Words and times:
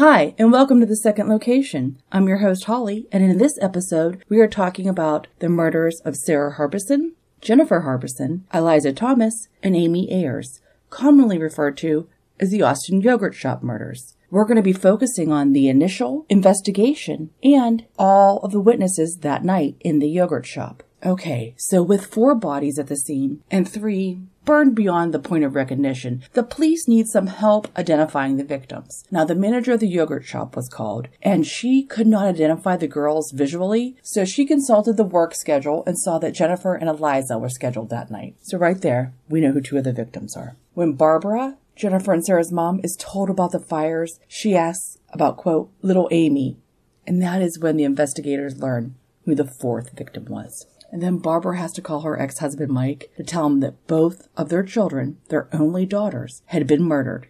Hi, 0.00 0.34
and 0.38 0.50
welcome 0.50 0.80
to 0.80 0.86
the 0.86 0.96
second 0.96 1.28
location. 1.28 2.00
I'm 2.10 2.26
your 2.26 2.38
host, 2.38 2.64
Holly, 2.64 3.06
and 3.12 3.22
in 3.22 3.36
this 3.36 3.58
episode, 3.60 4.24
we 4.30 4.40
are 4.40 4.48
talking 4.48 4.88
about 4.88 5.26
the 5.40 5.50
murders 5.50 6.00
of 6.06 6.16
Sarah 6.16 6.54
Harbison, 6.54 7.12
Jennifer 7.42 7.80
Harbison, 7.80 8.46
Eliza 8.50 8.94
Thomas, 8.94 9.48
and 9.62 9.76
Amy 9.76 10.10
Ayers, 10.10 10.62
commonly 10.88 11.36
referred 11.36 11.76
to 11.76 12.08
as 12.40 12.48
the 12.48 12.62
Austin 12.62 13.02
Yogurt 13.02 13.34
Shop 13.34 13.62
murders. 13.62 14.16
We're 14.30 14.46
going 14.46 14.56
to 14.56 14.62
be 14.62 14.72
focusing 14.72 15.30
on 15.30 15.52
the 15.52 15.68
initial 15.68 16.24
investigation 16.30 17.28
and 17.42 17.84
all 17.98 18.38
of 18.38 18.52
the 18.52 18.60
witnesses 18.60 19.18
that 19.20 19.44
night 19.44 19.76
in 19.80 19.98
the 19.98 20.08
yogurt 20.08 20.46
shop. 20.46 20.82
Okay, 21.04 21.54
so 21.56 21.82
with 21.82 22.06
four 22.06 22.34
bodies 22.34 22.78
at 22.78 22.88
the 22.88 22.96
scene 22.96 23.42
and 23.50 23.66
three 23.66 24.20
burned 24.44 24.74
beyond 24.74 25.14
the 25.14 25.18
point 25.18 25.44
of 25.44 25.54
recognition, 25.54 26.22
the 26.34 26.42
police 26.42 26.86
need 26.86 27.06
some 27.06 27.28
help 27.28 27.68
identifying 27.78 28.36
the 28.36 28.44
victims. 28.44 29.04
Now, 29.10 29.24
the 29.24 29.34
manager 29.34 29.72
of 29.72 29.80
the 29.80 29.88
yogurt 29.88 30.24
shop 30.24 30.56
was 30.56 30.68
called, 30.68 31.08
and 31.22 31.46
she 31.46 31.84
could 31.84 32.06
not 32.06 32.26
identify 32.26 32.76
the 32.76 32.86
girls 32.86 33.30
visually, 33.30 33.96
so 34.02 34.26
she 34.26 34.44
consulted 34.44 34.98
the 34.98 35.04
work 35.04 35.34
schedule 35.34 35.84
and 35.86 35.98
saw 35.98 36.18
that 36.18 36.34
Jennifer 36.34 36.74
and 36.74 36.88
Eliza 36.88 37.38
were 37.38 37.48
scheduled 37.48 37.88
that 37.90 38.10
night. 38.10 38.34
So, 38.42 38.58
right 38.58 38.80
there, 38.80 39.14
we 39.28 39.40
know 39.40 39.52
who 39.52 39.60
two 39.62 39.78
of 39.78 39.84
the 39.84 39.92
victims 39.92 40.36
are. 40.36 40.56
When 40.74 40.94
Barbara, 40.94 41.56
Jennifer 41.76 42.12
and 42.12 42.24
Sarah's 42.24 42.52
mom, 42.52 42.80
is 42.82 42.96
told 42.98 43.30
about 43.30 43.52
the 43.52 43.60
fires, 43.60 44.20
she 44.28 44.54
asks 44.54 44.98
about, 45.12 45.38
quote, 45.38 45.70
little 45.80 46.08
Amy, 46.10 46.58
and 47.06 47.22
that 47.22 47.40
is 47.40 47.58
when 47.58 47.76
the 47.76 47.84
investigators 47.84 48.58
learn 48.58 48.96
who 49.24 49.34
the 49.34 49.46
fourth 49.46 49.96
victim 49.96 50.26
was. 50.26 50.66
And 50.90 51.02
then 51.02 51.18
Barbara 51.18 51.56
has 51.56 51.72
to 51.74 51.82
call 51.82 52.00
her 52.00 52.18
ex 52.18 52.38
husband 52.38 52.72
Mike 52.72 53.10
to 53.16 53.22
tell 53.22 53.46
him 53.46 53.60
that 53.60 53.86
both 53.86 54.28
of 54.36 54.48
their 54.48 54.62
children, 54.62 55.18
their 55.28 55.48
only 55.52 55.86
daughters, 55.86 56.42
had 56.46 56.66
been 56.66 56.82
murdered. 56.82 57.28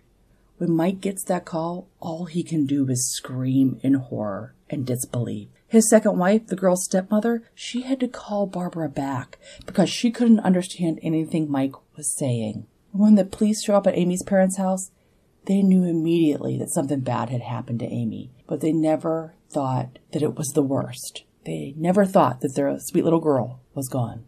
When 0.59 0.73
Mike 0.73 1.01
gets 1.01 1.25
that 1.25 1.45
call, 1.45 1.89
all 2.01 2.27
he 2.27 2.43
can 2.43 2.67
do 2.67 2.89
is 2.89 3.11
scream 3.11 3.79
in 3.83 3.95
horror 3.95 4.55
and 4.69 4.87
disbelief. 4.87 5.49
His 5.67 5.89
second 5.89 6.19
wife, 6.19 6.49
the 6.49 6.57
girl's 6.57 6.85
stepmother, 6.85 7.45
she 7.55 7.83
had 7.83 8.01
to 8.01 8.09
call 8.09 8.47
Barbara 8.47 8.89
back 8.89 9.39
because 9.65 9.89
she 9.89 10.11
couldn't 10.11 10.41
understand 10.41 10.99
anything 11.03 11.51
Mike 11.51 11.75
was 11.97 12.15
saying. 12.15 12.67
When 12.93 13.15
the 13.15 13.25
police 13.25 13.63
show 13.63 13.77
up 13.77 13.87
at 13.87 13.97
Amy's 13.97 14.23
parents' 14.23 14.57
house, 14.57 14.91
they 15.47 15.63
knew 15.63 15.85
immediately 15.85 16.59
that 16.59 16.71
something 16.71 17.01
bad 17.01 17.31
had 17.31 17.43
happened 17.43 17.79
to 17.81 17.87
Amy, 17.87 18.31
but 18.47 18.61
they 18.61 18.73
never 18.73 19.35
thought 19.49 19.99
that 20.13 20.23
it 20.23 20.37
was 20.37 20.49
the 20.49 20.63
worst. 20.63 21.25
They 21.45 21.75
never 21.77 22.05
thought 22.05 22.41
that 22.41 22.55
their 22.55 22.79
sweet 22.79 23.05
little 23.05 23.21
girl 23.21 23.61
was 23.75 23.89
gone. 23.89 24.25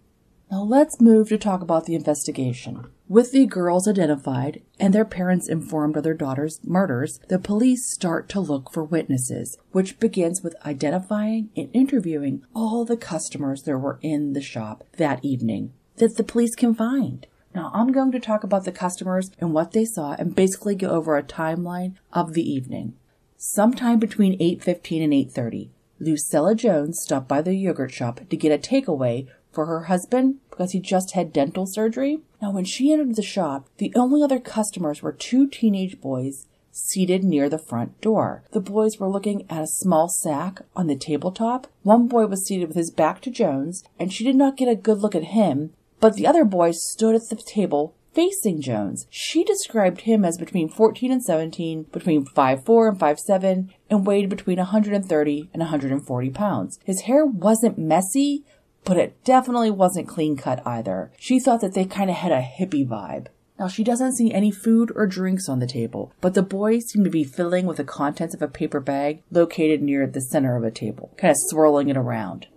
Now 0.50 0.62
let's 0.62 1.00
move 1.00 1.28
to 1.30 1.38
talk 1.38 1.62
about 1.62 1.86
the 1.86 1.94
investigation. 1.94 2.86
With 3.08 3.32
the 3.32 3.46
girls 3.46 3.88
identified 3.88 4.60
and 4.78 4.92
their 4.92 5.04
parents 5.04 5.48
informed 5.48 5.96
of 5.96 6.02
their 6.02 6.14
daughter's 6.14 6.60
murders, 6.62 7.20
the 7.28 7.38
police 7.38 7.86
start 7.86 8.28
to 8.30 8.40
look 8.40 8.70
for 8.70 8.84
witnesses, 8.84 9.56
which 9.70 9.98
begins 9.98 10.42
with 10.42 10.54
identifying 10.66 11.50
and 11.56 11.70
interviewing 11.72 12.44
all 12.54 12.84
the 12.84 12.98
customers 12.98 13.62
there 13.62 13.78
were 13.78 13.98
in 14.02 14.34
the 14.34 14.42
shop 14.42 14.84
that 14.98 15.24
evening 15.24 15.72
that 15.96 16.16
the 16.16 16.24
police 16.24 16.54
can 16.54 16.74
find. 16.74 17.26
Now 17.54 17.70
I'm 17.74 17.92
going 17.92 18.12
to 18.12 18.20
talk 18.20 18.44
about 18.44 18.64
the 18.64 18.72
customers 18.72 19.30
and 19.38 19.52
what 19.52 19.72
they 19.72 19.84
saw 19.84 20.14
and 20.18 20.34
basically 20.34 20.74
go 20.74 20.88
over 20.88 21.16
a 21.16 21.22
timeline 21.22 21.94
of 22.12 22.32
the 22.32 22.50
evening. 22.50 22.94
Sometime 23.36 23.98
between 23.98 24.38
8:15 24.38 25.02
and 25.02 25.12
8:30, 25.12 25.68
Lucilla 26.02 26.56
Jones 26.56 27.00
stopped 27.00 27.28
by 27.28 27.40
the 27.40 27.54
yogurt 27.54 27.92
shop 27.92 28.20
to 28.28 28.36
get 28.36 28.50
a 28.50 28.58
takeaway 28.58 29.28
for 29.52 29.66
her 29.66 29.82
husband 29.84 30.38
because 30.50 30.72
he 30.72 30.80
just 30.80 31.12
had 31.12 31.32
dental 31.32 31.64
surgery. 31.64 32.22
Now, 32.40 32.50
when 32.50 32.64
she 32.64 32.92
entered 32.92 33.14
the 33.14 33.22
shop, 33.22 33.68
the 33.78 33.92
only 33.94 34.20
other 34.20 34.40
customers 34.40 35.00
were 35.00 35.12
two 35.12 35.46
teenage 35.46 36.00
boys 36.00 36.48
seated 36.72 37.22
near 37.22 37.48
the 37.48 37.58
front 37.58 38.00
door. 38.00 38.42
The 38.50 38.60
boys 38.60 38.98
were 38.98 39.08
looking 39.08 39.46
at 39.48 39.62
a 39.62 39.66
small 39.68 40.08
sack 40.08 40.62
on 40.74 40.88
the 40.88 40.96
tabletop. 40.96 41.68
One 41.84 42.08
boy 42.08 42.26
was 42.26 42.44
seated 42.44 42.66
with 42.66 42.76
his 42.76 42.90
back 42.90 43.20
to 43.20 43.30
Jones, 43.30 43.84
and 43.96 44.12
she 44.12 44.24
did 44.24 44.34
not 44.34 44.56
get 44.56 44.68
a 44.68 44.74
good 44.74 44.98
look 44.98 45.14
at 45.14 45.24
him, 45.24 45.72
but 46.00 46.14
the 46.14 46.26
other 46.26 46.44
boy 46.44 46.72
stood 46.72 47.14
at 47.14 47.28
the 47.28 47.36
table 47.36 47.94
facing 48.12 48.60
Jones. 48.60 49.06
She 49.10 49.44
described 49.44 50.02
him 50.02 50.24
as 50.24 50.38
between 50.38 50.68
14 50.68 51.10
and 51.10 51.22
17, 51.22 51.84
between 51.92 52.24
5'4 52.24 52.88
and 52.88 52.98
5'7, 52.98 53.68
and 53.90 54.06
weighed 54.06 54.28
between 54.28 54.58
130 54.58 55.50
and 55.52 55.60
140 55.60 56.30
pounds. 56.30 56.78
His 56.84 57.02
hair 57.02 57.24
wasn't 57.24 57.78
messy, 57.78 58.44
but 58.84 58.96
it 58.96 59.22
definitely 59.24 59.70
wasn't 59.70 60.08
clean 60.08 60.36
cut 60.36 60.66
either. 60.66 61.12
She 61.18 61.38
thought 61.38 61.60
that 61.60 61.74
they 61.74 61.84
kind 61.84 62.10
of 62.10 62.16
had 62.16 62.32
a 62.32 62.42
hippie 62.42 62.86
vibe. 62.86 63.28
Now, 63.58 63.68
she 63.68 63.84
doesn't 63.84 64.16
see 64.16 64.32
any 64.32 64.50
food 64.50 64.90
or 64.96 65.06
drinks 65.06 65.48
on 65.48 65.60
the 65.60 65.66
table, 65.66 66.12
but 66.20 66.34
the 66.34 66.42
boys 66.42 66.86
seem 66.86 67.04
to 67.04 67.10
be 67.10 67.22
filling 67.22 67.66
with 67.66 67.76
the 67.76 67.84
contents 67.84 68.34
of 68.34 68.42
a 68.42 68.48
paper 68.48 68.80
bag 68.80 69.22
located 69.30 69.82
near 69.82 70.06
the 70.06 70.20
center 70.20 70.56
of 70.56 70.64
a 70.64 70.70
table, 70.70 71.12
kind 71.16 71.30
of 71.30 71.36
swirling 71.38 71.88
it 71.88 71.96
around. 71.96 72.48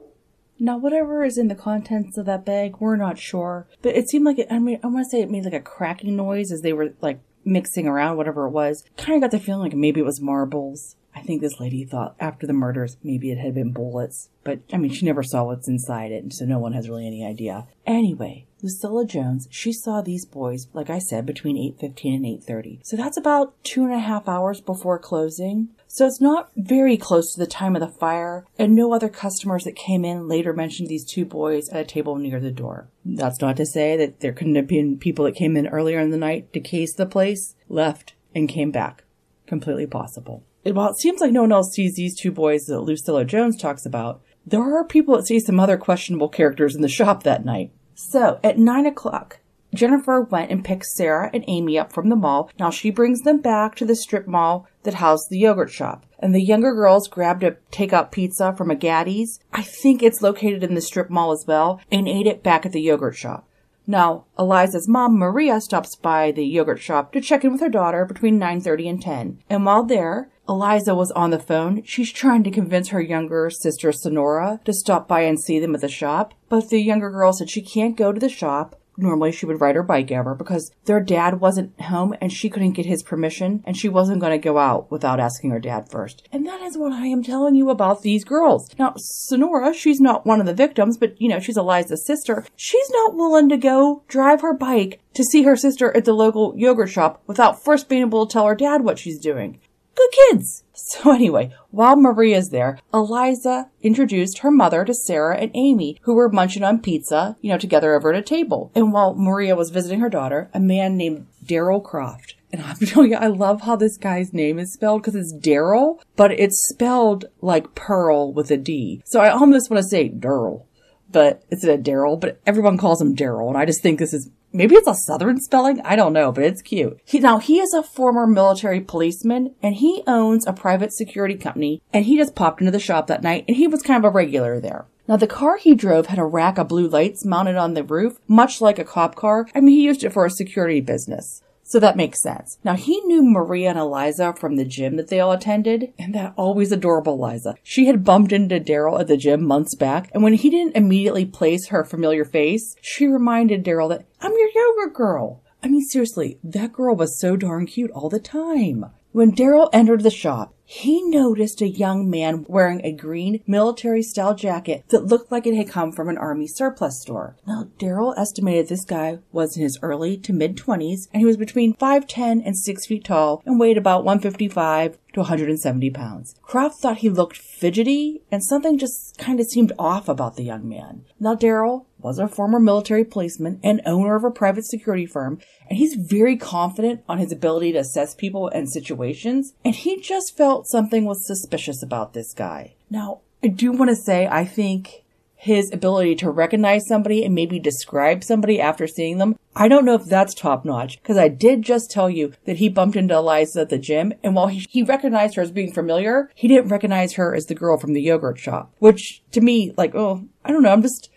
Now, 0.60 0.78
whatever 0.78 1.24
is 1.24 1.38
in 1.38 1.48
the 1.48 1.56
contents 1.56 2.18
of 2.18 2.26
that 2.28 2.46
bag, 2.46 2.78
we're 2.80 2.96
not 2.96 3.20
sure, 3.20 3.68
but 3.82 3.96
it 3.96 4.10
seemed 4.10 4.26
like 4.26 4.40
it, 4.40 4.48
I 4.50 4.60
mean, 4.60 4.80
I 4.84 4.88
want 4.88 5.06
to 5.06 5.10
say 5.10 5.22
it 5.22 5.30
made 5.30 5.44
like 5.44 5.54
a 5.54 5.60
cracking 5.60 6.16
noise 6.16 6.52
as 6.52 6.62
they 6.62 6.74
were 6.74 6.94
like 7.02 7.20
mixing 7.44 7.88
around, 7.88 8.18
whatever 8.18 8.46
it 8.46 8.52
was. 8.52 8.84
Kind 8.98 9.16
of 9.16 9.22
got 9.22 9.38
the 9.38 9.44
feeling 9.44 9.62
like 9.62 9.74
maybe 9.74 10.00
it 10.00 10.06
was 10.06 10.22
marbles. 10.22 10.96
I 11.16 11.22
think 11.22 11.42
this 11.42 11.62
lady 11.62 11.86
thought 11.86 12.16
after 12.20 12.46
the 12.46 12.54
murders 12.54 12.98
maybe 13.02 13.32
it 13.32 13.38
had 13.38 13.54
been 13.54 13.72
bullets, 13.72 14.30
but 14.44 14.60
I 14.74 14.78
mean, 14.78 14.92
she 14.92 15.06
never 15.06 15.24
saw 15.24 15.46
what's 15.46 15.68
inside 15.68 16.12
it, 16.12 16.34
so 16.34 16.46
no 16.46 16.60
one 16.60 16.74
has 16.74 16.90
really 16.90 17.08
any 17.08 17.26
idea. 17.26 17.68
Anyway, 17.86 18.48
Lucilla 18.62 19.06
Jones, 19.06 19.48
she 19.52 19.72
saw 19.72 20.02
these 20.02 20.26
boys, 20.26 20.68
like 20.74 20.90
I 20.90 21.00
said, 21.00 21.26
between 21.26 21.58
8.15 21.80 22.16
and 22.16 22.26
8.30. 22.26 22.80
So 22.84 22.96
that's 22.96 23.18
about 23.18 23.62
two 23.64 23.84
and 23.84 23.94
a 23.94 24.00
half 24.00 24.28
hours 24.28 24.62
before 24.62 24.98
closing. 24.98 25.70
So 25.88 26.06
it's 26.06 26.22
not 26.22 26.52
very 26.56 26.98
close 26.98 27.34
to 27.34 27.40
the 27.40 27.48
time 27.48 27.76
of 27.76 27.82
the 27.82 27.88
fire, 27.88 28.46
and 28.58 28.76
no 28.76 28.94
other 28.94 29.10
customers 29.10 29.64
that 29.64 29.76
came 29.76 30.04
in 30.04 30.28
later 30.28 30.52
mentioned 30.52 30.90
these 30.90 31.06
two 31.06 31.26
boys 31.26 31.70
at 31.70 31.82
a 31.82 31.86
table 31.86 32.18
near 32.18 32.40
the 32.40 32.52
door. 32.52 32.90
That's 33.06 33.40
not 33.40 33.58
to 33.58 33.66
say 33.66 33.96
that 33.98 34.20
there 34.20 34.34
couldn't 34.34 34.56
have 34.56 34.68
been 34.68 34.98
people 34.98 35.26
that 35.26 35.36
came 35.36 35.56
in 35.56 35.68
earlier 35.68 36.00
in 36.00 36.10
the 36.10 36.18
night 36.18 36.52
to 36.54 36.60
case 36.60 36.94
the 36.94 37.06
place, 37.06 37.56
left, 37.70 38.14
and 38.34 38.50
came 38.50 38.72
back. 38.72 39.04
Completely 39.48 39.88
possible. 39.88 40.44
And 40.66 40.76
while 40.76 40.90
it 40.90 40.98
seems 40.98 41.22
like 41.22 41.32
no 41.32 41.42
one 41.42 41.52
else 41.52 41.72
sees 41.72 41.96
these 41.96 42.20
two 42.20 42.32
boys 42.32 42.66
that 42.66 42.82
Lucilla 42.82 43.24
Jones 43.24 43.56
talks 43.56 43.86
about, 43.86 44.22
there 44.46 44.62
are 44.62 44.84
people 44.84 45.16
that 45.16 45.28
see 45.28 45.40
some 45.40 45.60
other 45.60 45.78
questionable 45.78 46.30
characters 46.30 46.76
in 46.76 46.82
the 46.82 46.90
shop 46.90 47.24
that 47.24 47.46
night. 47.46 47.72
So 47.96 48.40
at 48.44 48.60
nine 48.60 48.86
o'clock, 48.86 49.40
Jennifer 49.74 50.22
went 50.22 50.52
and 50.52 50.64
picked 50.64 50.86
Sarah 50.86 51.30
and 51.34 51.44
Amy 51.48 51.78
up 51.80 51.92
from 51.92 52.10
the 52.10 52.16
mall. 52.16 52.50
Now 52.60 52.70
she 52.70 52.90
brings 52.90 53.22
them 53.22 53.40
back 53.40 53.76
to 53.76 53.86
the 53.86 53.96
strip 53.96 54.28
mall 54.28 54.68
that 54.84 54.96
housed 54.96 55.30
the 55.30 55.40
yogurt 55.40 55.72
shop. 55.72 56.06
And 56.20 56.34
the 56.34 56.42
younger 56.42 56.74
girls 56.74 57.08
grabbed 57.08 57.44
a 57.44 57.58
takeout 57.72 58.12
pizza 58.12 58.54
from 58.54 58.72
a 58.72 58.76
Gatti's. 58.76 59.40
I 59.54 59.62
think 59.62 60.02
it's 60.04 60.22
located 60.22 60.64
in 60.64 60.76
the 60.76 60.82
strip 60.82 61.10
mall 61.10 61.32
as 61.32 61.46
well, 61.48 61.82
and 61.92 62.08
ate 62.08 62.28
it 62.28 62.44
back 62.44 62.66
at 62.66 62.72
the 62.72 62.82
yogurt 62.82 63.16
shop. 63.16 63.48
Now, 63.88 64.26
Eliza's 64.38 64.88
mom, 64.88 65.18
Maria, 65.18 65.62
stops 65.62 65.96
by 65.96 66.32
the 66.32 66.46
yogurt 66.46 66.82
shop 66.82 67.12
to 67.14 67.22
check 67.22 67.44
in 67.44 67.52
with 67.52 67.62
her 67.62 67.70
daughter 67.70 68.06
between 68.06 68.40
9.30 68.40 68.90
and 68.90 69.02
10. 69.02 69.40
And 69.50 69.66
while 69.66 69.84
there, 69.84 70.30
Eliza 70.48 70.96
was 70.96 71.12
on 71.12 71.32
the 71.32 71.40
phone. 71.40 71.84
She's 71.84 72.12
trying 72.12 72.44
to 72.44 72.52
convince 72.52 72.90
her 72.90 73.02
younger 73.02 73.50
sister, 73.50 73.92
Sonora, 73.92 74.60
to 74.66 74.74
stop 74.74 75.08
by 75.08 75.22
and 75.22 75.40
see 75.40 75.60
them 75.60 75.76
at 75.76 75.82
the 75.82 75.90
shop. 75.90 76.34
But 76.50 76.70
the 76.70 76.80
younger 76.80 77.10
girl 77.10 77.34
said 77.34 77.50
she 77.50 77.62
can't 77.62 77.98
go 77.98 78.12
to 78.12 78.20
the 78.20 78.30
shop 78.30 78.76
normally 78.98 79.32
she 79.32 79.46
would 79.46 79.62
ride 79.62 79.76
her 79.76 79.84
bike 79.84 80.12
ever 80.12 80.36
because 80.36 80.72
their 80.86 81.00
dad 81.00 81.40
wasn't 81.40 81.80
home 81.82 82.16
and 82.22 82.32
she 82.32 82.50
couldn't 82.50 82.74
get 82.74 82.86
his 82.86 83.04
permission 83.04 83.64
and 83.66 83.78
she 83.78 83.90
wasn't 83.90 84.20
going 84.20 84.32
to 84.32 84.38
go 84.38 84.58
out 84.58 84.90
without 84.92 85.20
asking 85.20 85.52
her 85.52 85.60
dad 85.60 85.90
first. 85.90 86.28
And 86.32 86.46
that 86.48 86.62
is 86.62 86.78
what 86.78 86.92
I 86.92 87.08
am 87.08 87.24
telling 87.24 87.56
you 87.56 87.70
about 87.70 88.02
these 88.02 88.24
girls. 88.24 88.70
Now, 88.78 88.94
Sonora, 88.98 89.74
she's 89.74 90.00
not 90.00 90.26
one 90.26 90.40
of 90.40 90.46
the 90.46 90.54
victims, 90.54 90.98
but 90.98 91.20
you 91.22 91.30
know, 91.30 91.40
she's 91.40 91.58
Eliza's 91.58 92.06
sister. 92.06 92.46
She's 92.56 92.90
not 92.92 93.16
willing 93.16 93.50
to 93.50 93.58
go 93.58 94.04
drive 94.08 94.42
her 94.42 94.54
bike 94.54 95.02
to 95.14 95.24
see 95.24 95.44
her 95.44 95.56
sister 95.56 95.96
at 95.96 96.06
the 96.06 96.14
local 96.14 96.54
yogurt 96.58 96.90
shop 96.90 97.22
without 97.26 97.64
first 97.64 97.88
being 97.88 98.02
able 98.02 98.26
to 98.26 98.34
tell 98.34 98.48
her 98.48 98.56
dad 98.56 98.84
what 98.84 99.00
she's 99.00 99.20
doing. 99.20 99.60
Good 99.96 100.12
kids! 100.12 100.64
So 100.78 101.12
anyway, 101.12 101.52
while 101.72 101.96
Maria's 101.96 102.50
there, 102.50 102.78
Eliza 102.94 103.70
introduced 103.82 104.40
her 104.40 104.52
mother 104.52 104.86
to 104.86 104.94
Sarah 104.94 105.38
and 105.38 105.50
Amy, 105.54 105.98
who 106.02 106.14
were 106.14 106.30
munching 106.30 106.64
on 106.64 106.80
pizza, 106.82 107.38
you 107.42 107.50
know, 107.50 107.58
together 107.58 107.96
over 107.96 108.14
at 108.14 108.20
a 108.20 108.22
table. 108.22 108.72
And 108.76 108.94
while 108.94 109.16
Maria 109.16 109.56
was 109.56 109.72
visiting 109.72 110.02
her 110.02 110.10
daughter, 110.10 110.50
a 110.54 110.60
man 110.60 110.96
named 110.96 111.28
Daryl 111.44 111.84
Croft. 111.84 112.36
And 112.52 112.62
I'm 112.62 112.76
telling 112.86 113.12
you, 113.12 113.18
I 113.18 113.28
love 113.28 113.62
how 113.62 113.76
this 113.76 113.98
guy's 113.98 114.34
name 114.34 114.60
is 114.60 114.74
spelled 114.74 115.02
because 115.02 115.16
it's 115.16 115.34
Daryl, 115.34 116.00
but 116.16 116.32
it's 116.32 116.68
spelled 116.70 117.26
like 117.42 117.74
Pearl 117.74 118.32
with 118.32 118.52
a 118.52 118.58
D. 118.58 119.02
So 119.06 119.22
I 119.22 119.30
almost 119.30 119.72
want 119.72 119.82
to 119.82 119.90
say 119.90 120.10
Dearl, 120.10 120.66
but 121.12 121.44
it's 121.50 121.64
a 121.64 121.78
Daryl, 121.78 122.20
but 122.20 122.40
everyone 122.46 122.78
calls 122.78 123.02
him 123.02 123.16
Daryl. 123.16 123.48
And 123.48 123.58
I 123.58 123.66
just 123.66 123.82
think 123.82 124.00
this 124.00 124.14
is 124.14 124.30
maybe 124.52 124.76
it's 124.76 124.88
a 124.88 124.94
southern 124.94 125.40
spelling. 125.42 125.82
I 125.82 125.96
don't 125.96 126.14
know, 126.14 126.32
but 126.32 126.44
it's 126.44 126.62
cute. 126.62 127.00
He, 127.06 127.20
now 127.20 127.40
he 127.40 127.60
is 127.60 127.74
a 127.74 127.84
former 127.84 128.26
military 128.26 128.82
policeman 128.82 129.56
and 129.62 129.76
he 129.76 130.04
owns 130.08 130.46
a 130.48 130.54
private 130.54 130.94
security 130.94 131.36
company 131.36 131.82
and 131.94 132.06
he 132.06 132.18
just 132.18 132.36
popped 132.36 132.62
into 132.62 132.72
the 132.72 132.80
shop 132.80 133.08
that 133.08 133.24
night 133.24 133.46
and 133.48 133.58
he 133.58 133.68
was 133.68 133.82
kind 133.82 134.04
of 134.04 134.10
a 134.10 134.14
regular 134.14 134.60
there. 134.60 134.88
Now 135.08 135.18
the 135.18 135.28
car 135.28 135.58
he 135.58 135.76
drove 135.76 136.08
had 136.08 136.18
a 136.18 136.26
rack 136.26 136.58
of 136.58 136.70
blue 136.70 136.88
lights 136.88 137.26
mounted 137.26 137.58
on 137.58 137.76
the 137.76 137.84
roof, 137.84 138.18
much 138.28 138.60
like 138.60 138.80
a 138.80 138.84
cop 138.84 139.16
car. 139.16 139.48
I 139.54 139.62
mean, 139.62 139.76
he 139.76 139.84
used 139.84 140.04
it 140.04 140.14
for 140.14 140.26
a 140.26 140.32
security 140.32 140.82
business. 140.82 141.44
So 141.68 141.80
that 141.80 141.98
makes 141.98 142.22
sense. 142.22 142.60
Now 142.64 142.76
he 142.76 143.02
knew 143.02 143.24
Maria 143.24 143.72
and 143.72 143.80
Eliza 143.80 144.34
from 144.34 144.56
the 144.56 144.66
gym 144.66 144.98
that 144.98 145.08
they 145.08 145.20
all 145.20 145.32
attended, 145.32 145.94
and 145.98 146.14
that 146.14 146.36
always 146.38 146.72
adorable 146.72 147.14
Eliza. 147.16 147.56
She 147.64 147.88
had 147.88 148.04
bumped 148.04 148.32
into 148.32 148.60
Daryl 148.60 149.00
at 149.00 149.08
the 149.08 149.18
gym 149.18 149.44
months 149.44 149.74
back, 149.74 150.12
and 150.14 150.22
when 150.22 150.36
he 150.36 150.52
didn't 150.52 150.76
immediately 150.76 151.26
place 151.26 151.68
her 151.70 151.84
familiar 151.84 152.24
face, 152.24 152.76
she 152.82 153.08
reminded 153.08 153.66
Daryl 153.66 153.90
that, 153.90 154.06
I'm 154.22 154.32
your 154.32 154.50
yoga 154.54 154.94
girl. 154.94 155.42
I 155.64 155.68
mean, 155.68 155.82
seriously, 155.82 156.38
that 156.44 156.72
girl 156.72 156.96
was 156.96 157.20
so 157.20 157.36
darn 157.36 157.66
cute 157.66 157.90
all 157.92 158.10
the 158.10 158.20
time. 158.20 158.86
When 159.12 159.32
Daryl 159.32 159.70
entered 159.74 160.04
the 160.04 160.12
shop, 160.12 160.54
he 160.66 161.04
noticed 161.04 161.62
a 161.62 161.68
young 161.68 162.10
man 162.10 162.44
wearing 162.48 162.82
a 162.84 162.92
green 162.92 163.42
military 163.46 164.02
style 164.02 164.34
jacket 164.34 164.84
that 164.90 165.06
looked 165.06 165.32
like 165.32 165.46
it 165.46 165.56
had 165.56 165.70
come 165.70 165.92
from 165.92 166.10
an 166.10 166.18
army 166.18 166.48
surplus 166.48 167.00
store. 167.02 167.38
Now, 167.48 167.70
Daryl 167.80 168.18
estimated 168.18 168.68
this 168.68 168.84
guy 168.84 169.20
was 169.32 169.56
in 169.56 169.64
his 169.64 169.78
early 169.82 170.18
to 170.18 170.34
mid 170.34 170.58
20s 170.58 171.08
and 171.14 171.22
he 171.22 171.26
was 171.26 171.38
between 171.38 171.76
5'10 171.76 172.42
and 172.46 172.58
6 172.58 172.86
feet 172.88 173.04
tall 173.06 173.44
and 173.46 173.60
weighed 173.60 173.78
about 173.78 174.04
155 174.04 174.98
to 175.14 175.20
170 175.22 175.90
pounds. 175.92 176.36
Croft 176.42 176.80
thought 176.80 176.98
he 176.98 177.10
looked 177.10 177.38
fidgety 177.38 178.22
and 178.32 178.44
something 178.44 178.78
just 178.78 179.18
kind 179.18 179.40
of 179.40 179.46
seemed 179.46 179.72
off 179.80 180.10
about 180.10 180.36
the 180.36 180.44
young 180.44 180.68
man. 180.68 181.06
Now, 181.20 181.36
Daryl 181.36 181.86
was 182.06 182.20
a 182.20 182.28
former 182.28 182.60
military 182.60 183.04
policeman 183.04 183.60
and 183.64 183.82
owner 183.84 184.16
of 184.16 184.24
a 184.24 184.30
private 184.30 184.64
security 184.64 185.08
firm, 185.08 185.40
and 185.68 185.80
he's 185.80 185.96
very 185.96 186.38
confident 186.38 187.02
on 187.10 187.18
his 187.18 187.32
ability 187.32 187.72
to 187.72 187.80
assess 187.80 188.14
people 188.14 188.48
and 188.50 188.72
situations, 188.72 189.56
and 189.66 189.74
he 189.74 190.00
just 190.00 190.38
felt 190.38 190.68
something 190.68 191.06
was 191.06 191.26
suspicious 191.26 191.82
about 191.82 192.14
this 192.14 192.32
guy. 192.32 192.76
Now, 192.92 193.22
I 193.44 193.48
do 193.48 193.72
want 193.72 193.90
to 193.90 193.96
say 193.96 194.28
I 194.28 194.46
think 194.46 195.04
his 195.36 195.72
ability 195.74 196.16
to 196.16 196.30
recognize 196.30 196.88
somebody 196.88 197.26
and 197.26 197.34
maybe 197.34 197.60
describe 197.60 198.24
somebody 198.24 198.62
after 198.62 198.86
seeing 198.86 199.18
them. 199.18 199.38
I 199.56 199.68
don't 199.68 199.86
know 199.86 199.96
if 199.96 200.06
that's 200.06 200.34
top 200.34 200.64
notch 200.64 201.02
because 201.02 201.18
I 201.18 201.28
did 201.28 201.62
just 201.62 201.90
tell 201.90 202.10
you 202.10 202.34
that 202.46 202.58
he 202.58 202.70
bumped 202.70 202.96
into 202.96 203.16
Eliza 203.16 203.62
at 203.62 203.70
the 203.70 203.78
gym 203.78 204.14
and 204.24 204.36
while 204.36 204.48
he, 204.48 204.66
he 204.70 204.84
recognized 204.84 205.36
her 205.36 205.42
as 205.42 205.52
being 205.52 205.72
familiar, 205.72 206.32
he 206.36 206.48
didn't 206.48 206.70
recognize 206.70 207.14
her 207.14 207.36
as 207.36 207.46
the 207.46 207.56
girl 207.56 207.78
from 207.78 207.94
the 207.94 208.02
yogurt 208.02 208.40
shop, 208.40 208.74
which 208.80 209.24
to 209.32 209.42
me, 209.42 209.74
like, 209.78 209.94
oh, 209.94 210.28
I 210.44 210.52
don't 210.52 210.64
know. 210.64 210.72
I'm 210.72 210.82
just, 210.82 211.10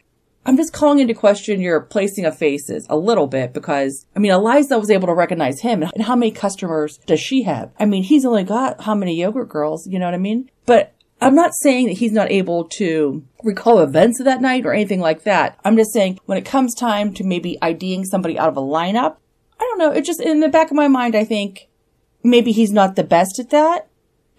I'm 0.49 0.57
just 0.57 0.73
calling 0.73 0.99
into 0.99 1.13
question 1.13 1.61
your 1.61 1.79
placing 1.79 2.25
of 2.25 2.39
faces 2.39 2.87
a 2.89 2.97
little 2.97 3.27
bit 3.27 3.53
because, 3.53 4.07
I 4.17 4.19
mean, 4.19 4.33
Eliza 4.33 4.79
was 4.79 4.89
able 4.89 5.07
to 5.09 5.13
recognize 5.13 5.61
him 5.61 5.83
and 5.83 6.03
how 6.03 6.17
many 6.17 6.31
customers 6.31 6.99
does 7.05 7.21
she 7.21 7.43
have? 7.43 7.71
I 7.79 7.85
mean, 7.85 8.03
he's 8.03 8.25
only 8.25 8.45
got 8.45 8.81
how 8.81 8.95
many 8.95 9.15
yogurt 9.15 9.51
girls, 9.51 9.87
you 9.87 9.99
know 9.99 10.07
what 10.07 10.15
I 10.15 10.19
mean? 10.19 10.51
But 10.65 10.95
I'm 11.21 11.35
not 11.35 11.53
saying 11.53 11.89
that 11.89 11.99
he's 11.99 12.13
not 12.13 12.31
able 12.31 12.65
to 12.65 13.23
recall 13.45 13.81
events 13.81 14.21
of 14.21 14.25
that 14.25 14.41
night 14.41 14.65
or 14.65 14.73
anything 14.73 15.01
like 15.01 15.25
that. 15.25 15.59
I'm 15.67 15.77
just 15.77 15.93
saying 15.93 16.19
when 16.25 16.39
it 16.39 16.47
comes 16.47 16.75
time 16.75 17.13
to 17.15 17.25
maybe 17.25 17.59
IDing 17.61 18.07
somebody 18.07 18.39
out 18.39 18.49
of 18.49 18.57
a 18.57 18.63
lineup, 18.63 19.17
I 19.61 19.65
don't 19.65 19.79
know. 19.79 19.93
It 19.93 20.07
just, 20.07 20.23
in 20.23 20.41
the 20.41 20.49
back 20.49 20.71
of 20.71 20.79
my 20.79 20.89
mind, 20.89 21.15
I 21.15 21.25
think 21.25 21.69
maybe 22.23 22.53
he's 22.53 22.73
not 22.73 22.97
the 22.97 23.05
best 23.05 23.39
at 23.39 23.51
that. 23.51 23.89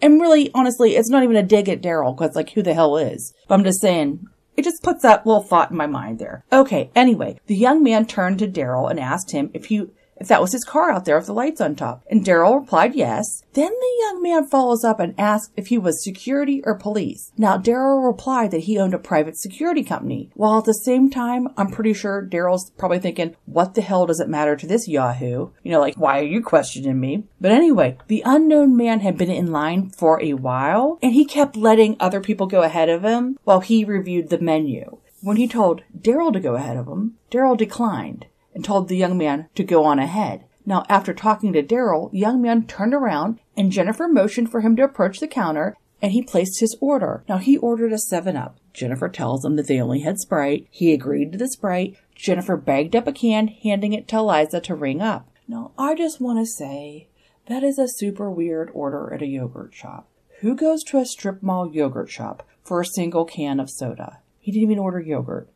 And 0.02 0.20
really, 0.20 0.50
honestly, 0.56 0.96
it's 0.96 1.12
not 1.12 1.22
even 1.22 1.36
a 1.36 1.44
dig 1.44 1.70
at 1.70 1.84
Daryl 1.84 2.18
because 2.18 2.36
like 2.36 2.50
who 2.50 2.64
the 2.64 2.74
hell 2.74 2.98
is? 2.98 3.32
But 3.48 3.54
I'm 3.54 3.64
just 3.64 3.80
saying 3.80 4.28
it 4.60 4.66
just 4.66 4.84
puts 4.84 5.04
that 5.04 5.26
little 5.26 5.42
thought 5.42 5.72
in 5.72 5.78
my 5.78 5.88
mind 5.88 6.20
there. 6.20 6.44
Okay. 6.52 6.92
Anyway, 6.94 7.40
the 7.48 7.56
young 7.56 7.82
man 7.82 8.06
turned 8.06 8.40
to 8.40 8.48
Daryl 8.48 8.92
and 8.92 9.00
asked 9.00 9.32
him 9.32 9.50
if 9.54 9.68
he 9.68 9.88
if 10.19 10.27
that 10.27 10.42
was 10.42 10.51
his 10.51 10.63
car 10.63 10.92
out 10.92 11.06
there 11.06 11.18
with 11.18 11.27
the 11.27 11.33
lights 11.33 11.62
on 11.62 11.75
top. 11.75 12.04
And 12.10 12.24
Daryl 12.24 12.60
replied 12.60 12.95
yes. 12.95 13.44
Then 13.54 13.71
the 13.71 13.98
young 14.01 14.21
man 14.21 14.45
follows 14.48 14.83
up 14.83 15.00
and 15.00 15.16
asks 15.18 15.51
if 15.56 15.68
he 15.68 15.77
was 15.77 16.04
security 16.04 16.62
or 16.66 16.75
police. 16.75 17.31
Now, 17.38 17.57
Daryl 17.57 18.06
replied 18.06 18.51
that 18.51 18.62
he 18.62 18.77
owned 18.77 18.94
a 18.94 19.00
private 19.00 19.38
security 19.38 19.83
company. 19.83 20.30
While 20.33 20.60
at 20.60 20.66
the 20.66 20.74
same 20.74 21.10
time, 21.10 21.48
I'm 21.57 21.71
pretty 21.71 21.94
sure 21.94 22.27
Daryl's 22.30 22.71
probably 22.77 23.00
thinking, 23.00 23.36
what 23.45 23.75
the 23.75 23.81
hell 23.81 24.06
does 24.06 24.19
it 24.19 24.30
matter 24.30 24.56
to 24.56 24.68
this 24.68 24.88
Yahoo? 24.88 25.50
You 25.63 25.71
know, 25.71 25.80
like, 25.80 25.95
why 25.95 26.19
are 26.19 26.24
you 26.24 26.44
questioning 26.44 27.00
me? 27.00 27.24
But 27.42 27.51
anyway, 27.51 27.98
the 28.07 28.24
unknown 28.25 28.75
man 28.75 29.00
had 29.00 29.18
been 29.18 29.31
in 29.31 29.51
line 29.51 29.89
for 29.89 30.21
a 30.21 30.33
while 30.33 31.00
and 31.01 31.13
he 31.13 31.25
kept 31.25 31.56
letting 31.56 31.95
other 32.00 32.21
people 32.21 32.48
go 32.48 32.62
ahead 32.62 32.89
of 32.89 33.04
him 33.04 33.38
while 33.44 33.62
he 33.62 33.83
reviewed 33.83 34.30
the 34.30 34.39
menu. 34.39 34.98
When 35.21 35.38
he 35.38 35.48
told 35.48 35.83
Daryl 35.98 36.31
to 36.31 36.39
go 36.39 36.56
ahead 36.56 36.77
of 36.77 36.88
him, 36.88 37.16
Daryl 37.30 37.57
declined 37.57 38.27
and 38.54 38.63
told 38.63 38.88
the 38.88 38.98
young 38.98 39.18
man 39.18 39.50
to 39.56 39.63
go 39.63 39.84
on 39.84 40.00
ahead. 40.00 40.46
Now, 40.66 40.86
after 40.88 41.13
talking 41.13 41.54
to 41.54 41.63
Daryl, 41.63 42.12
the 42.12 42.19
young 42.19 42.42
man 42.42 42.68
turned 42.68 42.94
around 42.94 43.40
and 43.57 43.72
Jennifer 43.72 44.07
motioned 44.07 44.51
for 44.51 44.62
him 44.62 44.75
to 44.75 44.84
approach 44.84 45.19
the 45.19 45.28
counter 45.28 45.75
and 46.01 46.12
he 46.12 46.22
placed 46.22 46.60
his 46.60 46.78
order. 46.80 47.24
Now, 47.28 47.38
he 47.38 47.57
ordered 47.57 47.92
a 47.92 47.98
7 47.98 48.38
Up. 48.38 48.57
Jennifer 48.74 49.10
tells 49.10 49.44
him 49.44 49.56
that 49.56 49.68
they 49.68 49.81
only 49.81 50.01
had 50.01 50.19
Sprite. 50.19 50.68
He 50.69 50.94
agreed 50.94 51.31
to 51.31 51.38
the 51.38 51.48
Sprite. 51.48 51.98
Jennifer 52.16 52.56
bagged 52.56 52.96
up 52.96 53.07
a 53.07 53.12
can, 53.12 53.48
handing 53.48 53.94
it 53.94 54.07
to 54.10 54.18
Eliza 54.18 54.62
to 54.62 54.75
ring 54.75 55.02
up. 55.02 55.30
Now, 55.48 55.72
I 55.78 55.95
just 55.95 56.22
want 56.22 56.40
to 56.40 56.45
say 56.45 57.07
that 57.48 57.63
is 57.63 57.80
a 57.80 57.88
super 57.88 58.30
weird 58.30 58.69
order 58.74 59.12
at 59.13 59.22
a 59.22 59.28
yogurt 59.28 59.74
shop. 59.74 60.07
Who 60.42 60.56
goes 60.56 60.84
to 60.86 61.00
a 61.00 61.06
strip 61.06 61.42
mall 61.42 61.69
yogurt 61.69 62.10
shop 62.10 62.48
for 62.63 62.80
a 62.80 62.86
single 62.86 63.25
can 63.25 63.60
of 63.60 63.69
soda? 63.69 64.19
He 64.38 64.52
didn't 64.52 64.63
even 64.63 64.80
order 64.80 65.00
yogurt. 65.00 65.50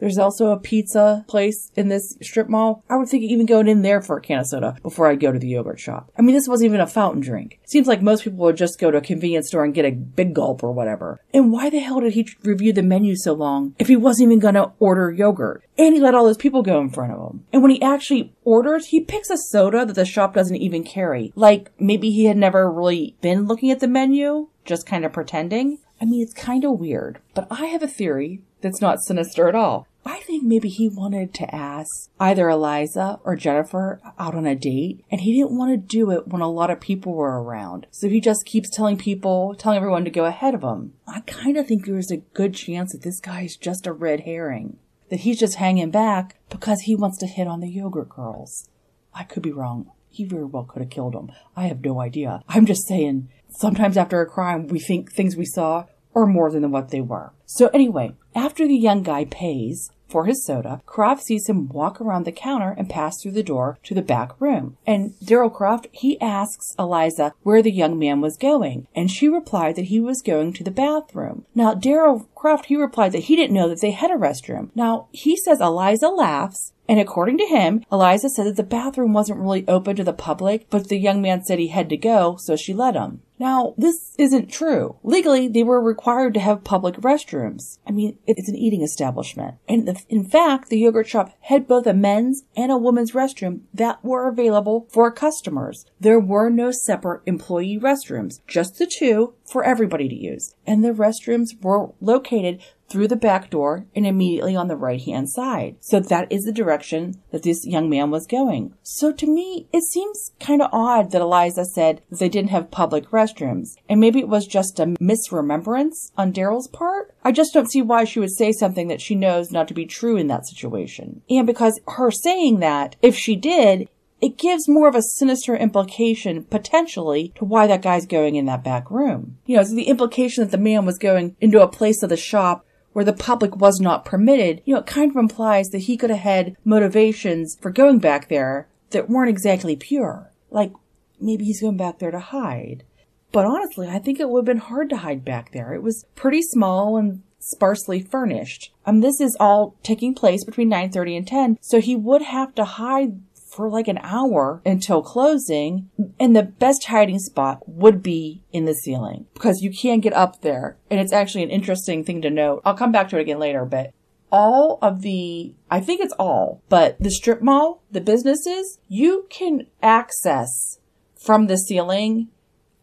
There's 0.00 0.18
also 0.18 0.50
a 0.50 0.58
pizza 0.58 1.24
place 1.28 1.70
in 1.76 1.88
this 1.88 2.16
strip 2.22 2.48
mall. 2.48 2.84
I 2.88 2.96
would 2.96 3.08
think 3.08 3.24
even 3.24 3.46
going 3.46 3.68
in 3.68 3.82
there 3.82 4.00
for 4.00 4.16
a 4.16 4.20
can 4.20 4.40
of 4.40 4.46
soda 4.46 4.76
before 4.82 5.08
I'd 5.08 5.20
go 5.20 5.32
to 5.32 5.38
the 5.38 5.48
yogurt 5.48 5.80
shop. 5.80 6.10
I 6.16 6.22
mean, 6.22 6.34
this 6.34 6.48
wasn't 6.48 6.66
even 6.66 6.80
a 6.80 6.86
fountain 6.86 7.20
drink. 7.20 7.58
Seems 7.66 7.86
like 7.86 8.02
most 8.02 8.24
people 8.24 8.38
would 8.40 8.56
just 8.56 8.78
go 8.78 8.90
to 8.90 8.98
a 8.98 9.02
convenience 9.02 9.48
store 9.48 9.64
and 9.64 9.74
get 9.74 9.84
a 9.84 9.90
big 9.90 10.34
gulp 10.34 10.62
or 10.62 10.72
whatever. 10.72 11.20
And 11.34 11.52
why 11.52 11.70
the 11.70 11.80
hell 11.80 12.00
did 12.00 12.14
he 12.14 12.28
review 12.42 12.72
the 12.72 12.82
menu 12.82 13.16
so 13.16 13.32
long 13.32 13.74
if 13.78 13.88
he 13.88 13.96
wasn't 13.96 14.28
even 14.28 14.38
gonna 14.38 14.72
order 14.78 15.10
yogurt? 15.10 15.64
And 15.76 15.94
he 15.94 16.00
let 16.00 16.14
all 16.14 16.24
those 16.24 16.36
people 16.36 16.62
go 16.62 16.80
in 16.80 16.90
front 16.90 17.12
of 17.12 17.30
him. 17.30 17.44
And 17.52 17.62
when 17.62 17.70
he 17.70 17.82
actually 17.82 18.34
orders, 18.44 18.86
he 18.86 19.00
picks 19.00 19.30
a 19.30 19.36
soda 19.36 19.84
that 19.84 19.94
the 19.94 20.04
shop 20.04 20.34
doesn't 20.34 20.56
even 20.56 20.84
carry. 20.84 21.32
Like 21.34 21.70
maybe 21.78 22.10
he 22.10 22.26
had 22.26 22.36
never 22.36 22.70
really 22.70 23.16
been 23.20 23.46
looking 23.46 23.70
at 23.70 23.80
the 23.80 23.88
menu, 23.88 24.48
just 24.64 24.86
kind 24.86 25.04
of 25.04 25.12
pretending. 25.12 25.78
I 26.00 26.04
mean, 26.04 26.22
it's 26.22 26.34
kind 26.34 26.64
of 26.64 26.78
weird, 26.78 27.18
but 27.34 27.48
I 27.50 27.66
have 27.66 27.82
a 27.82 27.88
theory 27.88 28.42
that's 28.60 28.80
not 28.80 29.02
sinister 29.02 29.48
at 29.48 29.54
all. 29.54 29.87
I 30.04 30.20
think 30.20 30.44
maybe 30.44 30.68
he 30.68 30.88
wanted 30.88 31.34
to 31.34 31.54
ask 31.54 32.10
either 32.18 32.48
Eliza 32.48 33.20
or 33.24 33.36
Jennifer 33.36 34.00
out 34.18 34.34
on 34.34 34.46
a 34.46 34.54
date, 34.54 35.04
and 35.10 35.20
he 35.20 35.34
didn't 35.34 35.56
want 35.56 35.72
to 35.72 35.76
do 35.76 36.10
it 36.10 36.28
when 36.28 36.40
a 36.40 36.50
lot 36.50 36.70
of 36.70 36.80
people 36.80 37.12
were 37.12 37.42
around. 37.42 37.86
So 37.90 38.08
he 38.08 38.20
just 38.20 38.46
keeps 38.46 38.70
telling 38.70 38.96
people, 38.96 39.54
telling 39.54 39.76
everyone 39.76 40.04
to 40.04 40.10
go 40.10 40.24
ahead 40.24 40.54
of 40.54 40.62
him. 40.62 40.94
I 41.06 41.20
kind 41.20 41.56
of 41.56 41.66
think 41.66 41.84
there's 41.84 42.10
a 42.10 42.18
good 42.18 42.54
chance 42.54 42.92
that 42.92 43.02
this 43.02 43.20
guy 43.20 43.42
is 43.42 43.56
just 43.56 43.86
a 43.86 43.92
red 43.92 44.20
herring. 44.20 44.78
That 45.10 45.20
he's 45.20 45.38
just 45.38 45.56
hanging 45.56 45.90
back 45.90 46.36
because 46.50 46.82
he 46.82 46.94
wants 46.94 47.18
to 47.18 47.26
hit 47.26 47.46
on 47.46 47.60
the 47.60 47.68
yogurt 47.68 48.10
girls. 48.10 48.68
I 49.14 49.24
could 49.24 49.42
be 49.42 49.52
wrong. 49.52 49.90
He 50.10 50.24
very 50.24 50.44
well 50.44 50.64
could 50.64 50.82
have 50.82 50.90
killed 50.90 51.14
them. 51.14 51.32
I 51.56 51.66
have 51.66 51.84
no 51.84 52.00
idea. 52.00 52.42
I'm 52.48 52.66
just 52.66 52.86
saying, 52.86 53.28
sometimes 53.50 53.96
after 53.96 54.20
a 54.20 54.26
crime, 54.26 54.68
we 54.68 54.78
think 54.78 55.12
things 55.12 55.36
we 55.36 55.44
saw 55.44 55.86
are 56.14 56.26
more 56.26 56.50
than 56.50 56.70
what 56.70 56.90
they 56.90 57.00
were. 57.00 57.32
So 57.46 57.68
anyway, 57.68 58.14
after 58.38 58.66
the 58.66 58.76
young 58.76 59.02
guy 59.02 59.24
pays 59.24 59.90
for 60.08 60.24
his 60.24 60.44
soda, 60.44 60.80
Croft 60.86 61.22
sees 61.22 61.48
him 61.48 61.68
walk 61.68 62.00
around 62.00 62.24
the 62.24 62.32
counter 62.32 62.74
and 62.78 62.88
pass 62.88 63.20
through 63.20 63.32
the 63.32 63.42
door 63.42 63.78
to 63.82 63.94
the 63.94 64.02
back 64.02 64.40
room. 64.40 64.76
And 64.86 65.12
Daryl 65.22 65.52
Croft, 65.52 65.86
he 65.92 66.20
asks 66.20 66.74
Eliza 66.78 67.34
where 67.42 67.62
the 67.62 67.70
young 67.70 67.98
man 67.98 68.20
was 68.20 68.36
going, 68.38 68.86
and 68.94 69.10
she 69.10 69.28
replied 69.28 69.76
that 69.76 69.86
he 69.86 70.00
was 70.00 70.22
going 70.22 70.54
to 70.54 70.64
the 70.64 70.70
bathroom. 70.70 71.44
Now, 71.54 71.74
Daryl 71.74 72.26
Croft, 72.34 72.66
he 72.66 72.76
replied 72.76 73.12
that 73.12 73.24
he 73.24 73.36
didn't 73.36 73.54
know 73.54 73.68
that 73.68 73.80
they 73.80 73.90
had 73.90 74.10
a 74.10 74.14
restroom. 74.14 74.70
Now, 74.74 75.08
he 75.12 75.36
says 75.36 75.60
Eliza 75.60 76.08
laughs 76.08 76.72
and 76.88 76.98
according 76.98 77.38
to 77.38 77.46
him, 77.46 77.84
Eliza 77.92 78.30
said 78.30 78.46
that 78.46 78.56
the 78.56 78.62
bathroom 78.62 79.12
wasn't 79.12 79.40
really 79.40 79.66
open 79.68 79.94
to 79.96 80.04
the 80.04 80.14
public, 80.14 80.70
but 80.70 80.88
the 80.88 80.98
young 80.98 81.20
man 81.20 81.44
said 81.44 81.58
he 81.58 81.68
had 81.68 81.90
to 81.90 81.96
go, 81.96 82.36
so 82.36 82.56
she 82.56 82.72
let 82.72 82.94
him. 82.94 83.20
Now, 83.38 83.74
this 83.78 84.14
isn't 84.18 84.50
true. 84.50 84.96
Legally, 85.04 85.46
they 85.46 85.62
were 85.62 85.80
required 85.80 86.34
to 86.34 86.40
have 86.40 86.64
public 86.64 86.96
restrooms. 86.96 87.78
I 87.86 87.92
mean, 87.92 88.18
it's 88.26 88.48
an 88.48 88.56
eating 88.56 88.82
establishment. 88.82 89.56
And 89.68 89.96
in 90.08 90.24
fact, 90.24 90.70
the 90.70 90.78
yogurt 90.78 91.06
shop 91.06 91.36
had 91.42 91.68
both 91.68 91.86
a 91.86 91.94
men's 91.94 92.42
and 92.56 92.72
a 92.72 92.76
women's 92.76 93.12
restroom 93.12 93.60
that 93.72 94.04
were 94.04 94.28
available 94.28 94.88
for 94.90 95.12
customers. 95.12 95.86
There 96.00 96.18
were 96.18 96.50
no 96.50 96.72
separate 96.72 97.22
employee 97.26 97.78
restrooms, 97.78 98.40
just 98.48 98.78
the 98.78 98.86
two 98.86 99.34
for 99.44 99.62
everybody 99.62 100.08
to 100.08 100.14
use. 100.16 100.54
And 100.66 100.84
the 100.84 100.92
restrooms 100.92 101.62
were 101.62 101.92
located 102.00 102.60
through 102.88 103.08
the 103.08 103.16
back 103.16 103.50
door 103.50 103.86
and 103.94 104.06
immediately 104.06 104.56
on 104.56 104.68
the 104.68 104.76
right 104.76 105.02
hand 105.02 105.30
side. 105.30 105.76
So 105.80 106.00
that 106.00 106.30
is 106.32 106.44
the 106.44 106.52
direction 106.52 107.20
that 107.30 107.42
this 107.42 107.66
young 107.66 107.88
man 107.90 108.10
was 108.10 108.26
going. 108.26 108.74
So 108.82 109.12
to 109.12 109.26
me, 109.26 109.68
it 109.72 109.82
seems 109.84 110.32
kind 110.40 110.62
of 110.62 110.70
odd 110.72 111.10
that 111.10 111.20
Eliza 111.20 111.64
said 111.64 112.02
that 112.10 112.18
they 112.18 112.28
didn't 112.28 112.50
have 112.50 112.70
public 112.70 113.10
restrooms. 113.10 113.74
And 113.88 114.00
maybe 114.00 114.18
it 114.18 114.28
was 114.28 114.46
just 114.46 114.80
a 114.80 114.86
misremembrance 115.00 116.12
on 116.16 116.32
Daryl's 116.32 116.68
part. 116.68 117.14
I 117.22 117.32
just 117.32 117.52
don't 117.52 117.70
see 117.70 117.82
why 117.82 118.04
she 118.04 118.20
would 118.20 118.32
say 118.32 118.52
something 118.52 118.88
that 118.88 119.00
she 119.00 119.14
knows 119.14 119.50
not 119.50 119.68
to 119.68 119.74
be 119.74 119.86
true 119.86 120.16
in 120.16 120.28
that 120.28 120.46
situation. 120.46 121.22
And 121.28 121.46
because 121.46 121.80
her 121.86 122.10
saying 122.10 122.60
that, 122.60 122.96
if 123.02 123.14
she 123.14 123.36
did, 123.36 123.88
it 124.20 124.36
gives 124.36 124.68
more 124.68 124.88
of 124.88 124.94
a 124.94 125.02
sinister 125.02 125.54
implication 125.54 126.44
potentially 126.44 127.32
to 127.36 127.44
why 127.44 127.66
that 127.66 127.82
guy's 127.82 128.06
going 128.06 128.34
in 128.34 128.46
that 128.46 128.64
back 128.64 128.90
room. 128.90 129.38
You 129.46 129.56
know, 129.56 129.60
it's 129.60 129.72
the 129.72 129.84
implication 129.84 130.42
that 130.42 130.50
the 130.50 130.58
man 130.58 130.84
was 130.84 130.98
going 130.98 131.36
into 131.40 131.62
a 131.62 131.68
place 131.68 132.02
of 132.02 132.08
the 132.08 132.16
shop 132.16 132.64
where 132.98 133.04
the 133.04 133.12
public 133.12 133.54
was 133.54 133.78
not 133.78 134.04
permitted, 134.04 134.60
you 134.64 134.74
know, 134.74 134.80
it 134.80 134.86
kind 134.86 135.08
of 135.08 135.16
implies 135.16 135.68
that 135.68 135.82
he 135.82 135.96
could 135.96 136.10
have 136.10 136.18
had 136.18 136.56
motivations 136.64 137.56
for 137.60 137.70
going 137.70 138.00
back 138.00 138.28
there 138.28 138.66
that 138.90 139.08
weren't 139.08 139.30
exactly 139.30 139.76
pure. 139.76 140.32
Like 140.50 140.72
maybe 141.20 141.44
he's 141.44 141.60
going 141.60 141.76
back 141.76 142.00
there 142.00 142.10
to 142.10 142.18
hide. 142.18 142.82
But 143.30 143.46
honestly, 143.46 143.86
I 143.86 144.00
think 144.00 144.18
it 144.18 144.28
would 144.28 144.40
have 144.40 144.46
been 144.46 144.68
hard 144.68 144.90
to 144.90 144.96
hide 144.96 145.24
back 145.24 145.52
there. 145.52 145.74
It 145.74 145.82
was 145.84 146.06
pretty 146.16 146.42
small 146.42 146.96
and 146.96 147.22
sparsely 147.38 148.00
furnished. 148.00 148.72
Um, 148.84 148.98
this 149.00 149.20
is 149.20 149.36
all 149.38 149.76
taking 149.84 150.12
place 150.12 150.42
between 150.42 150.68
9.30 150.68 151.18
and 151.18 151.26
10, 151.28 151.58
so 151.60 151.80
he 151.80 151.94
would 151.94 152.22
have 152.22 152.52
to 152.56 152.64
hide 152.64 153.20
for 153.58 153.68
like 153.68 153.88
an 153.88 153.98
hour 154.04 154.62
until 154.64 155.02
closing. 155.02 155.90
And 156.20 156.34
the 156.34 156.44
best 156.44 156.84
hiding 156.86 157.18
spot 157.18 157.68
would 157.68 158.04
be 158.04 158.44
in 158.52 158.66
the 158.66 158.72
ceiling 158.72 159.26
because 159.34 159.62
you 159.62 159.72
can't 159.72 160.00
get 160.00 160.12
up 160.12 160.42
there. 160.42 160.78
And 160.88 161.00
it's 161.00 161.12
actually 161.12 161.42
an 161.42 161.50
interesting 161.50 162.04
thing 162.04 162.22
to 162.22 162.30
note. 162.30 162.62
I'll 162.64 162.76
come 162.76 162.92
back 162.92 163.08
to 163.08 163.18
it 163.18 163.22
again 163.22 163.40
later, 163.40 163.64
but 163.64 163.92
all 164.30 164.78
of 164.80 165.02
the, 165.02 165.54
I 165.68 165.80
think 165.80 166.00
it's 166.00 166.14
all, 166.20 166.62
but 166.68 167.00
the 167.00 167.10
strip 167.10 167.42
mall, 167.42 167.82
the 167.90 168.00
businesses, 168.00 168.78
you 168.86 169.26
can 169.28 169.66
access 169.82 170.78
from 171.16 171.48
the 171.48 171.56
ceiling 171.56 172.28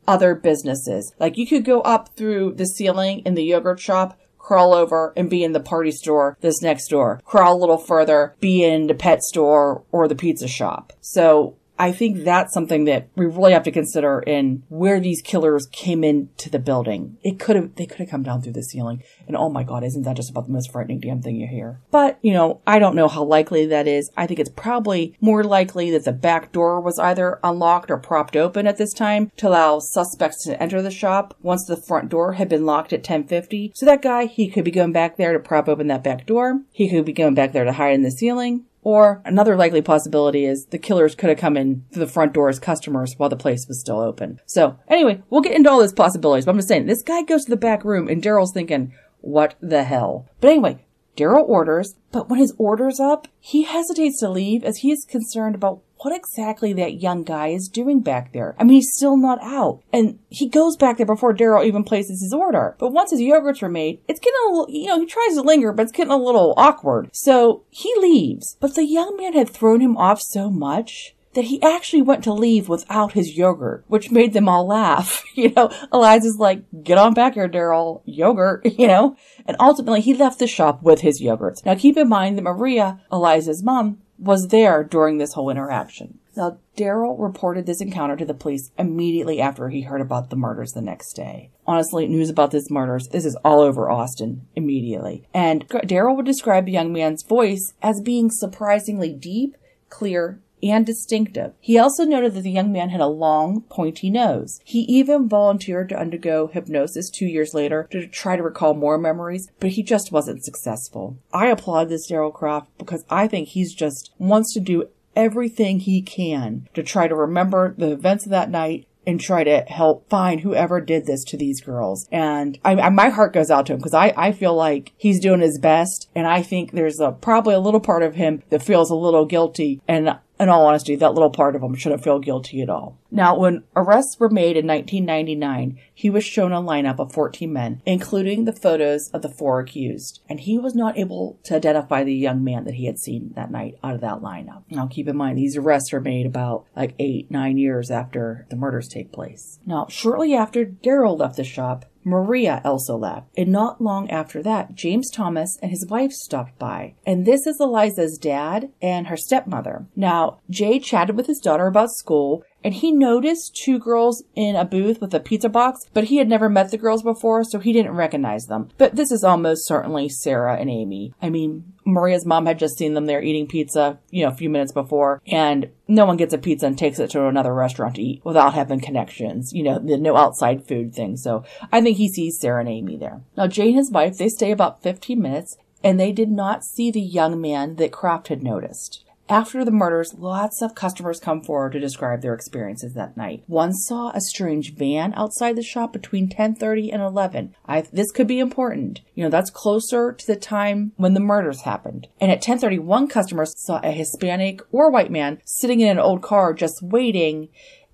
other 0.05 0.35
businesses. 0.35 1.13
Like 1.19 1.37
you 1.37 1.47
could 1.47 1.63
go 1.63 1.79
up 1.81 2.17
through 2.17 2.55
the 2.55 2.65
ceiling 2.65 3.19
in 3.19 3.35
the 3.35 3.43
yogurt 3.43 3.79
shop, 3.79 4.19
crawl 4.45 4.75
over 4.75 5.11
and 5.17 5.27
be 5.27 5.43
in 5.43 5.53
the 5.53 5.59
party 5.59 5.91
store 5.91 6.37
that's 6.39 6.61
next 6.61 6.87
door. 6.89 7.19
Crawl 7.25 7.57
a 7.57 7.59
little 7.59 7.79
further, 7.79 8.35
be 8.39 8.63
in 8.63 8.85
the 8.85 8.93
pet 8.93 9.23
store 9.23 9.83
or 9.91 10.07
the 10.07 10.15
pizza 10.15 10.47
shop. 10.47 10.93
So 11.01 11.57
I 11.77 11.91
think 11.91 12.23
that's 12.23 12.53
something 12.53 12.85
that 12.85 13.09
we 13.15 13.25
really 13.25 13.53
have 13.53 13.63
to 13.63 13.71
consider 13.71 14.19
in 14.19 14.63
where 14.69 14.99
these 14.99 15.21
killers 15.21 15.67
came 15.67 16.03
into 16.03 16.49
the 16.49 16.59
building. 16.59 17.17
It 17.23 17.39
could 17.39 17.55
have, 17.55 17.75
they 17.75 17.85
could 17.85 17.99
have 17.99 18.09
come 18.09 18.23
down 18.23 18.41
through 18.41 18.53
the 18.53 18.63
ceiling. 18.63 19.03
And 19.27 19.35
oh 19.35 19.49
my 19.49 19.63
God, 19.63 19.83
isn't 19.83 20.03
that 20.03 20.15
just 20.15 20.29
about 20.29 20.47
the 20.47 20.53
most 20.53 20.71
frightening 20.71 20.99
damn 20.99 21.21
thing 21.21 21.35
you 21.35 21.47
hear? 21.47 21.81
But, 21.91 22.17
you 22.21 22.33
know, 22.33 22.61
I 22.65 22.79
don't 22.79 22.95
know 22.95 23.07
how 23.07 23.23
likely 23.23 23.65
that 23.67 23.87
is. 23.87 24.09
I 24.15 24.27
think 24.27 24.39
it's 24.39 24.49
probably 24.49 25.15
more 25.19 25.43
likely 25.43 25.91
that 25.91 26.05
the 26.05 26.13
back 26.13 26.51
door 26.51 26.79
was 26.79 26.99
either 26.99 27.39
unlocked 27.43 27.91
or 27.91 27.97
propped 27.97 28.35
open 28.35 28.67
at 28.67 28.77
this 28.77 28.93
time 28.93 29.31
to 29.37 29.49
allow 29.49 29.79
suspects 29.79 30.43
to 30.45 30.61
enter 30.61 30.81
the 30.81 30.91
shop 30.91 31.35
once 31.41 31.65
the 31.65 31.77
front 31.77 32.09
door 32.09 32.33
had 32.33 32.49
been 32.49 32.65
locked 32.65 32.93
at 32.93 32.99
1050. 32.99 33.73
So 33.75 33.85
that 33.85 34.01
guy, 34.01 34.25
he 34.25 34.49
could 34.49 34.63
be 34.63 34.71
going 34.71 34.93
back 34.93 35.17
there 35.17 35.33
to 35.33 35.39
prop 35.39 35.67
open 35.67 35.87
that 35.87 36.03
back 36.03 36.25
door. 36.25 36.61
He 36.71 36.89
could 36.89 37.05
be 37.05 37.13
going 37.13 37.35
back 37.35 37.51
there 37.51 37.65
to 37.65 37.73
hide 37.73 37.95
in 37.95 38.03
the 38.03 38.11
ceiling. 38.11 38.65
Or 38.85 39.23
another 39.25 39.55
likely 39.55 39.81
possibility 39.81 40.45
is 40.45 40.67
the 40.67 40.77
killers 40.77 41.15
could 41.15 41.29
have 41.29 41.39
come 41.39 41.57
in 41.57 41.85
through 41.91 42.05
the 42.05 42.11
front 42.11 42.33
door 42.33 42.49
as 42.49 42.59
customers 42.59 43.15
while 43.17 43.29
the 43.29 43.35
place 43.35 43.67
was 43.67 43.79
still 43.79 43.99
open. 43.99 44.39
So 44.45 44.77
anyway, 44.87 45.23
we'll 45.31 45.41
get 45.41 45.55
into 45.55 45.71
all 45.71 45.79
those 45.79 45.91
possibilities, 45.91 46.45
but 46.45 46.51
I'm 46.51 46.57
just 46.59 46.67
saying 46.67 46.85
this 46.85 47.01
guy 47.01 47.23
goes 47.23 47.45
to 47.45 47.49
the 47.49 47.57
back 47.57 47.83
room 47.83 48.07
and 48.07 48.21
Daryl's 48.21 48.51
thinking, 48.53 48.93
what 49.21 49.55
the 49.59 49.85
hell? 49.85 50.27
But 50.39 50.51
anyway, 50.51 50.85
Daryl 51.17 51.49
orders, 51.49 51.95
but 52.11 52.29
when 52.29 52.37
his 52.37 52.53
order's 52.59 52.99
up, 52.99 53.27
he 53.39 53.63
hesitates 53.63 54.19
to 54.19 54.29
leave 54.29 54.63
as 54.63 54.77
he 54.77 54.91
is 54.91 55.03
concerned 55.03 55.55
about 55.55 55.81
what 56.05 56.15
exactly 56.15 56.71
that 56.73 57.01
young 57.01 57.23
guy 57.23 57.47
is 57.47 57.67
doing 57.67 57.99
back 57.99 58.31
there. 58.31 58.55
I 58.59 58.63
mean, 58.63 58.75
he's 58.75 58.93
still 58.95 59.17
not 59.17 59.39
out. 59.41 59.81
And 59.91 60.19
he 60.29 60.47
goes 60.47 60.77
back 60.77 60.97
there 60.97 61.05
before 61.07 61.33
Daryl 61.33 61.65
even 61.65 61.83
places 61.83 62.21
his 62.21 62.31
order. 62.31 62.75
But 62.77 62.91
once 62.91 63.09
his 63.09 63.21
yogurts 63.21 63.63
are 63.63 63.69
made, 63.69 64.01
it's 64.07 64.19
getting 64.19 64.39
a 64.47 64.51
little, 64.51 64.67
you 64.69 64.85
know, 64.85 64.99
he 64.99 65.07
tries 65.07 65.33
to 65.33 65.41
linger, 65.41 65.73
but 65.73 65.81
it's 65.81 65.91
getting 65.91 66.13
a 66.13 66.17
little 66.17 66.53
awkward. 66.57 67.09
So 67.11 67.63
he 67.71 67.91
leaves. 67.97 68.55
But 68.59 68.75
the 68.75 68.85
young 68.85 69.17
man 69.17 69.33
had 69.33 69.49
thrown 69.49 69.81
him 69.81 69.97
off 69.97 70.21
so 70.21 70.51
much 70.51 71.15
that 71.35 71.45
he 71.45 71.61
actually 71.61 72.01
went 72.01 72.23
to 72.23 72.33
leave 72.33 72.67
without 72.67 73.13
his 73.13 73.37
yogurt, 73.37 73.83
which 73.87 74.09
made 74.09 74.33
them 74.33 74.49
all 74.49 74.65
laugh. 74.65 75.23
You 75.35 75.51
know, 75.51 75.69
Eliza's 75.91 76.37
like, 76.37 76.63
get 76.81 76.97
on 76.97 77.13
back 77.13 77.33
here, 77.33 77.49
Daryl, 77.49 78.01
yogurt, 78.05 78.65
you 78.79 78.87
know? 78.87 79.17
And 79.45 79.57
ultimately 79.59 79.99
he 79.99 80.13
left 80.13 80.39
the 80.39 80.47
shop 80.47 80.81
with 80.81 81.01
his 81.01 81.21
yogurts. 81.21 81.65
Now 81.65 81.75
keep 81.75 81.97
in 81.97 82.07
mind 82.07 82.37
that 82.37 82.43
Maria, 82.43 83.01
Eliza's 83.11 83.61
mom, 83.61 83.97
was 84.17 84.47
there 84.47 84.81
during 84.81 85.17
this 85.17 85.33
whole 85.33 85.49
interaction. 85.49 86.19
Now, 86.37 86.57
Daryl 86.77 87.15
reported 87.19 87.65
this 87.65 87.81
encounter 87.81 88.15
to 88.17 88.25
the 88.25 88.33
police 88.33 88.71
immediately 88.77 89.39
after 89.39 89.69
he 89.69 89.81
heard 89.81 90.01
about 90.01 90.29
the 90.29 90.35
murders 90.35 90.71
the 90.71 90.81
next 90.81 91.13
day. 91.13 91.51
Honestly, 91.65 92.07
news 92.07 92.29
about 92.29 92.51
these 92.51 92.69
murders, 92.69 93.07
this 93.07 93.25
is 93.25 93.37
all 93.43 93.61
over 93.61 93.89
Austin 93.89 94.47
immediately. 94.55 95.27
And 95.33 95.67
Daryl 95.67 96.15
would 96.15 96.25
describe 96.25 96.65
the 96.65 96.73
young 96.73 96.91
man's 96.91 97.23
voice 97.23 97.73
as 97.81 98.01
being 98.01 98.29
surprisingly 98.29 99.13
deep, 99.13 99.55
clear, 99.89 100.39
and 100.69 100.85
distinctive. 100.85 101.53
He 101.59 101.77
also 101.77 102.03
noted 102.03 102.33
that 102.33 102.41
the 102.41 102.51
young 102.51 102.71
man 102.71 102.89
had 102.89 103.01
a 103.01 103.07
long, 103.07 103.61
pointy 103.69 104.09
nose. 104.09 104.59
He 104.63 104.81
even 104.81 105.29
volunteered 105.29 105.89
to 105.89 105.99
undergo 105.99 106.47
hypnosis 106.47 107.09
two 107.09 107.25
years 107.25 107.53
later 107.53 107.87
to 107.91 108.07
try 108.07 108.35
to 108.35 108.43
recall 108.43 108.73
more 108.73 108.97
memories, 108.97 109.51
but 109.59 109.71
he 109.71 109.83
just 109.83 110.11
wasn't 110.11 110.43
successful. 110.43 111.17
I 111.33 111.47
applaud 111.47 111.89
this 111.89 112.09
Daryl 112.09 112.33
Croft 112.33 112.77
because 112.77 113.05
I 113.09 113.27
think 113.27 113.49
he's 113.49 113.73
just 113.73 114.11
wants 114.17 114.53
to 114.53 114.59
do 114.59 114.89
everything 115.15 115.79
he 115.79 116.01
can 116.01 116.67
to 116.73 116.83
try 116.83 117.07
to 117.07 117.15
remember 117.15 117.73
the 117.77 117.91
events 117.91 118.25
of 118.25 118.31
that 118.31 118.49
night 118.49 118.87
and 119.07 119.19
try 119.19 119.43
to 119.43 119.61
help 119.67 120.09
find 120.09 120.41
whoever 120.41 120.81
did 120.81 121.05
this 121.05 121.23
to 121.25 121.37
these 121.37 121.61
girls. 121.61 122.07
And 122.11 122.59
I, 122.65 122.75
I 122.75 122.89
my 122.89 123.09
heart 123.09 123.33
goes 123.33 123.51
out 123.51 123.67
to 123.67 123.73
him 123.73 123.79
because 123.79 123.93
I, 123.93 124.13
I 124.17 124.31
feel 124.31 124.55
like 124.55 124.93
he's 124.97 125.19
doing 125.19 125.41
his 125.41 125.59
best. 125.59 126.09
And 126.15 126.27
I 126.27 126.41
think 126.41 126.71
there's 126.71 126.99
a, 126.99 127.11
probably 127.11 127.55
a 127.55 127.59
little 127.59 127.79
part 127.79 128.03
of 128.03 128.15
him 128.15 128.43
that 128.49 128.63
feels 128.63 128.89
a 128.89 128.95
little 128.95 129.25
guilty. 129.25 129.81
And 129.87 130.17
in 130.39 130.49
all 130.49 130.65
honesty, 130.65 130.95
that 130.95 131.13
little 131.13 131.29
part 131.29 131.55
of 131.55 131.61
him 131.61 131.75
shouldn't 131.75 132.03
feel 132.03 132.19
guilty 132.19 132.61
at 132.61 132.69
all. 132.69 132.97
Now, 133.09 133.37
when 133.37 133.63
arrests 133.75 134.19
were 134.19 134.29
made 134.29 134.57
in 134.57 134.67
1999, 134.67 135.79
he 135.93 136.09
was 136.09 136.23
shown 136.23 136.51
a 136.51 136.61
lineup 136.61 136.99
of 136.99 137.13
14 137.13 137.51
men, 137.51 137.81
including 137.85 138.43
the 138.43 138.51
photos 138.51 139.09
of 139.09 139.21
the 139.21 139.29
four 139.29 139.59
accused, 139.59 140.21
and 140.27 140.41
he 140.41 140.57
was 140.57 140.75
not 140.75 140.97
able 140.97 141.39
to 141.43 141.55
identify 141.55 142.03
the 142.03 142.13
young 142.13 142.43
man 142.43 142.65
that 142.65 142.75
he 142.75 142.85
had 142.85 142.99
seen 142.99 143.31
that 143.35 143.51
night 143.51 143.77
out 143.83 143.95
of 143.95 144.01
that 144.01 144.19
lineup. 144.21 144.63
Now, 144.69 144.87
keep 144.87 145.07
in 145.07 145.15
mind, 145.15 145.37
these 145.37 145.55
arrests 145.55 145.93
are 145.93 146.01
made 146.01 146.25
about 146.25 146.65
like 146.75 146.95
eight, 146.99 147.31
nine 147.31 147.57
years 147.57 147.89
after 147.89 148.45
the 148.49 148.57
murders 148.57 148.89
take 148.89 149.13
place. 149.13 149.59
Now, 149.65 149.87
shortly 149.89 150.33
after 150.33 150.65
Daryl 150.65 151.17
left 151.17 151.37
the 151.37 151.43
shop, 151.43 151.85
Maria 152.05 152.61
also 152.63 152.95
left. 152.95 153.27
And 153.35 153.51
not 153.51 153.81
long 153.81 154.09
after 154.09 154.41
that, 154.43 154.75
James 154.75 155.09
Thomas 155.09 155.57
and 155.61 155.71
his 155.71 155.87
wife 155.89 156.11
stopped 156.11 156.57
by. 156.59 156.93
And 157.05 157.25
this 157.25 157.47
is 157.47 157.59
Eliza's 157.59 158.17
dad 158.17 158.71
and 158.81 159.07
her 159.07 159.17
stepmother. 159.17 159.87
Now, 159.95 160.39
Jay 160.49 160.79
chatted 160.79 161.17
with 161.17 161.25
his 161.25 161.39
daughter 161.39 161.65
about 161.65 161.91
school 161.91 162.43
and 162.65 162.73
he 162.73 162.91
noticed 162.91 163.55
two 163.55 163.77
girls 163.77 164.23
in 164.33 164.55
a 164.55 164.65
booth 164.65 164.99
with 164.99 165.13
a 165.13 165.19
pizza 165.19 165.47
box, 165.47 165.85
but 165.93 166.05
he 166.05 166.17
had 166.17 166.27
never 166.27 166.49
met 166.49 166.71
the 166.71 166.79
girls 166.79 167.03
before, 167.03 167.43
so 167.43 167.59
he 167.59 167.71
didn't 167.71 167.91
recognize 167.91 168.47
them. 168.47 168.69
But 168.79 168.95
this 168.95 169.11
is 169.11 169.23
almost 169.23 169.67
certainly 169.67 170.09
Sarah 170.09 170.57
and 170.57 170.67
Amy. 170.67 171.13
I 171.21 171.29
mean, 171.29 171.73
Maria's 171.85 172.25
mom 172.25 172.47
had 172.47 172.57
just 172.57 172.75
seen 172.75 172.95
them 172.95 173.05
there 173.05 173.21
eating 173.21 173.45
pizza, 173.45 173.99
you 174.09 174.25
know, 174.25 174.31
a 174.31 174.35
few 174.35 174.49
minutes 174.49 174.71
before, 174.71 175.21
and 175.27 175.69
no 175.87 176.07
one 176.07 176.17
gets 176.17 176.33
a 176.33 176.39
pizza 176.39 176.65
and 176.65 176.75
takes 176.75 176.97
it 176.97 177.11
to 177.11 177.27
another 177.27 177.53
restaurant 177.53 177.97
to 177.97 178.01
eat 178.01 178.25
without 178.25 178.55
having 178.55 178.79
connections, 178.79 179.53
you 179.53 179.61
know, 179.61 179.77
the 179.77 179.95
no 179.95 180.17
outside 180.17 180.67
food 180.67 180.95
thing. 180.95 181.17
So 181.17 181.43
I 181.71 181.81
think 181.81 181.97
he 181.97 182.09
sees 182.09 182.39
Sarah 182.39 182.61
and 182.61 182.69
Amy 182.69 182.97
there. 182.97 183.21
Now, 183.37 183.45
Jay 183.45 183.67
and 183.67 183.77
his 183.77 183.91
wife, 183.91 184.17
they 184.17 184.27
stay 184.27 184.49
about 184.49 184.81
15 184.81 185.21
minutes, 185.21 185.55
and 185.83 185.99
they 185.99 186.11
did 186.11 186.31
not 186.31 186.63
see 186.63 186.89
the 186.89 186.99
young 186.99 187.39
man 187.39 187.75
that 187.75 187.91
Croft 187.91 188.29
had 188.29 188.41
noticed. 188.41 189.04
After 189.27 189.65
the 189.65 189.71
murders, 189.71 190.13
lots 190.15 190.61
of 190.61 190.75
customers 190.75 191.19
come 191.19 191.41
forward 191.41 191.71
to 191.71 191.79
describe 191.79 192.21
their 192.21 192.35
experiences 192.35 192.93
that 192.93 193.17
night. 193.17 193.43
One 193.47 193.73
saw 193.73 194.11
a 194.11 194.21
strange 194.21 194.75
van 194.75 195.13
outside 195.15 195.55
the 195.55 195.63
shop 195.63 195.91
between 195.91 196.29
10:30 196.29 196.93
and 196.93 197.01
11. 197.01 197.55
I, 197.65 197.81
this 197.81 198.11
could 198.11 198.27
be 198.27 198.39
important. 198.39 199.01
You 199.15 199.23
know, 199.23 199.31
that's 199.31 199.49
closer 199.49 200.13
to 200.13 200.27
the 200.27 200.35
time 200.35 200.91
when 200.97 201.15
the 201.15 201.19
murders 201.19 201.61
happened. 201.61 202.07
And 202.21 202.31
at 202.31 202.43
10:30, 202.43 202.79
one 202.79 203.07
customer 203.07 203.45
saw 203.47 203.79
a 203.83 203.91
Hispanic 203.91 204.61
or 204.71 204.91
white 204.91 205.11
man 205.11 205.39
sitting 205.43 205.79
in 205.79 205.89
an 205.89 205.99
old 205.99 206.21
car 206.21 206.53
just 206.53 206.83
waiting, 206.83 207.49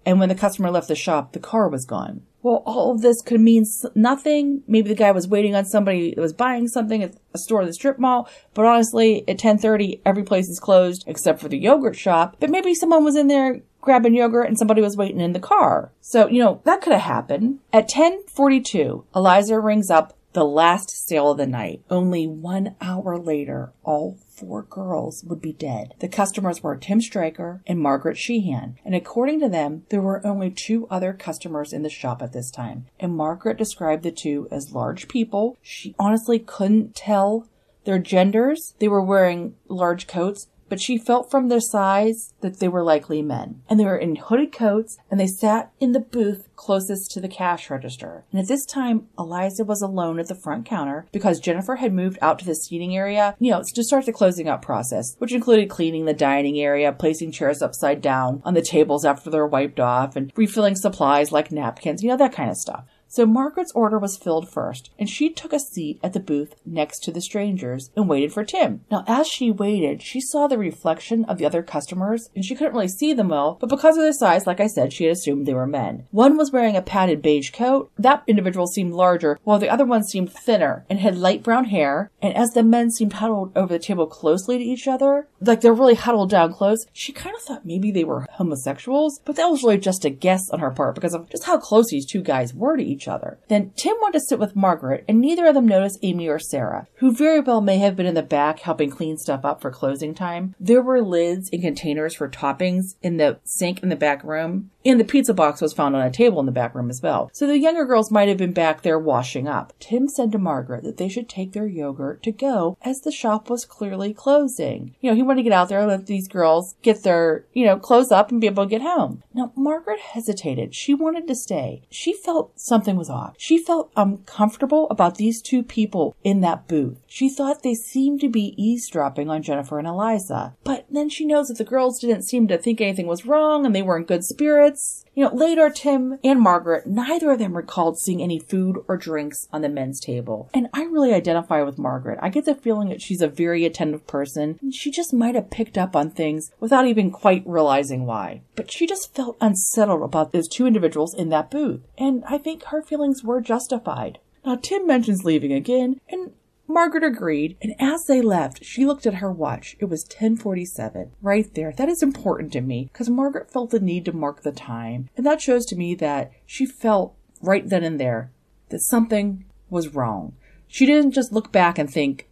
and 0.05 0.19
when 0.19 0.29
the 0.29 0.35
customer 0.35 0.71
left 0.71 0.87
the 0.87 0.95
shop, 0.95 1.33
the 1.33 1.39
car 1.39 1.69
was 1.69 1.85
gone 1.85 2.21
well, 2.43 2.63
all 2.65 2.91
of 2.91 3.01
this 3.01 3.21
could 3.21 3.41
mean 3.41 3.65
nothing. 3.93 4.63
Maybe 4.67 4.89
the 4.89 4.95
guy 4.95 5.11
was 5.11 5.27
waiting 5.27 5.55
on 5.55 5.65
somebody 5.65 6.13
that 6.13 6.21
was 6.21 6.33
buying 6.33 6.67
something 6.67 7.03
at 7.03 7.15
a 7.33 7.37
store 7.37 7.61
at 7.61 7.67
the 7.67 7.73
strip 7.73 7.99
mall. 7.99 8.29
But 8.53 8.65
honestly, 8.65 9.19
at 9.21 9.43
1030, 9.43 10.01
every 10.05 10.23
place 10.23 10.49
is 10.49 10.59
closed 10.59 11.03
except 11.07 11.39
for 11.39 11.49
the 11.49 11.57
yogurt 11.57 11.95
shop. 11.95 12.37
But 12.39 12.49
maybe 12.49 12.73
someone 12.73 13.03
was 13.03 13.15
in 13.15 13.27
there 13.27 13.61
grabbing 13.79 14.15
yogurt 14.15 14.47
and 14.47 14.57
somebody 14.57 14.81
was 14.81 14.97
waiting 14.97 15.19
in 15.19 15.33
the 15.33 15.39
car. 15.39 15.91
So, 16.01 16.27
you 16.27 16.39
know, 16.39 16.61
that 16.65 16.81
could 16.81 16.93
have 16.93 17.01
happened. 17.01 17.59
At 17.71 17.83
1042, 17.83 19.05
Eliza 19.15 19.59
rings 19.59 19.89
up 19.89 20.17
the 20.33 20.45
last 20.45 20.89
sale 20.89 21.31
of 21.31 21.37
the 21.37 21.47
night. 21.47 21.81
Only 21.89 22.25
one 22.25 22.75
hour 22.81 23.17
later, 23.19 23.73
all 23.83 24.17
four 24.41 24.63
girls 24.63 25.23
would 25.23 25.39
be 25.39 25.53
dead. 25.53 25.93
The 25.99 26.07
customers 26.07 26.63
were 26.63 26.75
Tim 26.75 26.99
Stryker 26.99 27.61
and 27.67 27.79
Margaret 27.79 28.17
Sheehan, 28.17 28.79
and 28.83 28.95
according 28.95 29.39
to 29.41 29.49
them, 29.49 29.83
there 29.89 30.01
were 30.01 30.25
only 30.25 30.49
two 30.49 30.87
other 30.89 31.13
customers 31.13 31.71
in 31.71 31.83
the 31.83 31.89
shop 31.89 32.21
at 32.21 32.33
this 32.33 32.49
time. 32.51 32.87
And 32.99 33.15
Margaret 33.15 33.57
described 33.57 34.03
the 34.03 34.11
two 34.11 34.47
as 34.51 34.73
large 34.73 35.07
people. 35.07 35.57
She 35.61 35.95
honestly 35.99 36.39
couldn't 36.39 36.95
tell 36.95 37.47
their 37.83 37.99
genders. 37.99 38.73
They 38.79 38.87
were 38.87 39.01
wearing 39.01 39.55
large 39.67 40.07
coats, 40.07 40.47
but 40.71 40.79
she 40.79 40.97
felt 40.97 41.29
from 41.29 41.49
their 41.49 41.59
size 41.59 42.33
that 42.39 42.61
they 42.61 42.69
were 42.69 42.81
likely 42.81 43.21
men. 43.21 43.61
And 43.69 43.77
they 43.77 43.83
were 43.83 43.97
in 43.97 44.15
hooded 44.15 44.53
coats 44.53 44.97
and 45.11 45.19
they 45.19 45.27
sat 45.27 45.69
in 45.81 45.91
the 45.91 45.99
booth 45.99 46.47
closest 46.55 47.11
to 47.11 47.19
the 47.19 47.27
cash 47.27 47.69
register. 47.69 48.23
And 48.31 48.39
at 48.39 48.47
this 48.47 48.65
time, 48.65 49.09
Eliza 49.19 49.65
was 49.65 49.81
alone 49.81 50.17
at 50.17 50.29
the 50.29 50.33
front 50.33 50.65
counter 50.65 51.07
because 51.11 51.41
Jennifer 51.41 51.75
had 51.75 51.91
moved 51.91 52.19
out 52.21 52.39
to 52.39 52.45
the 52.45 52.55
seating 52.55 52.95
area, 52.95 53.35
you 53.37 53.51
know, 53.51 53.63
to 53.75 53.83
start 53.83 54.05
the 54.05 54.13
closing 54.13 54.47
up 54.47 54.61
process, 54.61 55.17
which 55.17 55.33
included 55.33 55.69
cleaning 55.69 56.05
the 56.05 56.13
dining 56.13 56.57
area, 56.57 56.93
placing 56.93 57.33
chairs 57.33 57.61
upside 57.61 58.01
down 58.01 58.41
on 58.45 58.53
the 58.53 58.61
tables 58.61 59.03
after 59.03 59.29
they're 59.29 59.45
wiped 59.45 59.81
off, 59.81 60.15
and 60.15 60.31
refilling 60.37 60.77
supplies 60.77 61.33
like 61.33 61.51
napkins, 61.51 62.01
you 62.01 62.07
know, 62.07 62.15
that 62.15 62.31
kind 62.31 62.49
of 62.49 62.55
stuff. 62.55 62.85
So 63.13 63.25
Margaret's 63.25 63.73
order 63.73 63.99
was 63.99 64.15
filled 64.15 64.47
first, 64.47 64.89
and 64.97 65.09
she 65.09 65.29
took 65.29 65.51
a 65.51 65.59
seat 65.59 65.99
at 66.01 66.13
the 66.13 66.21
booth 66.21 66.55
next 66.65 66.99
to 66.99 67.11
the 67.11 67.19
strangers 67.19 67.89
and 67.93 68.07
waited 68.07 68.31
for 68.31 68.45
Tim. 68.45 68.85
Now, 68.89 69.03
as 69.05 69.27
she 69.27 69.51
waited, 69.51 70.01
she 70.01 70.21
saw 70.21 70.47
the 70.47 70.57
reflection 70.57 71.25
of 71.25 71.37
the 71.37 71.45
other 71.45 71.61
customers, 71.61 72.29
and 72.33 72.45
she 72.45 72.55
couldn't 72.55 72.73
really 72.73 72.87
see 72.87 73.11
them 73.11 73.27
well, 73.27 73.57
but 73.59 73.67
because 73.67 73.97
of 73.97 74.03
their 74.03 74.13
size, 74.13 74.47
like 74.47 74.61
I 74.61 74.67
said, 74.67 74.93
she 74.93 75.03
had 75.03 75.11
assumed 75.11 75.45
they 75.45 75.53
were 75.53 75.67
men. 75.67 76.07
One 76.11 76.37
was 76.37 76.53
wearing 76.53 76.77
a 76.77 76.81
padded 76.81 77.21
beige 77.21 77.51
coat. 77.51 77.91
That 77.99 78.23
individual 78.27 78.65
seemed 78.65 78.93
larger, 78.93 79.37
while 79.43 79.59
the 79.59 79.69
other 79.69 79.83
one 79.83 80.05
seemed 80.05 80.31
thinner 80.31 80.85
and 80.89 81.01
had 81.01 81.17
light 81.17 81.43
brown 81.43 81.65
hair. 81.65 82.11
And 82.21 82.33
as 82.33 82.51
the 82.51 82.63
men 82.63 82.91
seemed 82.91 83.11
huddled 83.11 83.51
over 83.57 83.73
the 83.73 83.79
table 83.79 84.07
closely 84.07 84.57
to 84.57 84.63
each 84.63 84.87
other, 84.87 85.27
like 85.41 85.59
they're 85.59 85.73
really 85.73 85.95
huddled 85.95 86.29
down 86.29 86.53
close, 86.53 86.85
she 86.93 87.11
kind 87.11 87.35
of 87.35 87.41
thought 87.41 87.65
maybe 87.65 87.91
they 87.91 88.05
were 88.05 88.25
homosexuals, 88.31 89.19
but 89.25 89.35
that 89.35 89.47
was 89.47 89.63
really 89.63 89.79
just 89.79 90.05
a 90.05 90.09
guess 90.09 90.49
on 90.51 90.59
her 90.59 90.71
part 90.71 90.95
because 90.95 91.13
of 91.13 91.29
just 91.29 91.43
how 91.43 91.57
close 91.57 91.89
these 91.89 92.05
two 92.05 92.21
guys 92.21 92.53
were 92.53 92.77
to 92.77 92.83
each 92.83 93.00
each 93.01 93.07
other. 93.07 93.39
Then 93.47 93.71
Tim 93.75 93.95
went 94.01 94.13
to 94.13 94.19
sit 94.19 94.39
with 94.39 94.55
Margaret, 94.55 95.03
and 95.07 95.19
neither 95.19 95.47
of 95.47 95.55
them 95.55 95.67
noticed 95.67 95.99
Amy 96.03 96.27
or 96.27 96.39
Sarah, 96.39 96.87
who 96.95 97.13
very 97.13 97.39
well 97.39 97.61
may 97.61 97.77
have 97.79 97.95
been 97.95 98.05
in 98.05 98.13
the 98.13 98.21
back 98.21 98.59
helping 98.59 98.91
clean 98.91 99.17
stuff 99.17 99.43
up 99.43 99.61
for 99.61 99.71
closing 99.71 100.13
time. 100.13 100.55
There 100.59 100.81
were 100.81 101.01
lids 101.01 101.49
and 101.51 101.61
containers 101.61 102.15
for 102.15 102.29
toppings 102.29 102.95
in 103.01 103.17
the 103.17 103.39
sink 103.43 103.81
in 103.81 103.89
the 103.89 103.95
back 103.95 104.23
room, 104.23 104.69
and 104.85 104.99
the 104.99 105.05
pizza 105.05 105.33
box 105.33 105.61
was 105.61 105.73
found 105.73 105.95
on 105.95 106.05
a 106.05 106.11
table 106.11 106.39
in 106.39 106.45
the 106.45 106.51
back 106.51 106.73
room 106.75 106.89
as 106.89 107.01
well. 107.01 107.29
So 107.33 107.47
the 107.47 107.59
younger 107.59 107.85
girls 107.85 108.11
might 108.11 108.29
have 108.29 108.37
been 108.37 108.53
back 108.53 108.81
there 108.81 108.99
washing 108.99 109.47
up. 109.47 109.73
Tim 109.79 110.07
said 110.07 110.31
to 110.31 110.37
Margaret 110.37 110.83
that 110.83 110.97
they 110.97 111.09
should 111.09 111.29
take 111.29 111.53
their 111.53 111.67
yogurt 111.67 112.23
to 112.23 112.31
go 112.31 112.77
as 112.81 113.01
the 113.01 113.11
shop 113.11 113.49
was 113.49 113.65
clearly 113.65 114.13
closing. 114.13 114.95
You 115.01 115.09
know, 115.09 115.15
he 115.15 115.23
wanted 115.23 115.43
to 115.43 115.49
get 115.49 115.53
out 115.53 115.69
there 115.69 115.79
and 115.79 115.87
let 115.87 116.05
these 116.05 116.27
girls 116.27 116.75
get 116.81 117.03
their, 117.03 117.45
you 117.53 117.65
know, 117.65 117.77
clothes 117.77 118.11
up 118.11 118.31
and 118.31 118.41
be 118.41 118.47
able 118.47 118.63
to 118.63 118.69
get 118.69 118.81
home. 118.81 119.23
Now, 119.33 119.51
Margaret 119.55 119.99
hesitated. 119.99 120.73
She 120.75 120.93
wanted 120.93 121.27
to 121.27 121.35
stay. 121.35 121.83
She 121.89 122.13
felt 122.13 122.59
something 122.59 122.95
was 122.95 123.09
off. 123.09 123.35
She 123.37 123.57
felt 123.57 123.91
uncomfortable 123.95 124.87
about 124.89 125.15
these 125.15 125.41
two 125.41 125.63
people 125.63 126.15
in 126.23 126.41
that 126.41 126.67
booth. 126.67 127.01
She 127.07 127.29
thought 127.29 127.63
they 127.63 127.75
seemed 127.75 128.21
to 128.21 128.29
be 128.29 128.55
eavesdropping 128.57 129.29
on 129.29 129.43
Jennifer 129.43 129.79
and 129.79 129.87
Eliza. 129.87 130.55
But 130.63 130.85
then 130.89 131.09
she 131.09 131.25
knows 131.25 131.47
that 131.47 131.57
the 131.57 131.63
girls 131.63 131.99
didn't 131.99 132.23
seem 132.23 132.47
to 132.47 132.57
think 132.57 132.81
anything 132.81 133.07
was 133.07 133.25
wrong 133.25 133.65
and 133.65 133.75
they 133.75 133.81
were 133.81 133.97
in 133.97 134.03
good 134.03 134.23
spirits. 134.23 134.70
You 135.13 135.25
know, 135.25 135.35
later, 135.35 135.69
Tim 135.69 136.19
and 136.23 136.39
Margaret, 136.39 136.87
neither 136.87 137.31
of 137.31 137.39
them 137.39 137.57
recalled 137.57 137.99
seeing 137.99 138.21
any 138.21 138.39
food 138.39 138.77
or 138.87 138.97
drinks 138.97 139.47
on 139.51 139.61
the 139.61 139.69
men's 139.69 139.99
table. 139.99 140.49
And 140.53 140.67
I 140.73 140.83
really 140.83 141.13
identify 141.13 141.61
with 141.63 141.77
Margaret. 141.77 142.19
I 142.21 142.29
get 142.29 142.45
the 142.45 142.55
feeling 142.55 142.89
that 142.89 143.01
she's 143.01 143.21
a 143.21 143.27
very 143.27 143.65
attentive 143.65 144.07
person. 144.07 144.57
And 144.61 144.73
she 144.73 144.91
just 144.91 145.13
might 145.13 145.35
have 145.35 145.49
picked 145.49 145.77
up 145.77 145.95
on 145.95 146.11
things 146.11 146.51
without 146.59 146.87
even 146.87 147.11
quite 147.11 147.43
realizing 147.45 148.05
why. 148.05 148.41
But 148.55 148.71
she 148.71 148.87
just 148.87 149.13
felt 149.13 149.37
unsettled 149.41 150.03
about 150.03 150.31
those 150.31 150.47
two 150.47 150.65
individuals 150.65 151.13
in 151.13 151.29
that 151.29 151.51
booth. 151.51 151.81
And 151.97 152.23
I 152.27 152.37
think 152.37 152.63
her 152.65 152.81
feelings 152.81 153.23
were 153.23 153.41
justified. 153.41 154.19
Now, 154.45 154.55
Tim 154.55 154.87
mentions 154.87 155.23
leaving 155.23 155.53
again, 155.53 155.99
and 156.09 156.31
Margaret 156.73 157.03
agreed, 157.03 157.57
and 157.61 157.75
as 157.79 158.05
they 158.05 158.21
left, 158.21 158.63
she 158.63 158.85
looked 158.85 159.05
at 159.05 159.15
her 159.15 159.31
watch. 159.31 159.75
It 159.79 159.85
was 159.85 160.03
1047. 160.03 161.11
Right 161.21 161.53
there. 161.53 161.71
That 161.71 161.89
is 161.89 162.01
important 162.01 162.53
to 162.53 162.61
me 162.61 162.89
because 162.91 163.09
Margaret 163.09 163.51
felt 163.51 163.71
the 163.71 163.79
need 163.79 164.05
to 164.05 164.13
mark 164.13 164.41
the 164.41 164.51
time. 164.51 165.09
And 165.17 165.25
that 165.25 165.41
shows 165.41 165.65
to 165.67 165.75
me 165.75 165.95
that 165.95 166.31
she 166.45 166.65
felt 166.65 167.15
right 167.41 167.67
then 167.67 167.83
and 167.83 167.99
there 167.99 168.31
that 168.69 168.79
something 168.79 169.45
was 169.69 169.89
wrong. 169.89 170.33
She 170.67 170.85
didn't 170.85 171.11
just 171.11 171.31
look 171.31 171.51
back 171.51 171.77
and 171.77 171.91
think, 171.91 172.29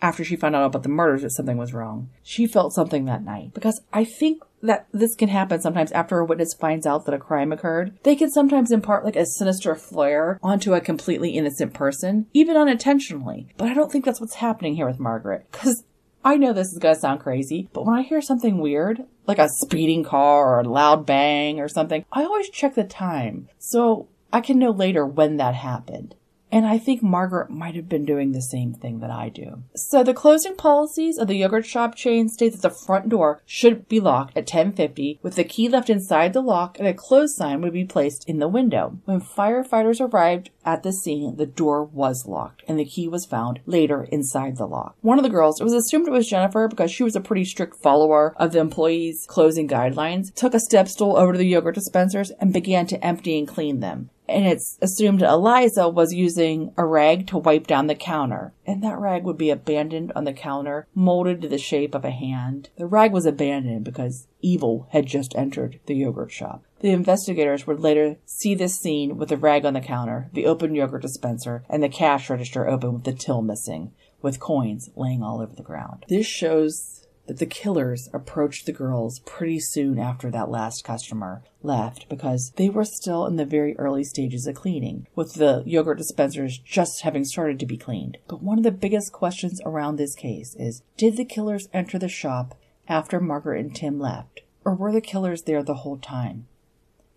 after 0.00 0.24
she 0.24 0.36
found 0.36 0.56
out 0.56 0.64
about 0.64 0.82
the 0.82 0.88
murders, 0.88 1.22
that 1.22 1.30
something 1.30 1.56
was 1.56 1.72
wrong. 1.72 2.10
She 2.22 2.46
felt 2.46 2.72
something 2.72 3.04
that 3.04 3.24
night 3.24 3.54
because 3.54 3.80
I 3.92 4.04
think 4.04 4.42
that 4.62 4.86
this 4.92 5.14
can 5.14 5.28
happen 5.28 5.60
sometimes 5.60 5.92
after 5.92 6.18
a 6.18 6.24
witness 6.24 6.54
finds 6.54 6.86
out 6.86 7.04
that 7.04 7.14
a 7.14 7.18
crime 7.18 7.52
occurred. 7.52 7.98
They 8.02 8.16
can 8.16 8.30
sometimes 8.30 8.70
impart 8.70 9.04
like 9.04 9.16
a 9.16 9.26
sinister 9.26 9.74
flair 9.74 10.38
onto 10.42 10.74
a 10.74 10.80
completely 10.80 11.30
innocent 11.30 11.74
person, 11.74 12.26
even 12.32 12.56
unintentionally. 12.56 13.48
But 13.56 13.68
I 13.68 13.74
don't 13.74 13.90
think 13.90 14.04
that's 14.04 14.20
what's 14.20 14.36
happening 14.36 14.76
here 14.76 14.86
with 14.86 15.00
Margaret. 15.00 15.46
Cause 15.52 15.84
I 16.24 16.36
know 16.36 16.52
this 16.52 16.72
is 16.72 16.78
gonna 16.78 16.94
sound 16.94 17.20
crazy, 17.20 17.68
but 17.72 17.84
when 17.84 17.96
I 17.98 18.02
hear 18.02 18.20
something 18.20 18.58
weird, 18.58 19.04
like 19.26 19.38
a 19.38 19.48
speeding 19.48 20.04
car 20.04 20.54
or 20.54 20.60
a 20.60 20.68
loud 20.68 21.04
bang 21.04 21.58
or 21.58 21.68
something, 21.68 22.04
I 22.12 22.22
always 22.22 22.48
check 22.48 22.74
the 22.74 22.84
time. 22.84 23.48
So 23.58 24.08
I 24.32 24.40
can 24.40 24.58
know 24.58 24.70
later 24.70 25.04
when 25.04 25.36
that 25.38 25.54
happened. 25.54 26.14
And 26.52 26.66
I 26.66 26.76
think 26.76 27.02
Margaret 27.02 27.48
might 27.48 27.74
have 27.76 27.88
been 27.88 28.04
doing 28.04 28.32
the 28.32 28.42
same 28.42 28.74
thing 28.74 29.00
that 29.00 29.10
I 29.10 29.30
do. 29.30 29.62
So 29.74 30.04
the 30.04 30.12
closing 30.12 30.54
policies 30.54 31.16
of 31.16 31.26
the 31.26 31.36
yogurt 31.36 31.64
shop 31.64 31.94
chain 31.94 32.28
state 32.28 32.52
that 32.52 32.60
the 32.60 32.68
front 32.68 33.08
door 33.08 33.40
should 33.46 33.88
be 33.88 34.00
locked 34.00 34.36
at 34.36 34.42
1050 34.42 35.18
with 35.22 35.36
the 35.36 35.44
key 35.44 35.70
left 35.70 35.88
inside 35.88 36.34
the 36.34 36.42
lock 36.42 36.78
and 36.78 36.86
a 36.86 36.92
close 36.92 37.34
sign 37.34 37.62
would 37.62 37.72
be 37.72 37.86
placed 37.86 38.28
in 38.28 38.38
the 38.38 38.48
window. 38.48 38.98
When 39.06 39.22
firefighters 39.22 39.98
arrived 39.98 40.50
at 40.62 40.82
the 40.82 40.92
scene, 40.92 41.36
the 41.36 41.46
door 41.46 41.84
was 41.84 42.26
locked 42.26 42.62
and 42.68 42.78
the 42.78 42.84
key 42.84 43.08
was 43.08 43.24
found 43.24 43.60
later 43.64 44.04
inside 44.12 44.58
the 44.58 44.66
lock. 44.66 44.94
One 45.00 45.18
of 45.18 45.24
the 45.24 45.30
girls, 45.30 45.58
it 45.58 45.64
was 45.64 45.72
assumed 45.72 46.06
it 46.06 46.12
was 46.12 46.28
Jennifer 46.28 46.68
because 46.68 46.90
she 46.92 47.02
was 47.02 47.16
a 47.16 47.20
pretty 47.22 47.46
strict 47.46 47.76
follower 47.76 48.34
of 48.36 48.52
the 48.52 48.60
employees' 48.60 49.24
closing 49.26 49.66
guidelines, 49.66 50.34
took 50.34 50.52
a 50.52 50.60
step 50.60 50.88
stool 50.88 51.16
over 51.16 51.32
to 51.32 51.38
the 51.38 51.46
yogurt 51.46 51.76
dispensers 51.76 52.30
and 52.32 52.52
began 52.52 52.86
to 52.88 53.02
empty 53.02 53.38
and 53.38 53.48
clean 53.48 53.80
them 53.80 54.10
and 54.32 54.46
it's 54.46 54.78
assumed 54.80 55.22
Eliza 55.22 55.88
was 55.88 56.12
using 56.12 56.72
a 56.76 56.84
rag 56.84 57.26
to 57.28 57.38
wipe 57.38 57.66
down 57.66 57.86
the 57.86 57.94
counter, 57.94 58.52
and 58.66 58.82
that 58.82 58.98
rag 58.98 59.24
would 59.24 59.38
be 59.38 59.50
abandoned 59.50 60.12
on 60.16 60.24
the 60.24 60.32
counter, 60.32 60.86
molded 60.94 61.42
to 61.42 61.48
the 61.48 61.58
shape 61.58 61.94
of 61.94 62.04
a 62.04 62.10
hand. 62.10 62.70
The 62.76 62.86
rag 62.86 63.12
was 63.12 63.26
abandoned 63.26 63.84
because 63.84 64.26
evil 64.40 64.88
had 64.90 65.06
just 65.06 65.36
entered 65.36 65.80
the 65.86 65.94
yogurt 65.94 66.32
shop. 66.32 66.64
The 66.80 66.90
investigators 66.90 67.66
would 67.66 67.80
later 67.80 68.16
see 68.24 68.54
this 68.54 68.78
scene 68.78 69.16
with 69.16 69.28
the 69.28 69.36
rag 69.36 69.64
on 69.64 69.74
the 69.74 69.80
counter, 69.80 70.30
the 70.32 70.46
open 70.46 70.74
yogurt 70.74 71.02
dispenser, 71.02 71.64
and 71.68 71.82
the 71.82 71.88
cash 71.88 72.28
register 72.28 72.68
open 72.68 72.94
with 72.94 73.04
the 73.04 73.12
till 73.12 73.42
missing, 73.42 73.92
with 74.20 74.40
coins 74.40 74.90
laying 74.96 75.22
all 75.22 75.40
over 75.40 75.54
the 75.54 75.62
ground. 75.62 76.04
This 76.08 76.26
shows 76.26 77.01
that 77.26 77.38
the 77.38 77.46
killers 77.46 78.08
approached 78.12 78.66
the 78.66 78.72
girls 78.72 79.20
pretty 79.20 79.60
soon 79.60 79.98
after 79.98 80.30
that 80.30 80.50
last 80.50 80.84
customer 80.84 81.42
left 81.62 82.08
because 82.08 82.52
they 82.56 82.68
were 82.68 82.84
still 82.84 83.26
in 83.26 83.36
the 83.36 83.44
very 83.44 83.76
early 83.78 84.02
stages 84.02 84.46
of 84.46 84.56
cleaning, 84.56 85.06
with 85.14 85.34
the 85.34 85.62
yogurt 85.64 85.98
dispensers 85.98 86.58
just 86.58 87.02
having 87.02 87.24
started 87.24 87.58
to 87.60 87.66
be 87.66 87.76
cleaned. 87.76 88.18
But 88.28 88.42
one 88.42 88.58
of 88.58 88.64
the 88.64 88.72
biggest 88.72 89.12
questions 89.12 89.60
around 89.64 89.96
this 89.96 90.14
case 90.14 90.56
is 90.58 90.82
did 90.96 91.16
the 91.16 91.24
killers 91.24 91.68
enter 91.72 91.98
the 91.98 92.08
shop 92.08 92.58
after 92.88 93.20
Margaret 93.20 93.60
and 93.60 93.74
Tim 93.74 93.98
left? 93.98 94.40
Or 94.64 94.74
were 94.74 94.92
the 94.92 95.00
killers 95.00 95.42
there 95.42 95.62
the 95.62 95.74
whole 95.74 95.98
time? 95.98 96.46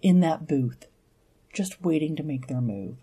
In 0.01 0.19
that 0.19 0.47
booth, 0.47 0.87
just 1.53 1.81
waiting 1.83 2.15
to 2.15 2.23
make 2.23 2.47
their 2.47 2.61
move. 2.61 2.97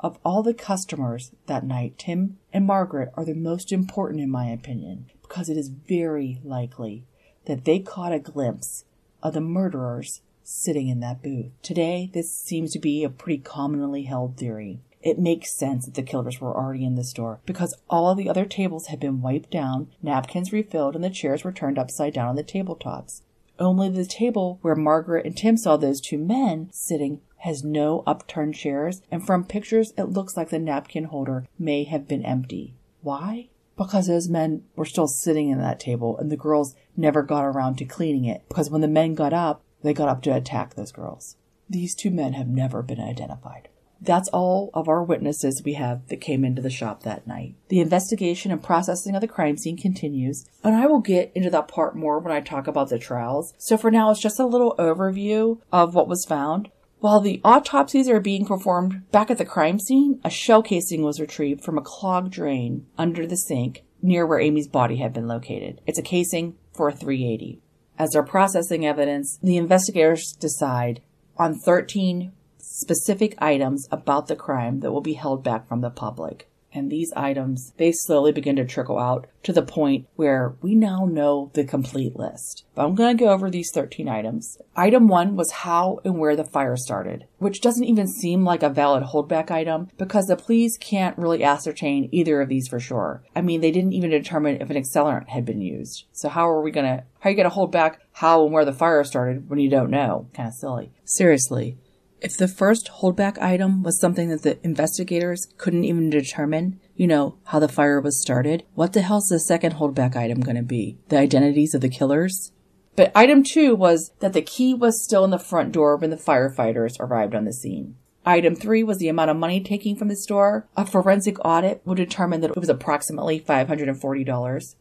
Of 0.00 0.18
all 0.22 0.42
the 0.42 0.52
customers 0.52 1.32
that 1.46 1.64
night, 1.64 1.98
Tim 1.98 2.38
and 2.52 2.66
Margaret 2.66 3.10
are 3.16 3.24
the 3.24 3.34
most 3.34 3.72
important 3.72 4.20
in 4.20 4.30
my 4.30 4.46
opinion 4.46 5.06
because 5.34 5.48
it 5.48 5.56
is 5.56 5.66
very 5.68 6.38
likely 6.44 7.04
that 7.46 7.64
they 7.64 7.80
caught 7.80 8.12
a 8.12 8.20
glimpse 8.20 8.84
of 9.20 9.34
the 9.34 9.40
murderers 9.40 10.20
sitting 10.44 10.86
in 10.86 11.00
that 11.00 11.24
booth. 11.24 11.50
Today, 11.60 12.08
this 12.14 12.32
seems 12.32 12.70
to 12.70 12.78
be 12.78 13.02
a 13.02 13.10
pretty 13.10 13.42
commonly 13.42 14.04
held 14.04 14.36
theory. 14.36 14.78
It 15.02 15.18
makes 15.18 15.50
sense 15.50 15.86
that 15.86 15.94
the 15.94 16.04
killers 16.04 16.40
were 16.40 16.56
already 16.56 16.84
in 16.84 16.94
the 16.94 17.02
store 17.02 17.40
because 17.46 17.74
all 17.90 18.14
the 18.14 18.28
other 18.28 18.44
tables 18.44 18.86
had 18.86 19.00
been 19.00 19.22
wiped 19.22 19.50
down, 19.50 19.88
napkins 20.04 20.52
refilled, 20.52 20.94
and 20.94 21.02
the 21.02 21.10
chairs 21.10 21.42
were 21.42 21.50
turned 21.50 21.80
upside 21.80 22.14
down 22.14 22.28
on 22.28 22.36
the 22.36 22.44
tabletops. 22.44 23.22
Only 23.58 23.88
the 23.88 24.06
table 24.06 24.60
where 24.62 24.76
Margaret 24.76 25.26
and 25.26 25.36
Tim 25.36 25.56
saw 25.56 25.76
those 25.76 26.00
two 26.00 26.18
men 26.18 26.68
sitting 26.72 27.22
has 27.38 27.64
no 27.64 28.04
upturned 28.06 28.54
chairs, 28.54 29.02
and 29.10 29.26
from 29.26 29.42
pictures 29.42 29.92
it 29.98 30.04
looks 30.04 30.36
like 30.36 30.50
the 30.50 30.60
napkin 30.60 31.04
holder 31.04 31.48
may 31.58 31.82
have 31.82 32.06
been 32.06 32.24
empty. 32.24 32.74
Why? 33.02 33.48
Because 33.76 34.06
those 34.06 34.28
men 34.28 34.64
were 34.76 34.84
still 34.84 35.08
sitting 35.08 35.48
in 35.48 35.58
that 35.58 35.80
table 35.80 36.16
and 36.18 36.30
the 36.30 36.36
girls 36.36 36.74
never 36.96 37.22
got 37.22 37.44
around 37.44 37.76
to 37.76 37.84
cleaning 37.84 38.24
it 38.24 38.42
because 38.48 38.70
when 38.70 38.80
the 38.80 38.88
men 38.88 39.14
got 39.14 39.32
up, 39.32 39.62
they 39.82 39.92
got 39.92 40.08
up 40.08 40.22
to 40.22 40.34
attack 40.34 40.74
those 40.74 40.92
girls. 40.92 41.36
These 41.68 41.94
two 41.94 42.10
men 42.10 42.34
have 42.34 42.48
never 42.48 42.82
been 42.82 43.00
identified. 43.00 43.68
That's 44.00 44.28
all 44.28 44.70
of 44.74 44.86
our 44.86 45.02
witnesses 45.02 45.62
we 45.64 45.74
have 45.74 46.06
that 46.08 46.20
came 46.20 46.44
into 46.44 46.60
the 46.60 46.68
shop 46.68 47.02
that 47.02 47.26
night. 47.26 47.54
The 47.68 47.80
investigation 47.80 48.50
and 48.50 48.62
processing 48.62 49.14
of 49.14 49.22
the 49.22 49.28
crime 49.28 49.56
scene 49.56 49.78
continues, 49.78 50.44
and 50.62 50.76
I 50.76 50.86
will 50.86 51.00
get 51.00 51.32
into 51.34 51.48
that 51.50 51.68
part 51.68 51.96
more 51.96 52.18
when 52.18 52.32
I 52.32 52.40
talk 52.40 52.66
about 52.66 52.90
the 52.90 52.98
trials. 52.98 53.54
So 53.56 53.78
for 53.78 53.90
now, 53.90 54.10
it's 54.10 54.20
just 54.20 54.38
a 54.38 54.46
little 54.46 54.74
overview 54.78 55.60
of 55.72 55.94
what 55.94 56.08
was 56.08 56.26
found. 56.26 56.70
While 57.04 57.20
the 57.20 57.42
autopsies 57.44 58.08
are 58.08 58.18
being 58.18 58.46
performed 58.46 59.10
back 59.12 59.30
at 59.30 59.36
the 59.36 59.44
crime 59.44 59.78
scene, 59.78 60.22
a 60.24 60.30
shell 60.30 60.62
casing 60.62 61.02
was 61.02 61.20
retrieved 61.20 61.62
from 61.62 61.76
a 61.76 61.82
clogged 61.82 62.32
drain 62.32 62.86
under 62.96 63.26
the 63.26 63.36
sink 63.36 63.84
near 64.00 64.26
where 64.26 64.40
Amy's 64.40 64.68
body 64.68 64.96
had 64.96 65.12
been 65.12 65.28
located. 65.28 65.82
It's 65.86 65.98
a 65.98 66.02
casing 66.02 66.56
for 66.72 66.88
a 66.88 66.94
380. 66.94 67.60
As 67.98 68.12
they're 68.12 68.22
processing 68.22 68.86
evidence, 68.86 69.38
the 69.42 69.58
investigators 69.58 70.34
decide 70.40 71.02
on 71.36 71.58
13 71.58 72.32
specific 72.56 73.34
items 73.36 73.86
about 73.90 74.26
the 74.26 74.34
crime 74.34 74.80
that 74.80 74.90
will 74.90 75.02
be 75.02 75.12
held 75.12 75.44
back 75.44 75.68
from 75.68 75.82
the 75.82 75.90
public. 75.90 76.48
And 76.74 76.90
these 76.90 77.12
items, 77.14 77.72
they 77.76 77.92
slowly 77.92 78.32
begin 78.32 78.56
to 78.56 78.64
trickle 78.64 78.98
out 78.98 79.28
to 79.44 79.52
the 79.52 79.62
point 79.62 80.08
where 80.16 80.56
we 80.60 80.74
now 80.74 81.06
know 81.08 81.50
the 81.54 81.64
complete 81.64 82.16
list. 82.16 82.64
But 82.74 82.84
I'm 82.84 82.96
going 82.96 83.16
to 83.16 83.24
go 83.24 83.30
over 83.30 83.48
these 83.48 83.70
13 83.72 84.08
items. 84.08 84.58
Item 84.74 85.06
one 85.06 85.36
was 85.36 85.52
how 85.52 86.00
and 86.04 86.18
where 86.18 86.34
the 86.34 86.44
fire 86.44 86.76
started, 86.76 87.26
which 87.38 87.60
doesn't 87.60 87.84
even 87.84 88.08
seem 88.08 88.44
like 88.44 88.64
a 88.64 88.68
valid 88.68 89.04
holdback 89.04 89.50
item 89.50 89.88
because 89.96 90.26
the 90.26 90.36
police 90.36 90.76
can't 90.76 91.16
really 91.16 91.44
ascertain 91.44 92.08
either 92.10 92.40
of 92.40 92.48
these 92.48 92.66
for 92.66 92.80
sure. 92.80 93.22
I 93.36 93.42
mean, 93.42 93.60
they 93.60 93.70
didn't 93.70 93.92
even 93.92 94.10
determine 94.10 94.60
if 94.60 94.70
an 94.70 94.82
accelerant 94.82 95.28
had 95.28 95.44
been 95.44 95.60
used. 95.60 96.06
So 96.12 96.28
how 96.28 96.48
are 96.48 96.62
we 96.62 96.72
going 96.72 96.86
to, 96.86 97.04
how 97.20 97.28
are 97.28 97.30
you 97.30 97.36
going 97.36 97.48
to 97.48 97.54
hold 97.54 97.70
back 97.70 98.00
how 98.12 98.44
and 98.44 98.52
where 98.52 98.64
the 98.64 98.72
fire 98.72 99.04
started 99.04 99.48
when 99.48 99.60
you 99.60 99.70
don't 99.70 99.90
know? 99.90 100.28
Kind 100.34 100.48
of 100.48 100.54
silly. 100.54 100.90
Seriously. 101.04 101.78
If 102.20 102.36
the 102.36 102.48
first 102.48 102.90
holdback 103.00 103.38
item 103.38 103.82
was 103.82 104.00
something 104.00 104.30
that 104.30 104.42
the 104.42 104.58
investigators 104.64 105.48
couldn't 105.58 105.84
even 105.84 106.08
determine, 106.08 106.80
you 106.96 107.06
know, 107.06 107.36
how 107.44 107.58
the 107.58 107.68
fire 107.68 108.00
was 108.00 108.20
started, 108.20 108.64
what 108.74 108.92
the 108.94 109.02
hell's 109.02 109.28
the 109.28 109.38
second 109.38 109.74
holdback 109.74 110.16
item 110.16 110.40
going 110.40 110.56
to 110.56 110.62
be? 110.62 110.96
The 111.08 111.18
identities 111.18 111.74
of 111.74 111.82
the 111.82 111.88
killers? 111.88 112.52
But 112.96 113.12
item 113.14 113.42
two 113.42 113.74
was 113.74 114.12
that 114.20 114.32
the 114.32 114.42
key 114.42 114.72
was 114.72 115.02
still 115.02 115.24
in 115.24 115.30
the 115.30 115.38
front 115.38 115.72
door 115.72 115.96
when 115.96 116.10
the 116.10 116.16
firefighters 116.16 116.98
arrived 117.00 117.34
on 117.34 117.44
the 117.44 117.52
scene. 117.52 117.96
Item 118.24 118.54
three 118.54 118.82
was 118.82 118.98
the 118.98 119.08
amount 119.08 119.30
of 119.30 119.36
money 119.36 119.60
taken 119.60 119.96
from 119.96 120.08
the 120.08 120.16
store. 120.16 120.66
A 120.76 120.86
forensic 120.86 121.36
audit 121.44 121.82
would 121.84 121.96
determine 121.96 122.40
that 122.40 122.52
it 122.52 122.56
was 122.56 122.70
approximately 122.70 123.38
$540. 123.38 124.74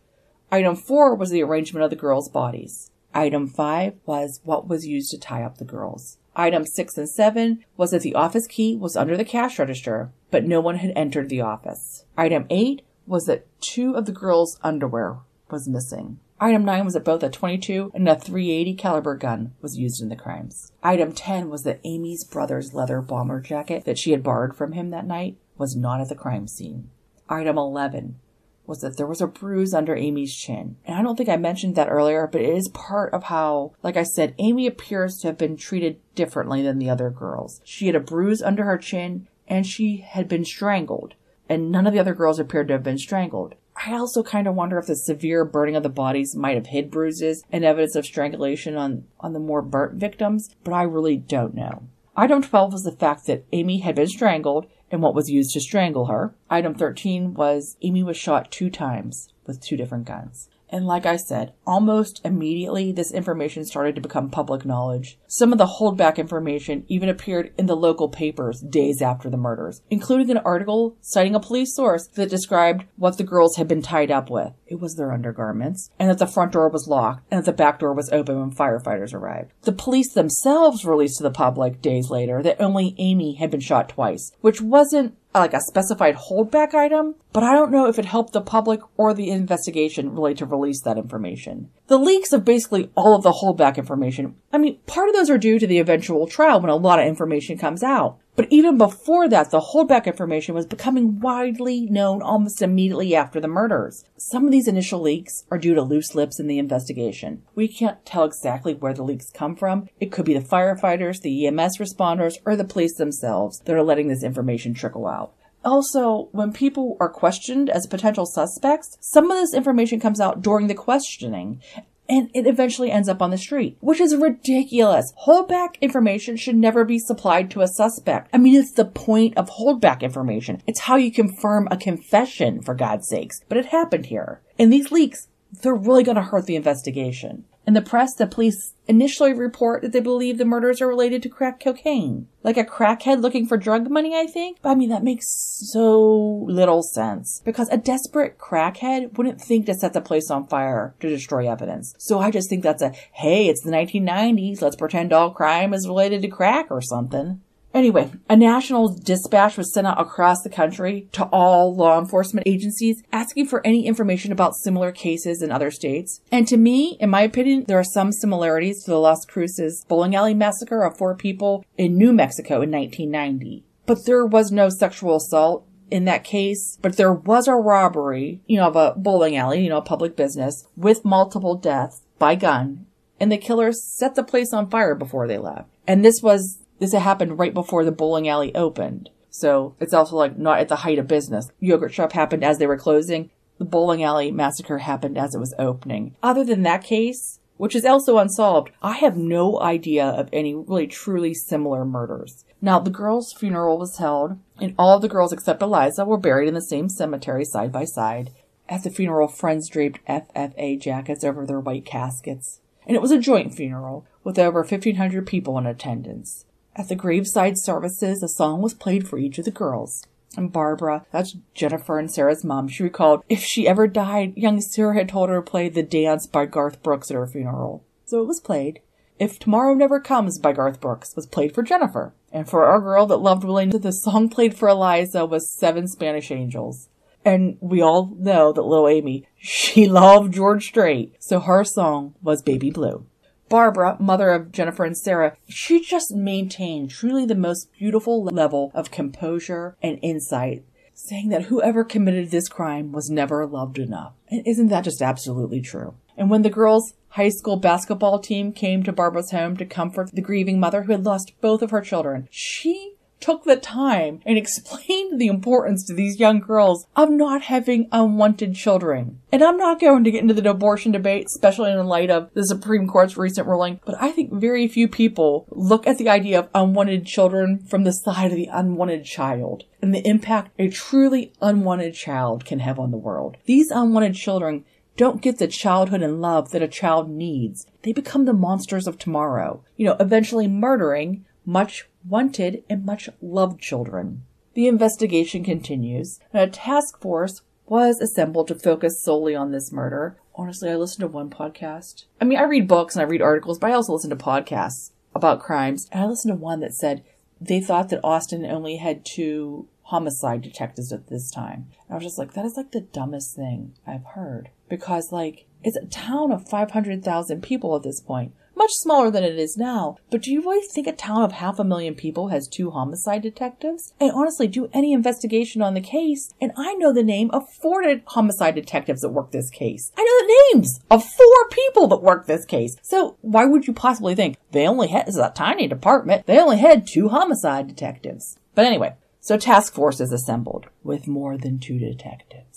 Item 0.51 0.75
four 0.75 1.15
was 1.15 1.29
the 1.29 1.43
arrangement 1.43 1.83
of 1.83 1.89
the 1.89 1.95
girls' 1.97 2.29
bodies. 2.29 2.91
Item 3.13 3.47
five 3.47 3.95
was 4.05 4.39
what 4.43 4.67
was 4.67 4.87
used 4.87 5.11
to 5.11 5.17
tie 5.17 5.43
up 5.43 5.57
the 5.57 5.65
girls. 5.65 6.19
Item 6.35 6.65
6 6.65 6.97
and 6.97 7.09
7 7.09 7.63
was 7.77 7.91
that 7.91 8.01
the 8.01 8.15
office 8.15 8.47
key 8.47 8.75
was 8.75 8.95
under 8.95 9.15
the 9.15 9.25
cash 9.25 9.59
register, 9.59 10.11
but 10.31 10.45
no 10.45 10.59
one 10.59 10.77
had 10.77 10.93
entered 10.95 11.29
the 11.29 11.41
office. 11.41 12.05
Item 12.17 12.45
8 12.49 12.81
was 13.05 13.25
that 13.25 13.45
two 13.61 13.95
of 13.95 14.05
the 14.05 14.11
girls' 14.11 14.59
underwear 14.63 15.19
was 15.51 15.67
missing. 15.67 16.19
Item 16.39 16.65
9 16.65 16.85
was 16.85 16.93
that 16.95 17.05
both 17.05 17.23
a 17.23 17.29
22 17.29 17.91
and 17.93 18.09
a 18.09 18.15
380 18.15 18.73
caliber 18.73 19.15
gun 19.15 19.53
was 19.61 19.77
used 19.77 20.01
in 20.01 20.09
the 20.09 20.15
crimes. 20.15 20.71
Item 20.81 21.13
10 21.13 21.49
was 21.49 21.63
that 21.63 21.79
Amy's 21.83 22.23
brother's 22.23 22.73
leather 22.73 23.01
bomber 23.01 23.39
jacket 23.39 23.85
that 23.85 23.97
she 23.97 24.11
had 24.11 24.23
borrowed 24.23 24.55
from 24.55 24.73
him 24.73 24.89
that 24.89 25.07
night 25.07 25.37
was 25.57 25.75
not 25.75 26.01
at 26.01 26.09
the 26.09 26.15
crime 26.15 26.47
scene. 26.47 26.89
Item 27.29 27.57
11 27.57 28.19
was 28.65 28.81
that 28.81 28.97
there 28.97 29.07
was 29.07 29.21
a 29.21 29.27
bruise 29.27 29.73
under 29.73 29.95
Amy's 29.95 30.35
chin. 30.35 30.77
And 30.85 30.97
I 30.97 31.03
don't 31.03 31.15
think 31.15 31.29
I 31.29 31.37
mentioned 31.37 31.75
that 31.75 31.89
earlier, 31.89 32.27
but 32.27 32.41
it 32.41 32.55
is 32.55 32.69
part 32.69 33.13
of 33.13 33.23
how, 33.23 33.73
like 33.83 33.97
I 33.97 34.03
said, 34.03 34.35
Amy 34.37 34.67
appears 34.67 35.17
to 35.17 35.27
have 35.27 35.37
been 35.37 35.57
treated 35.57 35.99
differently 36.15 36.61
than 36.61 36.79
the 36.79 36.89
other 36.89 37.09
girls. 37.09 37.61
She 37.63 37.87
had 37.87 37.95
a 37.95 37.99
bruise 37.99 38.41
under 38.41 38.63
her 38.63 38.77
chin 38.77 39.27
and 39.47 39.67
she 39.67 39.97
had 39.97 40.27
been 40.27 40.45
strangled. 40.45 41.15
And 41.49 41.71
none 41.71 41.85
of 41.85 41.93
the 41.93 41.99
other 41.99 42.15
girls 42.15 42.39
appeared 42.39 42.69
to 42.69 42.73
have 42.73 42.83
been 42.83 42.97
strangled. 42.97 43.55
I 43.85 43.93
also 43.93 44.23
kind 44.23 44.47
of 44.47 44.55
wonder 44.55 44.77
if 44.77 44.85
the 44.85 44.95
severe 44.95 45.43
burning 45.43 45.75
of 45.75 45.83
the 45.83 45.89
bodies 45.89 46.35
might 46.35 46.55
have 46.55 46.67
hid 46.67 46.89
bruises 46.89 47.43
and 47.51 47.65
evidence 47.65 47.95
of 47.95 48.05
strangulation 48.05 48.77
on, 48.77 49.05
on 49.19 49.33
the 49.33 49.39
more 49.39 49.61
burnt 49.61 49.95
victims, 49.95 50.55
but 50.63 50.73
I 50.73 50.83
really 50.83 51.17
don't 51.17 51.53
know. 51.53 51.83
Item 52.15 52.43
12 52.43 52.73
was 52.73 52.83
the 52.83 52.91
fact 52.91 53.25
that 53.25 53.43
Amy 53.51 53.79
had 53.79 53.95
been 53.95 54.07
strangled 54.07 54.67
and 54.93 55.01
what 55.01 55.15
was 55.15 55.29
used 55.29 55.51
to 55.51 55.59
strangle 55.59 56.05
her. 56.05 56.35
Item 56.51 56.75
13 56.75 57.33
was 57.33 57.77
Amy 57.81 58.03
was 58.03 58.15
shot 58.15 58.51
two 58.51 58.69
times 58.69 59.33
with 59.47 59.59
two 59.59 59.75
different 59.75 60.05
guns. 60.05 60.49
And 60.73 60.87
like 60.87 61.05
I 61.05 61.17
said, 61.17 61.53
almost 61.67 62.19
immediately 62.25 62.91
this 62.91 63.13
information 63.13 63.63
started 63.63 63.93
to 63.93 64.01
become 64.01 64.31
public 64.31 64.65
knowledge. 64.65 65.19
Some 65.27 65.51
of 65.51 65.59
the 65.59 65.77
holdback 65.79 66.17
information 66.17 66.83
even 66.87 67.09
appeared 67.09 67.53
in 67.59 67.67
the 67.67 67.75
local 67.75 68.09
papers 68.09 68.59
days 68.59 68.99
after 68.99 69.29
the 69.29 69.37
murders, 69.37 69.83
including 69.91 70.31
an 70.31 70.39
article 70.39 70.97
citing 70.99 71.35
a 71.35 71.39
police 71.39 71.75
source 71.75 72.07
that 72.15 72.31
described 72.31 72.85
what 72.95 73.19
the 73.19 73.23
girls 73.23 73.57
had 73.57 73.67
been 73.67 73.83
tied 73.83 74.09
up 74.09 74.31
with. 74.31 74.53
It 74.65 74.79
was 74.79 74.95
their 74.95 75.11
undergarments, 75.11 75.91
and 75.99 76.09
that 76.09 76.17
the 76.17 76.25
front 76.25 76.53
door 76.53 76.69
was 76.69 76.87
locked, 76.87 77.27
and 77.29 77.37
that 77.37 77.45
the 77.45 77.55
back 77.55 77.77
door 77.77 77.93
was 77.93 78.09
open 78.11 78.39
when 78.39 78.51
firefighters 78.51 79.13
arrived. 79.13 79.51
The 79.61 79.71
police 79.71 80.11
themselves 80.11 80.85
released 80.85 81.17
to 81.17 81.23
the 81.23 81.29
public 81.29 81.83
days 81.83 82.09
later 82.09 82.41
that 82.41 82.59
only 82.59 82.95
Amy 82.97 83.35
had 83.35 83.51
been 83.51 83.59
shot 83.59 83.89
twice, 83.89 84.31
which 84.41 84.59
wasn't 84.59 85.15
like 85.39 85.53
a 85.53 85.61
specified 85.61 86.15
holdback 86.15 86.73
item, 86.73 87.15
but 87.31 87.43
I 87.43 87.53
don't 87.53 87.71
know 87.71 87.87
if 87.87 87.97
it 87.97 88.05
helped 88.05 88.33
the 88.33 88.41
public 88.41 88.79
or 88.97 89.13
the 89.13 89.29
investigation 89.29 90.13
really 90.13 90.35
to 90.35 90.45
release 90.45 90.81
that 90.83 90.97
information. 90.97 91.69
The 91.87 91.99
leaks 91.99 92.31
of 92.31 92.45
basically 92.45 92.89
all 92.95 93.13
of 93.13 93.23
the 93.23 93.31
holdback 93.33 93.75
information, 93.75 94.35
I 94.53 94.57
mean, 94.57 94.79
part 94.87 95.09
of 95.09 95.15
those 95.15 95.29
are 95.29 95.37
due 95.37 95.59
to 95.59 95.67
the 95.67 95.79
eventual 95.79 96.27
trial 96.27 96.61
when 96.61 96.69
a 96.69 96.75
lot 96.77 96.99
of 96.99 97.05
information 97.05 97.57
comes 97.57 97.83
out. 97.83 98.19
But 98.35 98.47
even 98.49 98.77
before 98.77 99.27
that, 99.29 99.51
the 99.51 99.59
holdback 99.59 100.05
information 100.05 100.55
was 100.55 100.65
becoming 100.65 101.19
widely 101.19 101.81
known 101.81 102.21
almost 102.21 102.61
immediately 102.61 103.13
after 103.15 103.39
the 103.39 103.47
murders. 103.47 104.05
Some 104.17 104.45
of 104.45 104.51
these 104.51 104.67
initial 104.67 105.01
leaks 105.01 105.43
are 105.51 105.57
due 105.57 105.75
to 105.75 105.83
loose 105.83 106.15
lips 106.15 106.39
in 106.39 106.47
the 106.47 106.57
investigation. 106.57 107.43
We 107.53 107.67
can't 107.67 108.03
tell 108.05 108.23
exactly 108.23 108.73
where 108.73 108.93
the 108.93 109.03
leaks 109.03 109.29
come 109.29 109.55
from. 109.55 109.87
It 109.99 110.11
could 110.11 110.25
be 110.25 110.33
the 110.33 110.39
firefighters, 110.39 111.21
the 111.21 111.45
EMS 111.45 111.77
responders, 111.77 112.37
or 112.45 112.55
the 112.55 112.63
police 112.63 112.95
themselves 112.95 113.59
that 113.65 113.75
are 113.75 113.83
letting 113.83 114.07
this 114.07 114.23
information 114.23 114.73
trickle 114.73 115.05
out. 115.05 115.33
Also, 115.65 116.29
when 116.31 116.51
people 116.51 116.97
are 116.99 117.09
questioned 117.09 117.69
as 117.69 117.87
potential 117.87 118.25
suspects, 118.25 118.97
some 118.99 119.31
of 119.31 119.37
this 119.37 119.53
information 119.53 119.99
comes 119.99 120.19
out 120.19 120.41
during 120.41 120.67
the 120.67 120.75
questioning, 120.75 121.61
and 122.09 122.29
it 122.33 122.45
eventually 122.45 122.91
ends 122.91 123.07
up 123.07 123.21
on 123.21 123.31
the 123.31 123.37
street, 123.37 123.77
which 123.79 124.01
is 124.01 124.15
ridiculous. 124.15 125.13
Holdback 125.25 125.79
information 125.79 126.35
should 126.35 126.57
never 126.57 126.83
be 126.83 126.99
supplied 126.99 127.49
to 127.51 127.61
a 127.61 127.67
suspect. 127.67 128.29
I 128.33 128.37
mean, 128.37 128.55
it's 128.55 128.73
the 128.73 128.85
point 128.85 129.37
of 129.37 129.49
holdback 129.49 130.01
information. 130.01 130.61
It's 130.67 130.81
how 130.81 130.97
you 130.97 131.11
confirm 131.11 131.67
a 131.71 131.77
confession, 131.77 132.61
for 132.61 132.75
God's 132.75 133.07
sakes. 133.07 133.39
But 133.47 133.57
it 133.57 133.67
happened 133.67 134.07
here. 134.07 134.41
And 134.59 134.71
these 134.71 134.91
leaks, 134.91 135.29
they're 135.61 135.73
really 135.73 136.03
going 136.03 136.17
to 136.17 136.23
hurt 136.23 136.45
the 136.45 136.57
investigation. 136.57 137.45
In 137.65 137.73
the 137.73 137.81
press, 137.81 138.13
the 138.13 138.27
police 138.27 138.73
initially 138.87 139.33
report 139.33 139.81
that 139.81 139.93
they 139.93 140.01
believe 140.01 140.37
the 140.37 140.45
murders 140.45 140.81
are 140.81 140.87
related 140.87 141.23
to 141.23 141.29
crack 141.29 141.61
cocaine. 141.61 142.27
Like 142.43 142.57
a 142.57 142.65
crackhead 142.65 143.21
looking 143.21 143.45
for 143.45 143.55
drug 143.55 143.89
money, 143.89 144.13
I 144.15 144.27
think. 144.27 144.57
But 144.61 144.71
I 144.71 144.75
mean, 144.75 144.89
that 144.89 145.03
makes 145.03 145.27
so 145.71 146.45
little 146.47 146.83
sense. 146.83 147.41
Because 147.45 147.69
a 147.69 147.77
desperate 147.77 148.37
crackhead 148.37 149.17
wouldn't 149.17 149.39
think 149.39 149.65
to 149.67 149.73
set 149.73 149.93
the 149.93 150.01
place 150.01 150.29
on 150.29 150.47
fire 150.47 150.93
to 150.99 151.07
destroy 151.07 151.49
evidence. 151.49 151.95
So 151.97 152.19
I 152.19 152.31
just 152.31 152.49
think 152.49 152.63
that's 152.63 152.81
a, 152.81 152.89
hey, 153.13 153.47
it's 153.47 153.61
the 153.61 153.71
1990s, 153.71 154.61
let's 154.61 154.75
pretend 154.75 155.13
all 155.13 155.31
crime 155.31 155.73
is 155.73 155.87
related 155.87 156.21
to 156.23 156.27
crack 156.27 156.67
or 156.69 156.81
something. 156.81 157.41
Anyway, 157.73 158.11
a 158.29 158.35
national 158.35 158.87
dispatch 158.87 159.57
was 159.57 159.73
sent 159.73 159.87
out 159.87 159.99
across 159.99 160.43
the 160.43 160.49
country 160.49 161.07
to 161.11 161.23
all 161.25 161.75
law 161.75 161.99
enforcement 161.99 162.47
agencies 162.47 163.01
asking 163.11 163.47
for 163.47 163.65
any 163.65 163.87
information 163.87 164.31
about 164.31 164.55
similar 164.55 164.91
cases 164.91 165.41
in 165.41 165.51
other 165.51 165.71
states. 165.71 166.21
And 166.31 166.47
to 166.47 166.57
me, 166.57 166.97
in 166.99 167.09
my 167.09 167.21
opinion, 167.21 167.65
there 167.67 167.79
are 167.79 167.83
some 167.83 168.11
similarities 168.11 168.83
to 168.83 168.91
the 168.91 168.99
Las 168.99 169.25
Cruces 169.25 169.85
bowling 169.87 170.15
alley 170.15 170.35
massacre 170.35 170.83
of 170.83 170.97
four 170.97 171.15
people 171.15 171.65
in 171.75 171.97
New 171.97 172.13
Mexico 172.13 172.61
in 172.61 172.71
1990. 172.71 173.65
But 173.85 174.05
there 174.05 174.25
was 174.25 174.51
no 174.51 174.69
sexual 174.69 175.15
assault 175.15 175.67
in 175.89 176.05
that 176.05 176.23
case, 176.23 176.77
but 176.81 176.97
there 176.97 177.13
was 177.13 177.47
a 177.47 177.55
robbery, 177.55 178.41
you 178.47 178.57
know, 178.57 178.67
of 178.67 178.75
a 178.75 178.93
bowling 178.97 179.35
alley, 179.35 179.63
you 179.63 179.69
know, 179.69 179.77
a 179.77 179.81
public 179.81 180.15
business 180.15 180.67
with 180.75 181.05
multiple 181.05 181.55
deaths 181.55 182.01
by 182.19 182.35
gun. 182.35 182.85
And 183.19 183.31
the 183.31 183.37
killers 183.37 183.83
set 183.83 184.15
the 184.15 184.23
place 184.23 184.53
on 184.53 184.69
fire 184.69 184.95
before 184.95 185.27
they 185.27 185.37
left. 185.37 185.69
And 185.85 186.03
this 186.03 186.21
was 186.21 186.62
this 186.83 186.91
had 186.91 187.01
happened 187.01 187.39
right 187.39 187.53
before 187.53 187.85
the 187.85 187.93
bowling 187.93 188.27
alley 188.27 188.53
opened. 188.53 189.09
So 189.29 189.73
it's 189.79 189.93
also 189.93 190.17
like 190.17 190.37
not 190.37 190.59
at 190.59 190.67
the 190.67 190.77
height 190.77 190.99
of 190.99 191.07
business. 191.07 191.49
Yogurt 191.61 191.93
shop 191.93 192.11
happened 192.11 192.43
as 192.43 192.57
they 192.57 192.67
were 192.67 192.77
closing. 192.77 193.29
The 193.57 193.63
bowling 193.63 194.03
alley 194.03 194.31
massacre 194.31 194.79
happened 194.79 195.17
as 195.17 195.33
it 195.33 195.39
was 195.39 195.53
opening. 195.57 196.17
Other 196.21 196.43
than 196.43 196.63
that 196.63 196.83
case, 196.83 197.39
which 197.55 197.73
is 197.73 197.85
also 197.85 198.17
unsolved, 198.17 198.71
I 198.81 198.97
have 198.97 199.15
no 199.15 199.61
idea 199.61 200.05
of 200.05 200.27
any 200.33 200.53
really 200.53 200.85
truly 200.87 201.33
similar 201.33 201.85
murders. 201.85 202.43
Now, 202.61 202.79
the 202.79 202.89
girl's 202.89 203.31
funeral 203.31 203.77
was 203.77 203.97
held, 203.97 204.37
and 204.59 204.75
all 204.77 204.99
the 204.99 205.07
girls 205.07 205.31
except 205.31 205.61
Eliza 205.61 206.03
were 206.03 206.17
buried 206.17 206.49
in 206.49 206.53
the 206.53 206.61
same 206.61 206.89
cemetery 206.89 207.45
side 207.45 207.71
by 207.71 207.85
side. 207.85 208.31
At 208.67 208.83
the 208.83 208.89
funeral, 208.89 209.29
friends 209.29 209.69
draped 209.69 210.05
FFA 210.05 210.81
jackets 210.81 211.23
over 211.23 211.45
their 211.45 211.61
white 211.61 211.85
caskets. 211.85 212.59
And 212.85 212.97
it 212.97 213.01
was 213.01 213.11
a 213.11 213.19
joint 213.19 213.55
funeral, 213.55 214.05
with 214.25 214.37
over 214.37 214.59
1,500 214.59 215.25
people 215.25 215.57
in 215.57 215.65
attendance. 215.65 216.45
At 216.75 216.89
the 216.89 216.95
graveside 216.95 217.57
services, 217.57 218.23
a 218.23 218.27
song 218.27 218.61
was 218.61 218.73
played 218.73 219.07
for 219.07 219.19
each 219.19 219.37
of 219.37 219.45
the 219.45 219.51
girls. 219.51 220.07
And 220.35 220.51
Barbara, 220.51 221.05
that's 221.11 221.35
Jennifer 221.53 221.99
and 221.99 222.11
Sarah's 222.11 222.43
mom, 222.43 222.67
she 222.67 222.83
recalled 222.83 223.23
if 223.29 223.43
she 223.43 223.67
ever 223.67 223.87
died, 223.87 224.33
young 224.35 224.59
Sarah 224.59 224.95
had 224.95 225.09
told 225.09 225.29
her 225.29 225.35
to 225.35 225.41
play 225.41 225.69
The 225.69 225.83
Dance 225.83 226.25
by 226.25 226.45
Garth 226.47 226.81
Brooks 226.81 227.11
at 227.11 227.17
her 227.17 227.27
funeral. 227.27 227.83
So 228.05 228.21
it 228.21 228.27
was 228.27 228.39
played. 228.39 228.79
If 229.19 229.37
Tomorrow 229.37 229.75
Never 229.75 229.99
Comes 229.99 230.39
by 230.39 230.53
Garth 230.53 230.81
Brooks 230.81 231.15
was 231.15 231.27
played 231.27 231.53
for 231.53 231.61
Jennifer. 231.61 232.15
And 232.31 232.49
for 232.49 232.65
our 232.65 232.81
girl 232.81 233.05
that 233.05 233.17
loved 233.17 233.43
Willie, 233.43 233.67
the 233.67 233.91
song 233.91 234.27
played 234.27 234.55
for 234.55 234.67
Eliza 234.67 235.25
was 235.25 235.53
Seven 235.53 235.87
Spanish 235.87 236.31
Angels. 236.31 236.89
And 237.23 237.57
we 237.61 237.81
all 237.81 238.15
know 238.17 238.51
that 238.51 238.63
little 238.63 238.87
Amy, 238.87 239.27
she 239.37 239.87
loved 239.87 240.33
George 240.33 240.65
Strait, 240.65 241.15
so 241.19 241.39
her 241.39 241.63
song 241.63 242.15
was 242.21 242.41
Baby 242.41 242.71
Blue. 242.71 243.05
Barbara, 243.53 243.97
mother 243.99 244.31
of 244.31 244.51
Jennifer 244.51 244.83
and 244.83 244.97
Sarah, 244.97 245.37
she 245.47 245.79
just 245.79 246.11
maintained 246.11 246.89
truly 246.89 247.23
the 247.23 247.35
most 247.35 247.71
beautiful 247.77 248.23
level 248.23 248.71
of 248.73 248.89
composure 248.89 249.77
and 249.79 249.99
insight, 250.01 250.63
saying 250.95 251.29
that 251.29 251.43
whoever 251.43 251.83
committed 251.83 252.31
this 252.31 252.49
crime 252.49 252.91
was 252.91 253.11
never 253.11 253.45
loved 253.45 253.77
enough. 253.77 254.13
And 254.31 254.41
isn't 254.47 254.69
that 254.69 254.85
just 254.85 255.03
absolutely 255.03 255.61
true? 255.61 255.93
And 256.17 256.31
when 256.31 256.41
the 256.41 256.49
girls' 256.49 256.95
high 257.09 257.29
school 257.29 257.57
basketball 257.57 258.17
team 258.17 258.53
came 258.53 258.81
to 258.81 258.91
Barbara's 258.91 259.29
home 259.29 259.55
to 259.57 259.65
comfort 259.67 260.09
the 260.11 260.21
grieving 260.21 260.59
mother 260.59 260.81
who 260.81 260.91
had 260.91 261.05
lost 261.05 261.39
both 261.39 261.61
of 261.61 261.69
her 261.69 261.81
children, 261.81 262.27
she 262.31 262.92
took 263.23 263.45
the 263.45 263.55
time 263.55 264.19
and 264.25 264.37
explained 264.37 265.19
the 265.19 265.27
importance 265.27 265.85
to 265.85 265.93
these 265.93 266.19
young 266.19 266.41
girls 266.41 266.85
of 266.95 267.09
not 267.09 267.43
having 267.43 267.87
unwanted 267.91 268.53
children. 268.53 269.19
And 269.31 269.41
I'm 269.41 269.57
not 269.57 269.79
going 269.79 270.03
to 270.03 270.11
get 270.11 270.21
into 270.21 270.33
the 270.33 270.49
abortion 270.49 270.91
debate, 270.91 271.27
especially 271.27 271.71
in 271.71 271.85
light 271.85 272.11
of 272.11 272.29
the 272.33 272.45
Supreme 272.45 272.87
Court's 272.87 273.17
recent 273.17 273.47
ruling, 273.47 273.79
but 273.85 273.95
I 273.99 274.11
think 274.11 274.33
very 274.33 274.67
few 274.67 274.87
people 274.87 275.47
look 275.49 275.87
at 275.87 275.97
the 275.97 276.09
idea 276.09 276.39
of 276.39 276.49
unwanted 276.53 277.05
children 277.05 277.59
from 277.69 277.85
the 277.85 277.93
side 277.93 278.31
of 278.31 278.37
the 278.37 278.49
unwanted 278.51 279.05
child 279.05 279.63
and 279.81 279.95
the 279.95 280.05
impact 280.07 280.51
a 280.59 280.69
truly 280.69 281.33
unwanted 281.41 281.93
child 281.93 282.45
can 282.45 282.59
have 282.59 282.77
on 282.77 282.91
the 282.91 282.97
world. 282.97 283.37
These 283.45 283.71
unwanted 283.71 284.15
children 284.15 284.65
don't 284.95 285.21
get 285.21 285.39
the 285.39 285.47
childhood 285.47 286.01
and 286.01 286.21
love 286.21 286.51
that 286.51 286.61
a 286.61 286.67
child 286.67 287.09
needs. 287.09 287.65
They 287.81 287.93
become 287.93 288.25
the 288.25 288.33
monsters 288.33 288.85
of 288.85 288.99
tomorrow, 288.99 289.63
you 289.75 289.85
know, 289.85 289.95
eventually 289.99 290.47
murdering 290.47 291.25
much 291.45 291.87
wanted 292.07 292.63
and 292.69 292.85
much 292.85 293.09
loved 293.21 293.61
children. 293.61 294.23
The 294.53 294.67
investigation 294.67 295.43
continues, 295.43 296.19
and 296.31 296.41
a 296.41 296.51
task 296.51 297.01
force 297.01 297.41
was 297.65 297.99
assembled 297.99 298.47
to 298.49 298.55
focus 298.55 299.03
solely 299.03 299.35
on 299.35 299.51
this 299.51 299.71
murder. 299.71 300.17
Honestly, 300.35 300.69
I 300.69 300.75
listened 300.75 301.01
to 301.01 301.07
one 301.07 301.29
podcast. 301.29 302.05
I 302.21 302.25
mean, 302.25 302.37
I 302.37 302.43
read 302.43 302.67
books 302.67 302.95
and 302.95 303.01
I 303.01 303.09
read 303.09 303.21
articles, 303.21 303.57
but 303.57 303.71
I 303.71 303.73
also 303.73 303.93
listen 303.93 304.09
to 304.09 304.15
podcasts 304.15 304.91
about 305.15 305.41
crimes. 305.41 305.87
And 305.91 306.03
I 306.03 306.05
listened 306.05 306.33
to 306.33 306.39
one 306.39 306.59
that 306.59 306.73
said 306.73 307.03
they 307.39 307.61
thought 307.61 307.89
that 307.89 308.03
Austin 308.03 308.45
only 308.45 308.77
had 308.77 309.05
two 309.05 309.67
homicide 309.83 310.41
detectives 310.41 310.91
at 310.91 311.07
this 311.07 311.29
time. 311.29 311.67
And 311.87 311.91
I 311.91 311.95
was 311.95 312.03
just 312.03 312.17
like, 312.17 312.33
that 312.33 312.45
is 312.45 312.57
like 312.57 312.71
the 312.71 312.81
dumbest 312.81 313.35
thing 313.35 313.73
I've 313.85 314.05
heard. 314.05 314.49
Because, 314.69 315.11
like, 315.11 315.45
it's 315.63 315.77
a 315.77 315.85
town 315.85 316.31
of 316.31 316.49
500,000 316.49 317.41
people 317.41 317.75
at 317.75 317.83
this 317.83 318.01
point 318.01 318.33
much 318.55 318.71
smaller 318.73 319.11
than 319.11 319.23
it 319.23 319.37
is 319.37 319.57
now. 319.57 319.97
But 320.09 320.21
do 320.21 320.31
you 320.31 320.41
really 320.41 320.65
think 320.65 320.87
a 320.87 320.91
town 320.93 321.23
of 321.23 321.33
half 321.33 321.59
a 321.59 321.63
million 321.63 321.95
people 321.95 322.29
has 322.29 322.47
two 322.47 322.71
homicide 322.71 323.21
detectives? 323.21 323.93
And 323.99 324.11
honestly, 324.11 324.47
do 324.47 324.69
any 324.73 324.93
investigation 324.93 325.61
on 325.61 325.73
the 325.73 325.81
case, 325.81 326.33
and 326.41 326.51
I 326.57 326.73
know 326.75 326.93
the 326.93 327.03
name 327.03 327.29
of 327.31 327.51
four 327.61 327.83
homicide 328.07 328.55
detectives 328.55 329.01
that 329.01 329.09
work 329.09 329.31
this 329.31 329.49
case. 329.49 329.91
I 329.97 330.03
know 330.03 330.27
the 330.27 330.59
names 330.59 330.79
of 330.89 331.03
four 331.03 331.49
people 331.51 331.87
that 331.87 332.01
work 332.01 332.25
this 332.25 332.45
case. 332.45 332.77
So 332.81 333.17
why 333.21 333.45
would 333.45 333.67
you 333.67 333.73
possibly 333.73 334.15
think 334.15 334.37
they 334.51 334.67
only 334.67 334.87
had, 334.87 335.07
this 335.07 335.15
is 335.15 335.21
a 335.21 335.33
tiny 335.35 335.67
department, 335.67 336.25
they 336.25 336.39
only 336.39 336.57
had 336.57 336.87
two 336.87 337.09
homicide 337.09 337.67
detectives? 337.67 338.37
But 338.55 338.65
anyway, 338.65 338.93
so 339.19 339.37
task 339.37 339.73
force 339.73 339.99
is 339.99 340.11
assembled 340.11 340.67
with 340.83 341.07
more 341.07 341.37
than 341.37 341.59
two 341.59 341.79
detectives. 341.79 342.52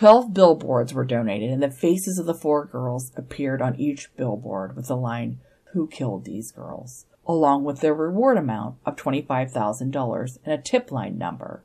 Twelve 0.00 0.32
billboards 0.32 0.94
were 0.94 1.04
donated, 1.04 1.50
and 1.50 1.62
the 1.62 1.70
faces 1.70 2.18
of 2.18 2.24
the 2.24 2.32
four 2.32 2.64
girls 2.64 3.12
appeared 3.16 3.60
on 3.60 3.78
each 3.78 4.08
billboard 4.16 4.74
with 4.74 4.86
the 4.86 4.96
line, 4.96 5.40
Who 5.74 5.88
Killed 5.88 6.24
These 6.24 6.52
Girls? 6.52 7.04
along 7.28 7.64
with 7.64 7.80
their 7.80 7.92
reward 7.92 8.38
amount 8.38 8.76
of 8.86 8.96
$25,000 8.96 10.38
and 10.42 10.54
a 10.54 10.56
tip 10.56 10.90
line 10.90 11.18
number. 11.18 11.62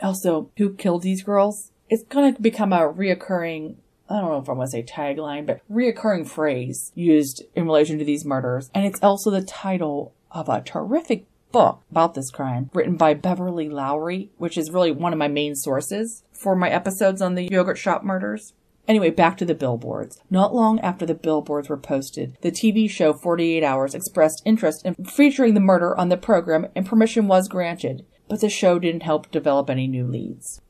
Also, 0.00 0.52
Who 0.56 0.74
Killed 0.74 1.02
These 1.02 1.24
Girls? 1.24 1.72
It's 1.90 2.04
going 2.04 2.32
to 2.32 2.40
become 2.40 2.72
a 2.72 2.88
reoccurring 2.88 3.74
I 4.08 4.20
don't 4.20 4.30
know 4.30 4.38
if 4.38 4.48
I 4.48 4.52
want 4.52 4.70
to 4.70 4.70
say 4.70 4.84
tagline, 4.84 5.44
but 5.44 5.60
reoccurring 5.68 6.28
phrase 6.28 6.92
used 6.94 7.42
in 7.56 7.66
relation 7.66 7.98
to 7.98 8.04
these 8.04 8.24
murders. 8.24 8.70
And 8.72 8.86
it's 8.86 9.02
also 9.02 9.32
the 9.32 9.42
title 9.42 10.14
of 10.30 10.48
a 10.48 10.60
terrific 10.60 11.26
book 11.54 11.84
about 11.88 12.14
this 12.14 12.32
crime 12.32 12.68
written 12.74 12.96
by 12.96 13.14
Beverly 13.14 13.68
Lowry, 13.68 14.28
which 14.38 14.58
is 14.58 14.72
really 14.72 14.90
one 14.90 15.12
of 15.12 15.20
my 15.20 15.28
main 15.28 15.54
sources 15.54 16.24
for 16.32 16.56
my 16.56 16.68
episodes 16.68 17.22
on 17.22 17.36
the 17.36 17.48
yogurt 17.48 17.78
shop 17.78 18.02
murders. 18.02 18.54
Anyway, 18.88 19.08
back 19.08 19.36
to 19.36 19.44
the 19.44 19.54
billboards. 19.54 20.20
Not 20.28 20.52
long 20.52 20.80
after 20.80 21.06
the 21.06 21.14
billboards 21.14 21.68
were 21.68 21.76
posted, 21.76 22.36
the 22.42 22.50
TV 22.50 22.90
show 22.90 23.12
48 23.12 23.62
Hours 23.62 23.94
expressed 23.94 24.42
interest 24.44 24.84
in 24.84 24.96
featuring 25.04 25.54
the 25.54 25.60
murder 25.60 25.96
on 25.96 26.08
the 26.08 26.16
program 26.16 26.66
and 26.74 26.84
permission 26.84 27.28
was 27.28 27.46
granted, 27.46 28.04
but 28.28 28.40
the 28.40 28.50
show 28.50 28.80
didn't 28.80 29.04
help 29.04 29.30
develop 29.30 29.70
any 29.70 29.86
new 29.86 30.08
leads. 30.08 30.60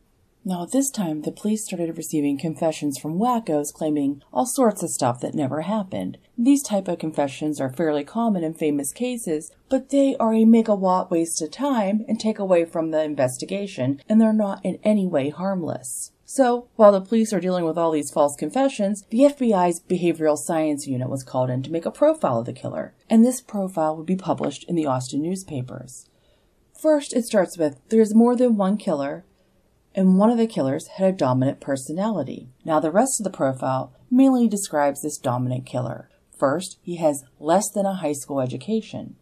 Now, 0.46 0.64
at 0.64 0.72
this 0.72 0.90
time, 0.90 1.22
the 1.22 1.32
police 1.32 1.64
started 1.64 1.96
receiving 1.96 2.36
confessions 2.36 2.98
from 2.98 3.18
wackos 3.18 3.72
claiming 3.72 4.22
all 4.30 4.44
sorts 4.44 4.82
of 4.82 4.90
stuff 4.90 5.20
that 5.20 5.34
never 5.34 5.62
happened. 5.62 6.18
These 6.36 6.62
type 6.62 6.86
of 6.86 6.98
confessions 6.98 7.62
are 7.62 7.72
fairly 7.72 8.04
common 8.04 8.44
in 8.44 8.52
famous 8.52 8.92
cases, 8.92 9.50
but 9.70 9.88
they 9.88 10.16
are 10.16 10.34
a 10.34 10.44
megawatt 10.44 11.10
waste 11.10 11.40
of 11.40 11.50
time 11.50 12.04
and 12.06 12.20
take 12.20 12.38
away 12.38 12.66
from 12.66 12.90
the 12.90 13.02
investigation, 13.02 14.02
and 14.06 14.20
they're 14.20 14.34
not 14.34 14.62
in 14.62 14.78
any 14.84 15.06
way 15.06 15.30
harmless. 15.30 16.12
So, 16.26 16.68
while 16.76 16.92
the 16.92 17.00
police 17.00 17.32
are 17.32 17.40
dealing 17.40 17.64
with 17.64 17.78
all 17.78 17.90
these 17.90 18.10
false 18.10 18.36
confessions, 18.36 19.04
the 19.08 19.20
FBI's 19.20 19.80
behavioral 19.80 20.36
science 20.36 20.86
unit 20.86 21.08
was 21.08 21.22
called 21.22 21.48
in 21.48 21.62
to 21.62 21.72
make 21.72 21.86
a 21.86 21.90
profile 21.90 22.40
of 22.40 22.46
the 22.46 22.52
killer, 22.52 22.92
and 23.08 23.24
this 23.24 23.40
profile 23.40 23.96
would 23.96 24.06
be 24.06 24.16
published 24.16 24.64
in 24.64 24.74
the 24.74 24.86
Austin 24.86 25.22
newspapers. 25.22 26.10
First, 26.78 27.14
it 27.14 27.24
starts 27.24 27.56
with 27.56 27.80
there's 27.88 28.14
more 28.14 28.36
than 28.36 28.56
one 28.56 28.76
killer, 28.76 29.24
and 29.94 30.18
one 30.18 30.30
of 30.30 30.38
the 30.38 30.46
killers 30.46 30.88
had 30.88 31.08
a 31.08 31.16
dominant 31.16 31.60
personality. 31.60 32.48
Now, 32.64 32.80
the 32.80 32.90
rest 32.90 33.20
of 33.20 33.24
the 33.24 33.36
profile 33.36 33.92
mainly 34.10 34.48
describes 34.48 35.02
this 35.02 35.18
dominant 35.18 35.66
killer. 35.66 36.08
First, 36.36 36.78
he 36.82 36.96
has 36.96 37.24
less 37.38 37.70
than 37.70 37.86
a 37.86 37.94
high 37.94 38.12
school 38.12 38.40
education. 38.40 39.16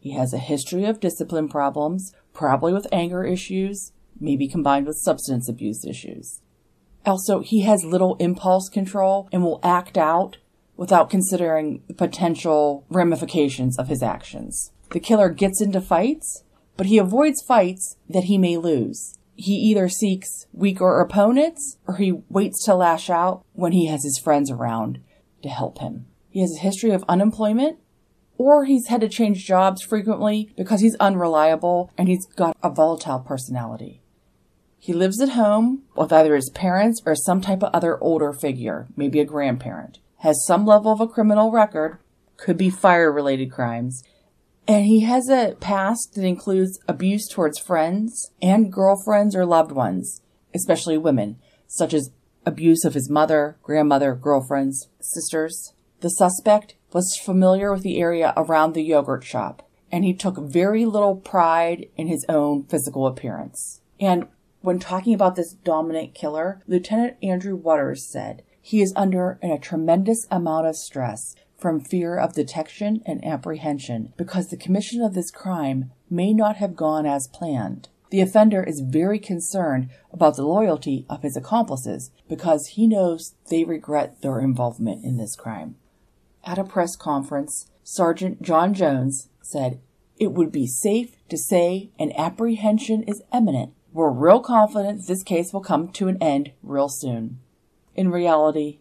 He 0.00 0.12
has 0.12 0.32
a 0.32 0.38
history 0.38 0.84
of 0.84 0.98
discipline 0.98 1.48
problems, 1.48 2.12
probably 2.32 2.72
with 2.72 2.88
anger 2.90 3.24
issues, 3.24 3.92
maybe 4.18 4.48
combined 4.48 4.86
with 4.86 4.96
substance 4.96 5.48
abuse 5.48 5.84
issues. 5.84 6.40
Also, 7.06 7.40
he 7.40 7.62
has 7.62 7.84
little 7.84 8.16
impulse 8.16 8.68
control 8.68 9.28
and 9.32 9.42
will 9.42 9.60
act 9.62 9.96
out 9.96 10.38
without 10.76 11.10
considering 11.10 11.82
the 11.86 11.94
potential 11.94 12.84
ramifications 12.88 13.78
of 13.78 13.88
his 13.88 14.02
actions. 14.02 14.72
The 14.90 15.00
killer 15.00 15.28
gets 15.28 15.60
into 15.60 15.80
fights, 15.80 16.42
but 16.76 16.86
he 16.86 16.98
avoids 16.98 17.42
fights 17.42 17.96
that 18.08 18.24
he 18.24 18.38
may 18.38 18.56
lose 18.56 19.16
he 19.34 19.54
either 19.54 19.88
seeks 19.88 20.46
weaker 20.52 21.00
opponents 21.00 21.78
or 21.86 21.96
he 21.96 22.12
waits 22.28 22.64
to 22.64 22.74
lash 22.74 23.10
out 23.10 23.44
when 23.52 23.72
he 23.72 23.86
has 23.86 24.04
his 24.04 24.18
friends 24.18 24.50
around 24.50 25.00
to 25.42 25.48
help 25.48 25.78
him. 25.78 26.06
He 26.30 26.40
has 26.40 26.56
a 26.56 26.60
history 26.60 26.90
of 26.90 27.04
unemployment 27.08 27.78
or 28.38 28.64
he's 28.64 28.88
had 28.88 29.00
to 29.00 29.08
change 29.08 29.44
jobs 29.44 29.82
frequently 29.82 30.52
because 30.56 30.80
he's 30.80 30.96
unreliable 30.96 31.90
and 31.96 32.08
he's 32.08 32.26
got 32.26 32.56
a 32.62 32.70
volatile 32.70 33.20
personality. 33.20 34.02
He 34.78 34.92
lives 34.92 35.20
at 35.20 35.30
home 35.30 35.82
with 35.94 36.12
either 36.12 36.34
his 36.34 36.50
parents 36.50 37.00
or 37.06 37.14
some 37.14 37.40
type 37.40 37.62
of 37.62 37.70
other 37.72 38.02
older 38.02 38.32
figure, 38.32 38.88
maybe 38.96 39.20
a 39.20 39.24
grandparent, 39.24 40.00
has 40.18 40.44
some 40.44 40.66
level 40.66 40.90
of 40.90 41.00
a 41.00 41.06
criminal 41.06 41.52
record, 41.52 41.98
could 42.36 42.56
be 42.56 42.68
fire 42.68 43.12
related 43.12 43.52
crimes, 43.52 44.02
and 44.68 44.86
he 44.86 45.00
has 45.00 45.28
a 45.28 45.56
past 45.60 46.14
that 46.14 46.24
includes 46.24 46.78
abuse 46.86 47.28
towards 47.28 47.58
friends 47.58 48.30
and 48.40 48.72
girlfriends 48.72 49.34
or 49.34 49.44
loved 49.44 49.72
ones, 49.72 50.20
especially 50.54 50.96
women, 50.96 51.38
such 51.66 51.92
as 51.92 52.10
abuse 52.46 52.84
of 52.84 52.94
his 52.94 53.10
mother, 53.10 53.56
grandmother, 53.62 54.14
girlfriends, 54.14 54.88
sisters. 55.00 55.72
The 56.00 56.10
suspect 56.10 56.74
was 56.92 57.16
familiar 57.16 57.72
with 57.72 57.82
the 57.82 58.00
area 58.00 58.32
around 58.36 58.74
the 58.74 58.82
yogurt 58.82 59.24
shop, 59.24 59.68
and 59.90 60.04
he 60.04 60.14
took 60.14 60.38
very 60.38 60.84
little 60.84 61.16
pride 61.16 61.88
in 61.96 62.06
his 62.06 62.24
own 62.28 62.64
physical 62.64 63.06
appearance. 63.06 63.80
And 64.00 64.26
when 64.60 64.78
talking 64.78 65.14
about 65.14 65.36
this 65.36 65.52
dominant 65.52 66.14
killer, 66.14 66.60
Lieutenant 66.66 67.16
Andrew 67.22 67.56
Waters 67.56 68.10
said, 68.10 68.42
he 68.60 68.80
is 68.80 68.92
under 68.94 69.40
a 69.42 69.58
tremendous 69.58 70.26
amount 70.30 70.68
of 70.68 70.76
stress 70.76 71.34
from 71.62 71.80
fear 71.80 72.18
of 72.18 72.34
detection 72.34 73.00
and 73.06 73.24
apprehension 73.24 74.12
because 74.16 74.48
the 74.48 74.56
commission 74.56 75.00
of 75.00 75.14
this 75.14 75.30
crime 75.30 75.92
may 76.10 76.34
not 76.34 76.56
have 76.56 76.74
gone 76.74 77.06
as 77.06 77.28
planned. 77.28 77.88
The 78.10 78.20
offender 78.20 78.62
is 78.64 78.80
very 78.80 79.18
concerned 79.18 79.88
about 80.12 80.36
the 80.36 80.44
loyalty 80.44 81.06
of 81.08 81.22
his 81.22 81.36
accomplices 81.36 82.10
because 82.28 82.66
he 82.66 82.86
knows 82.86 83.36
they 83.48 83.62
regret 83.64 84.20
their 84.20 84.40
involvement 84.40 85.04
in 85.04 85.16
this 85.16 85.36
crime. 85.36 85.76
At 86.44 86.58
a 86.58 86.64
press 86.64 86.96
conference, 86.96 87.70
Sergeant 87.84 88.42
John 88.42 88.74
Jones 88.74 89.28
said, 89.40 89.80
It 90.18 90.32
would 90.32 90.50
be 90.50 90.66
safe 90.66 91.16
to 91.28 91.38
say 91.38 91.90
an 91.98 92.12
apprehension 92.18 93.04
is 93.04 93.22
imminent. 93.32 93.72
We're 93.92 94.10
real 94.10 94.40
confident 94.40 95.06
this 95.06 95.22
case 95.22 95.52
will 95.52 95.62
come 95.62 95.88
to 95.92 96.08
an 96.08 96.18
end 96.20 96.52
real 96.62 96.88
soon. 96.88 97.38
In 97.94 98.10
reality, 98.10 98.80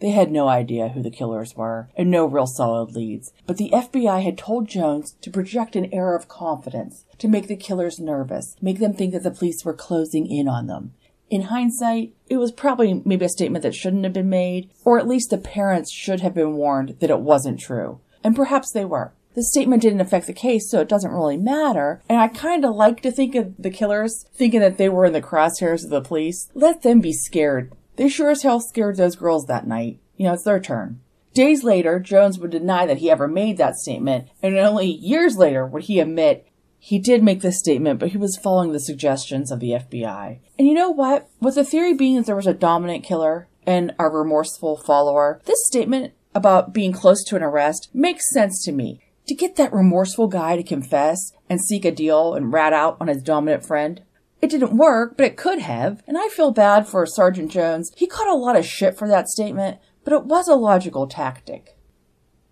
they 0.00 0.10
had 0.10 0.32
no 0.32 0.48
idea 0.48 0.88
who 0.88 1.02
the 1.02 1.10
killers 1.10 1.54
were 1.54 1.88
and 1.96 2.10
no 2.10 2.26
real 2.26 2.46
solid 2.46 2.92
leads, 2.92 3.32
but 3.46 3.58
the 3.58 3.70
FBI 3.70 4.22
had 4.22 4.38
told 4.38 4.68
Jones 4.68 5.16
to 5.20 5.30
project 5.30 5.76
an 5.76 5.92
air 5.92 6.14
of 6.16 6.28
confidence, 6.28 7.04
to 7.18 7.28
make 7.28 7.46
the 7.46 7.56
killers 7.56 8.00
nervous, 8.00 8.56
make 8.60 8.78
them 8.78 8.94
think 8.94 9.12
that 9.12 9.22
the 9.22 9.30
police 9.30 9.64
were 9.64 9.74
closing 9.74 10.26
in 10.26 10.48
on 10.48 10.66
them. 10.66 10.94
In 11.28 11.42
hindsight, 11.42 12.12
it 12.28 12.38
was 12.38 12.50
probably 12.50 13.02
maybe 13.04 13.24
a 13.24 13.28
statement 13.28 13.62
that 13.62 13.74
shouldn't 13.74 14.04
have 14.04 14.12
been 14.12 14.28
made, 14.28 14.70
or 14.84 14.98
at 14.98 15.06
least 15.06 15.30
the 15.30 15.38
parents 15.38 15.92
should 15.92 16.20
have 16.20 16.34
been 16.34 16.54
warned 16.54 16.96
that 16.98 17.10
it 17.10 17.20
wasn't 17.20 17.60
true. 17.60 18.00
And 18.24 18.34
perhaps 18.34 18.72
they 18.72 18.84
were. 18.84 19.12
The 19.34 19.44
statement 19.44 19.82
didn't 19.82 20.00
affect 20.00 20.26
the 20.26 20.32
case, 20.32 20.68
so 20.68 20.80
it 20.80 20.88
doesn't 20.88 21.12
really 21.12 21.36
matter. 21.36 22.02
And 22.08 22.18
I 22.18 22.26
kind 22.26 22.64
of 22.64 22.74
like 22.74 23.00
to 23.02 23.12
think 23.12 23.36
of 23.36 23.54
the 23.56 23.70
killers 23.70 24.26
thinking 24.34 24.58
that 24.58 24.76
they 24.76 24.88
were 24.88 25.04
in 25.04 25.12
the 25.12 25.22
crosshairs 25.22 25.84
of 25.84 25.90
the 25.90 26.00
police. 26.00 26.50
Let 26.52 26.82
them 26.82 27.00
be 27.00 27.12
scared. 27.12 27.72
They 28.00 28.08
sure 28.08 28.30
as 28.30 28.42
hell 28.42 28.60
scared 28.60 28.96
those 28.96 29.14
girls 29.14 29.44
that 29.44 29.66
night. 29.66 30.00
You 30.16 30.24
know, 30.24 30.32
it's 30.32 30.44
their 30.44 30.58
turn. 30.58 31.02
Days 31.34 31.62
later, 31.62 32.00
Jones 32.00 32.38
would 32.38 32.50
deny 32.50 32.86
that 32.86 32.96
he 32.96 33.10
ever 33.10 33.28
made 33.28 33.58
that 33.58 33.76
statement, 33.76 34.30
and 34.42 34.56
only 34.56 34.86
years 34.86 35.36
later 35.36 35.66
would 35.66 35.82
he 35.82 36.00
admit 36.00 36.46
he 36.78 36.98
did 36.98 37.22
make 37.22 37.42
this 37.42 37.58
statement, 37.58 38.00
but 38.00 38.08
he 38.08 38.16
was 38.16 38.40
following 38.42 38.72
the 38.72 38.80
suggestions 38.80 39.52
of 39.52 39.60
the 39.60 39.72
FBI. 39.72 40.38
And 40.58 40.66
you 40.66 40.72
know 40.72 40.88
what? 40.88 41.28
With 41.42 41.56
the 41.56 41.64
theory 41.64 41.92
being 41.92 42.16
that 42.16 42.24
there 42.24 42.34
was 42.34 42.46
a 42.46 42.54
dominant 42.54 43.04
killer 43.04 43.48
and 43.66 43.94
a 43.98 44.08
remorseful 44.08 44.78
follower, 44.78 45.42
this 45.44 45.66
statement 45.66 46.14
about 46.34 46.72
being 46.72 46.94
close 46.94 47.22
to 47.24 47.36
an 47.36 47.42
arrest 47.42 47.90
makes 47.92 48.32
sense 48.32 48.64
to 48.64 48.72
me. 48.72 49.04
To 49.26 49.34
get 49.34 49.56
that 49.56 49.74
remorseful 49.74 50.28
guy 50.28 50.56
to 50.56 50.62
confess 50.62 51.32
and 51.50 51.60
seek 51.60 51.84
a 51.84 51.92
deal 51.92 52.32
and 52.32 52.50
rat 52.50 52.72
out 52.72 52.96
on 52.98 53.08
his 53.08 53.22
dominant 53.22 53.66
friend. 53.66 54.00
It 54.40 54.50
didn't 54.50 54.76
work, 54.76 55.16
but 55.16 55.26
it 55.26 55.36
could 55.36 55.58
have, 55.58 56.02
and 56.06 56.16
I 56.16 56.28
feel 56.28 56.50
bad 56.50 56.86
for 56.86 57.04
Sergeant 57.04 57.50
Jones. 57.50 57.92
He 57.96 58.06
caught 58.06 58.28
a 58.28 58.34
lot 58.34 58.56
of 58.56 58.64
shit 58.64 58.96
for 58.96 59.06
that 59.08 59.28
statement, 59.28 59.78
but 60.02 60.14
it 60.14 60.24
was 60.24 60.48
a 60.48 60.54
logical 60.54 61.06
tactic. 61.06 61.76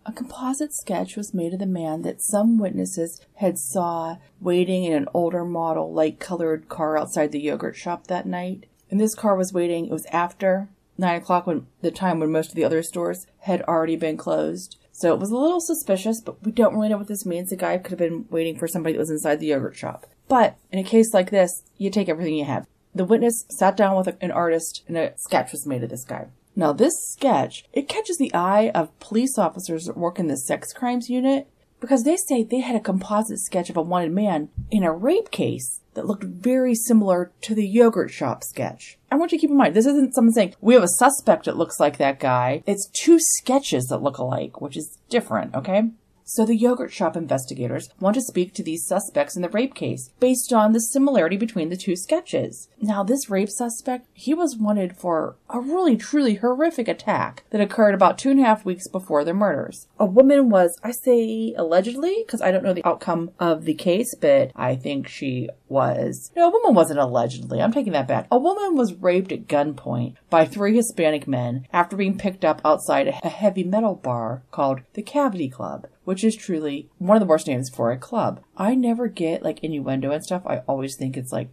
A 0.05 0.13
composite 0.13 0.75
sketch 0.75 1.17
was 1.17 1.35
made 1.35 1.53
of 1.53 1.59
the 1.59 1.67
man 1.67 2.03
that 2.03 2.23
some 2.23 2.59
witnesses 2.59 3.21
had 3.37 3.59
saw 3.59 4.17
waiting 4.41 4.85
in 4.85 4.93
an 4.93 5.09
older 5.13 5.45
model 5.45 5.93
light 5.93 6.19
colored 6.19 6.69
car 6.69 6.99
outside 6.99 7.33
the 7.33 7.41
yogurt 7.41 7.77
shop 7.77 8.07
that 8.07 8.27
night. 8.27 8.67
And 8.91 9.01
this 9.01 9.15
car 9.15 9.37
was 9.37 9.53
waiting, 9.53 9.87
it 9.87 9.93
was 9.93 10.07
after 10.07 10.69
nine 10.97 11.17
o'clock 11.17 11.47
when 11.47 11.67
the 11.81 11.91
time 11.91 12.21
when 12.21 12.33
most 12.33 12.51
of 12.51 12.55
the 12.55 12.65
other 12.65 12.83
stores 12.83 13.27
had 13.41 13.63
already 13.63 13.97
been 13.97 14.17
closed. 14.17 14.77
So 14.99 15.15
it 15.15 15.21
was 15.21 15.31
a 15.31 15.37
little 15.37 15.61
suspicious, 15.61 16.21
but 16.21 16.45
we 16.45 16.51
don't 16.51 16.75
really 16.75 16.89
know 16.89 16.97
what 16.97 17.07
this 17.07 17.25
means. 17.25 17.51
The 17.51 17.57
guy 17.57 17.79
could 17.79 17.93
have 17.93 18.01
been 18.01 18.27
waiting 18.31 18.59
for 18.59 18.67
somebody 18.67 18.95
that 18.95 18.99
was 18.99 19.11
inside 19.11 19.37
the 19.37 19.47
yogurt 19.47 19.77
shop. 19.77 20.07
But 20.27 20.57
in 20.73 20.81
a 20.81 20.83
case 20.83 21.15
like 21.15 21.31
this, 21.31 21.63
you 21.77 21.89
take 21.89 22.09
everything 22.09 22.35
you 22.35 22.47
have. 22.47 22.67
The 22.97 23.05
witness 23.05 23.45
sat 23.49 23.77
down 23.77 23.97
with 23.97 24.17
an 24.21 24.33
artist 24.33 24.83
and 24.89 24.97
a 24.97 25.17
sketch 25.17 25.53
was 25.53 25.69
made 25.69 25.85
of 25.85 25.91
this 25.91 26.03
guy. 26.03 26.27
Now, 26.57 26.73
this 26.73 27.01
sketch, 27.13 27.65
it 27.73 27.89
catches 27.89 28.19
the 28.19 28.35
eye 28.35 28.73
of 28.75 28.99
police 28.99 29.39
officers 29.39 29.85
that 29.85 29.97
work 29.97 30.19
in 30.19 30.27
the 30.27 30.37
sex 30.37 30.73
crimes 30.73 31.09
unit 31.09 31.47
because 31.79 32.03
they 32.03 32.17
say 32.17 32.43
they 32.43 32.59
had 32.59 32.75
a 32.75 32.81
composite 32.81 33.39
sketch 33.39 33.71
of 33.71 33.77
a 33.77 33.83
wanted 33.83 34.11
man 34.11 34.49
in 34.69 34.83
a 34.83 34.93
rape 34.93 35.31
case 35.31 35.79
that 35.95 36.07
looked 36.07 36.25
very 36.25 36.75
similar 36.75 37.31
to 37.43 37.55
the 37.55 37.69
yogurt 37.69 38.11
shop 38.11 38.43
sketch. 38.43 38.98
I 39.11 39.17
want 39.17 39.33
you 39.33 39.39
to 39.39 39.41
keep 39.41 39.51
in 39.51 39.57
mind, 39.57 39.75
this 39.75 39.87
isn't 39.87 40.15
someone 40.15 40.33
saying, 40.33 40.55
we 40.61 40.75
have 40.75 40.83
a 40.83 40.89
suspect 40.89 41.47
that 41.47 41.57
looks 41.57 41.81
like 41.81 41.97
that 41.97 42.21
guy. 42.21 42.63
It's 42.67 42.91
two 42.93 43.19
sketches 43.19 43.87
that 43.87 44.03
look 44.03 44.19
alike, 44.19 44.61
which 44.61 44.77
is 44.77 44.99
different, 45.09 45.55
okay? 45.55 45.91
So 46.31 46.45
the 46.45 46.55
yogurt 46.55 46.93
shop 46.93 47.17
investigators 47.17 47.89
want 48.01 48.15
to 48.17 48.21
speak 48.21 48.53
to 48.53 48.63
these 48.63 48.87
suspects 48.87 49.35
in 49.35 49.41
the 49.41 49.49
rape 49.49 49.75
case 49.75 50.11
based 50.21 50.53
on 50.53 50.73
the 50.73 50.81
similarity 50.81 51.39
between 51.39 51.71
the 51.71 51.77
two 51.77 51.97
sketches. 51.97 52.69
Now, 52.83 53.03
this 53.03 53.31
rape 53.31 53.49
suspect, 53.49 54.09
he 54.13 54.35
was 54.35 54.55
wanted 54.55 54.95
for 54.95 55.37
a 55.49 55.59
really 55.59 55.97
truly 55.97 56.35
horrific 56.35 56.87
attack 56.87 57.45
that 57.49 57.63
occurred 57.63 57.95
about 57.95 58.19
two 58.19 58.31
and 58.31 58.41
a 58.41 58.43
half 58.43 58.67
weeks 58.67 58.87
before 58.89 59.25
the 59.25 59.33
murders. 59.33 59.89
A 59.99 60.05
woman 60.05 60.51
was, 60.51 60.79
I 60.85 60.91
say 60.91 61.55
allegedly, 61.57 62.23
because 62.27 62.43
I 62.43 62.51
don't 62.51 62.63
know 62.63 62.75
the 62.75 62.87
outcome 62.87 63.31
of 63.41 63.65
the 63.65 63.73
case, 63.73 64.15
but 64.15 64.53
I 64.55 64.77
think 64.77 65.09
she 65.09 65.49
was. 65.67 66.31
No, 66.37 66.49
a 66.49 66.53
woman 66.53 66.75
wasn't 66.75 67.01
allegedly. 67.01 67.63
I'm 67.63 67.73
taking 67.73 67.95
that 67.95 68.07
back. 68.07 68.27
A 68.31 68.39
woman 68.39 68.77
was 68.77 68.93
raped 68.93 69.33
at 69.33 69.49
gunpoint 69.49 70.17
by 70.31 70.45
three 70.45 70.75
Hispanic 70.77 71.27
men 71.27 71.67
after 71.73 71.97
being 71.97 72.19
picked 72.19 72.45
up 72.45 72.61
outside 72.65 73.09
a 73.09 73.29
heavy 73.29 73.65
metal 73.65 73.95
bar 73.95 74.43
called 74.51 74.81
the 74.95 75.03
Cavity 75.03 75.49
Club 75.49 75.87
which 76.09 76.25
is 76.25 76.35
truly 76.35 76.89
one 76.97 77.19
of 77.19 77.21
the 77.21 77.27
worst 77.27 77.47
names 77.47 77.69
for 77.69 77.93
a 77.93 77.99
club. 77.99 78.43
I 78.57 78.75
never 78.75 79.09
get 79.09 79.43
like 79.43 79.63
innuendo 79.63 80.11
and 80.11 80.25
stuff. 80.25 80.41
I 80.47 80.61
always 80.61 80.97
think 80.97 81.19
it's 81.19 81.33
like 81.33 81.51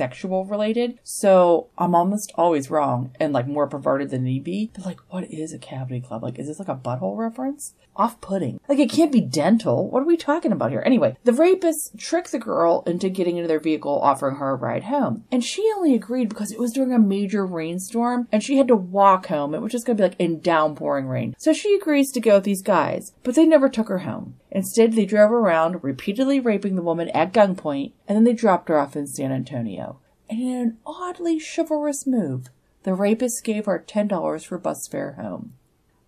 sexual 0.00 0.46
related. 0.46 0.98
So 1.04 1.68
I'm 1.76 1.94
almost 1.94 2.32
always 2.36 2.70
wrong 2.70 3.14
and 3.20 3.34
like 3.34 3.46
more 3.46 3.66
perverted 3.66 4.08
than 4.08 4.24
need 4.24 4.44
be. 4.44 4.70
But 4.72 4.86
like, 4.86 5.00
what 5.10 5.30
is 5.30 5.52
a 5.52 5.58
cavity 5.58 6.00
club? 6.00 6.22
Like, 6.22 6.38
is 6.38 6.46
this 6.46 6.58
like 6.58 6.68
a 6.68 6.74
butthole 6.74 7.18
reference? 7.18 7.74
Off 7.96 8.18
putting. 8.22 8.60
Like, 8.66 8.78
it 8.78 8.88
can't 8.88 9.12
be 9.12 9.20
dental. 9.20 9.90
What 9.90 10.02
are 10.02 10.06
we 10.06 10.16
talking 10.16 10.52
about 10.52 10.70
here? 10.70 10.82
Anyway, 10.86 11.18
the 11.24 11.32
rapists 11.32 11.94
trick 11.98 12.28
the 12.28 12.38
girl 12.38 12.82
into 12.86 13.10
getting 13.10 13.36
into 13.36 13.48
their 13.48 13.60
vehicle, 13.60 14.00
offering 14.00 14.36
her 14.36 14.52
a 14.52 14.54
ride 14.54 14.84
home. 14.84 15.24
And 15.30 15.44
she 15.44 15.70
only 15.76 15.94
agreed 15.94 16.30
because 16.30 16.50
it 16.50 16.58
was 16.58 16.72
during 16.72 16.94
a 16.94 16.98
major 16.98 17.44
rainstorm 17.44 18.26
and 18.32 18.42
she 18.42 18.56
had 18.56 18.68
to 18.68 18.76
walk 18.76 19.26
home. 19.26 19.54
It 19.54 19.60
was 19.60 19.72
just 19.72 19.84
going 19.84 19.98
to 19.98 20.02
be 20.02 20.08
like 20.08 20.20
in 20.20 20.40
downpouring 20.40 21.08
rain. 21.08 21.34
So 21.36 21.52
she 21.52 21.74
agrees 21.74 22.10
to 22.12 22.20
go 22.20 22.36
with 22.36 22.44
these 22.44 22.62
guys, 22.62 23.12
but 23.22 23.34
they 23.34 23.44
never 23.44 23.68
took 23.68 23.88
her 23.88 23.98
home. 23.98 24.36
Instead, 24.52 24.94
they 24.94 25.04
drove 25.04 25.30
around, 25.30 25.84
repeatedly 25.84 26.40
raping 26.40 26.74
the 26.74 26.82
woman 26.82 27.08
at 27.10 27.32
gunpoint, 27.32 27.92
and 28.08 28.16
then 28.16 28.24
they 28.24 28.32
dropped 28.32 28.68
her 28.68 28.78
off 28.78 28.96
in 28.96 29.06
San 29.06 29.30
Antonio. 29.30 29.89
And 30.30 30.40
in 30.40 30.56
an 30.56 30.78
oddly 30.86 31.40
chivalrous 31.40 32.06
move, 32.06 32.50
the 32.84 32.94
rapist 32.94 33.42
gave 33.42 33.66
her 33.66 33.84
$10 33.86 34.46
for 34.46 34.58
bus 34.58 34.86
fare 34.86 35.12
home. 35.12 35.54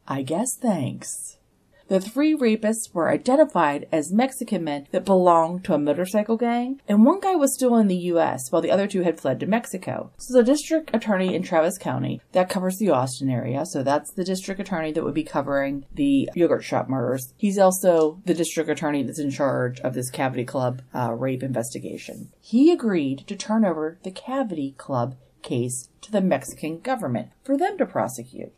I 0.06 0.22
guess 0.22 0.54
thanks. 0.54 1.38
The 1.92 2.00
three 2.00 2.34
rapists 2.34 2.94
were 2.94 3.10
identified 3.10 3.86
as 3.92 4.14
Mexican 4.14 4.64
men 4.64 4.86
that 4.92 5.04
belonged 5.04 5.62
to 5.64 5.74
a 5.74 5.78
motorcycle 5.78 6.38
gang, 6.38 6.80
and 6.88 7.04
one 7.04 7.20
guy 7.20 7.34
was 7.34 7.52
still 7.52 7.76
in 7.76 7.86
the 7.86 8.04
U.S. 8.12 8.50
while 8.50 8.62
the 8.62 8.70
other 8.70 8.86
two 8.86 9.02
had 9.02 9.20
fled 9.20 9.38
to 9.40 9.46
Mexico. 9.46 10.10
So 10.16 10.32
the 10.32 10.42
district 10.42 10.88
attorney 10.94 11.34
in 11.34 11.42
Travis 11.42 11.76
County, 11.76 12.22
that 12.32 12.48
covers 12.48 12.78
the 12.78 12.88
Austin 12.88 13.28
area, 13.28 13.66
so 13.66 13.82
that's 13.82 14.10
the 14.10 14.24
district 14.24 14.58
attorney 14.58 14.90
that 14.92 15.04
would 15.04 15.12
be 15.12 15.22
covering 15.22 15.84
the 15.92 16.30
yogurt 16.34 16.64
shop 16.64 16.88
murders. 16.88 17.34
He's 17.36 17.58
also 17.58 18.22
the 18.24 18.32
district 18.32 18.70
attorney 18.70 19.02
that's 19.02 19.18
in 19.18 19.30
charge 19.30 19.78
of 19.80 19.92
this 19.92 20.08
Cavity 20.08 20.46
Club 20.46 20.80
uh, 20.94 21.12
rape 21.12 21.42
investigation. 21.42 22.32
He 22.40 22.72
agreed 22.72 23.26
to 23.26 23.36
turn 23.36 23.66
over 23.66 23.98
the 24.02 24.10
Cavity 24.10 24.74
Club 24.78 25.16
case 25.42 25.90
to 26.00 26.10
the 26.10 26.22
Mexican 26.22 26.80
government 26.80 27.32
for 27.44 27.58
them 27.58 27.76
to 27.76 27.84
prosecute. 27.84 28.54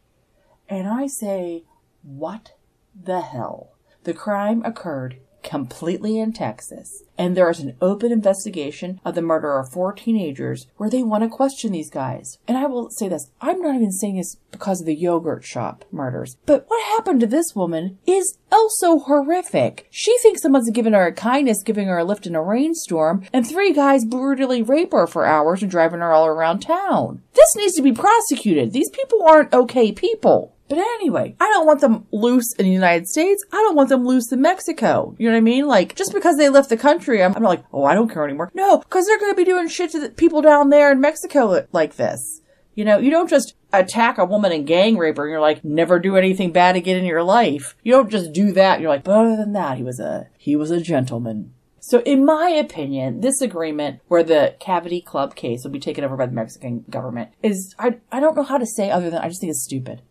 And 0.69 0.87
I 0.87 1.09
say, 1.09 1.65
what 2.05 2.53
the 2.95 3.21
hell. 3.21 3.73
The 4.05 4.15
crime 4.15 4.63
occurred 4.65 5.19
completely 5.45 6.19
in 6.19 6.33
Texas, 6.33 7.05
and 7.17 7.37
there 7.37 7.51
is 7.51 7.61
an 7.61 7.77
open 7.81 8.11
investigation 8.11 8.99
of 9.05 9.15
the 9.15 9.23
murder 9.23 9.59
of 9.59 9.71
four 9.71 9.93
teenagers 9.93 10.67
where 10.79 10.91
they 10.91 11.03
want 11.03 11.23
to 11.23 11.29
question 11.29 11.71
these 11.73 11.91
guys. 11.91 12.39
And 12.49 12.59
I 12.59 12.67
will 12.67 12.91
say 12.91 13.09
this 13.09 13.31
I'm 13.41 13.61
not 13.61 13.77
even 13.77 13.93
saying 13.93 14.17
this 14.17 14.39
because 14.51 14.81
of 14.81 14.87
the 14.87 14.95
yogurt 14.95 15.45
shop 15.45 15.85
murders, 15.93 16.37
but 16.47 16.65
what 16.69 16.83
happened 16.85 17.21
to 17.21 17.27
this 17.27 17.55
woman 17.55 17.99
is 18.07 18.39
also 18.51 18.99
horrific. 18.99 19.87
She 19.91 20.17
thinks 20.19 20.43
someone's 20.43 20.71
giving 20.71 20.95
her 20.95 21.07
a 21.07 21.13
kindness, 21.13 21.63
giving 21.63 21.87
her 21.89 21.99
a 21.99 22.05
lift 22.05 22.27
in 22.27 22.35
a 22.35 22.43
rainstorm, 22.43 23.25
and 23.33 23.47
three 23.47 23.73
guys 23.73 24.05
brutally 24.05 24.63
rape 24.63 24.93
her 24.93 25.07
for 25.07 25.27
hours 25.27 25.63
and 25.63 25.71
driving 25.71 26.01
her 26.01 26.13
all 26.13 26.27
around 26.27 26.61
town. 26.61 27.23
This 27.35 27.55
needs 27.57 27.75
to 27.75 27.83
be 27.83 27.93
prosecuted. 27.93 28.73
These 28.73 28.91
people 28.91 29.23
aren't 29.23 29.53
okay 29.53 29.93
people. 29.93 30.54
But 30.75 30.83
anyway, 30.97 31.37
I 31.39 31.45
don't 31.51 31.67
want 31.67 31.81
them 31.81 32.05
loose 32.11 32.53
in 32.55 32.67
the 32.67 32.73
United 32.73 33.07
States. 33.07 33.45
I 33.53 33.59
don't 33.59 33.77
want 33.77 33.91
them 33.91 34.05
loose 34.05 34.33
in 34.33 34.41
Mexico. 34.41 35.15
You 35.19 35.29
know 35.29 35.35
what 35.35 35.39
I 35.39 35.43
mean? 35.43 35.69
Like, 35.69 35.95
just 35.95 36.13
because 36.13 36.37
they 36.37 36.49
left 36.49 36.69
the 36.69 36.77
country, 36.77 37.23
I'm, 37.23 37.33
I'm 37.37 37.43
not 37.45 37.49
like, 37.49 37.65
oh, 37.73 37.85
I 37.85 37.95
don't 37.95 38.13
care 38.13 38.25
anymore. 38.25 38.51
No, 38.55 38.79
because 38.79 39.07
they're 39.07 39.21
going 39.21 39.31
to 39.31 39.37
be 39.37 39.45
doing 39.45 39.69
shit 39.69 39.93
to 39.93 40.01
the 40.01 40.09
people 40.09 40.43
down 40.43 40.71
there 40.71 40.91
in 40.91 41.01
Mexico 41.01 41.65
like 41.71 41.95
this. 41.95 42.41
You 42.75 42.85
know, 42.85 42.99
you 42.99 43.13
don't 43.13 43.31
just 43.31 43.55
attack 43.73 44.19
a 44.19 44.25
woman 44.25 44.51
and 44.51 44.67
gang 44.67 44.99
rape 44.99 45.17
her 45.17 45.27
and 45.27 45.31
you're 45.31 45.41
like, 45.41 45.65
never 45.65 46.01
do 46.01 46.17
anything 46.17 46.51
bad 46.51 46.75
again 46.75 46.97
in 46.97 47.05
your 47.05 47.23
life. 47.23 47.77
You 47.85 47.93
don't 47.93 48.11
just 48.11 48.33
do 48.33 48.51
that. 48.51 48.81
You're 48.81 48.91
like, 48.91 49.05
but 49.05 49.17
other 49.17 49.37
than 49.37 49.53
that, 49.53 49.77
he 49.77 49.85
was 49.85 50.01
a, 50.01 50.27
he 50.37 50.57
was 50.57 50.73
a 50.73 50.81
gentleman. 50.81 51.55
So 51.79 52.01
in 52.01 52.25
my 52.25 52.49
opinion, 52.49 53.21
this 53.21 53.41
agreement 53.41 54.01
where 54.09 54.25
the 54.25 54.57
Cavity 54.59 55.01
Club 55.01 55.37
case 55.37 55.63
will 55.63 55.71
be 55.71 55.79
taken 55.79 56.03
over 56.03 56.17
by 56.17 56.27
the 56.27 56.33
Mexican 56.33 56.85
government 56.91 57.31
is, 57.45 57.77
I, 57.79 57.99
I 58.11 58.19
don't 58.19 58.35
know 58.35 58.43
how 58.43 58.59
to 58.59 58.67
say 58.67 58.91
other 58.91 59.09
than 59.09 59.21
I 59.21 59.29
just 59.29 59.41
think 59.41 59.51
it's 59.51 59.63
stupid. 59.63 60.03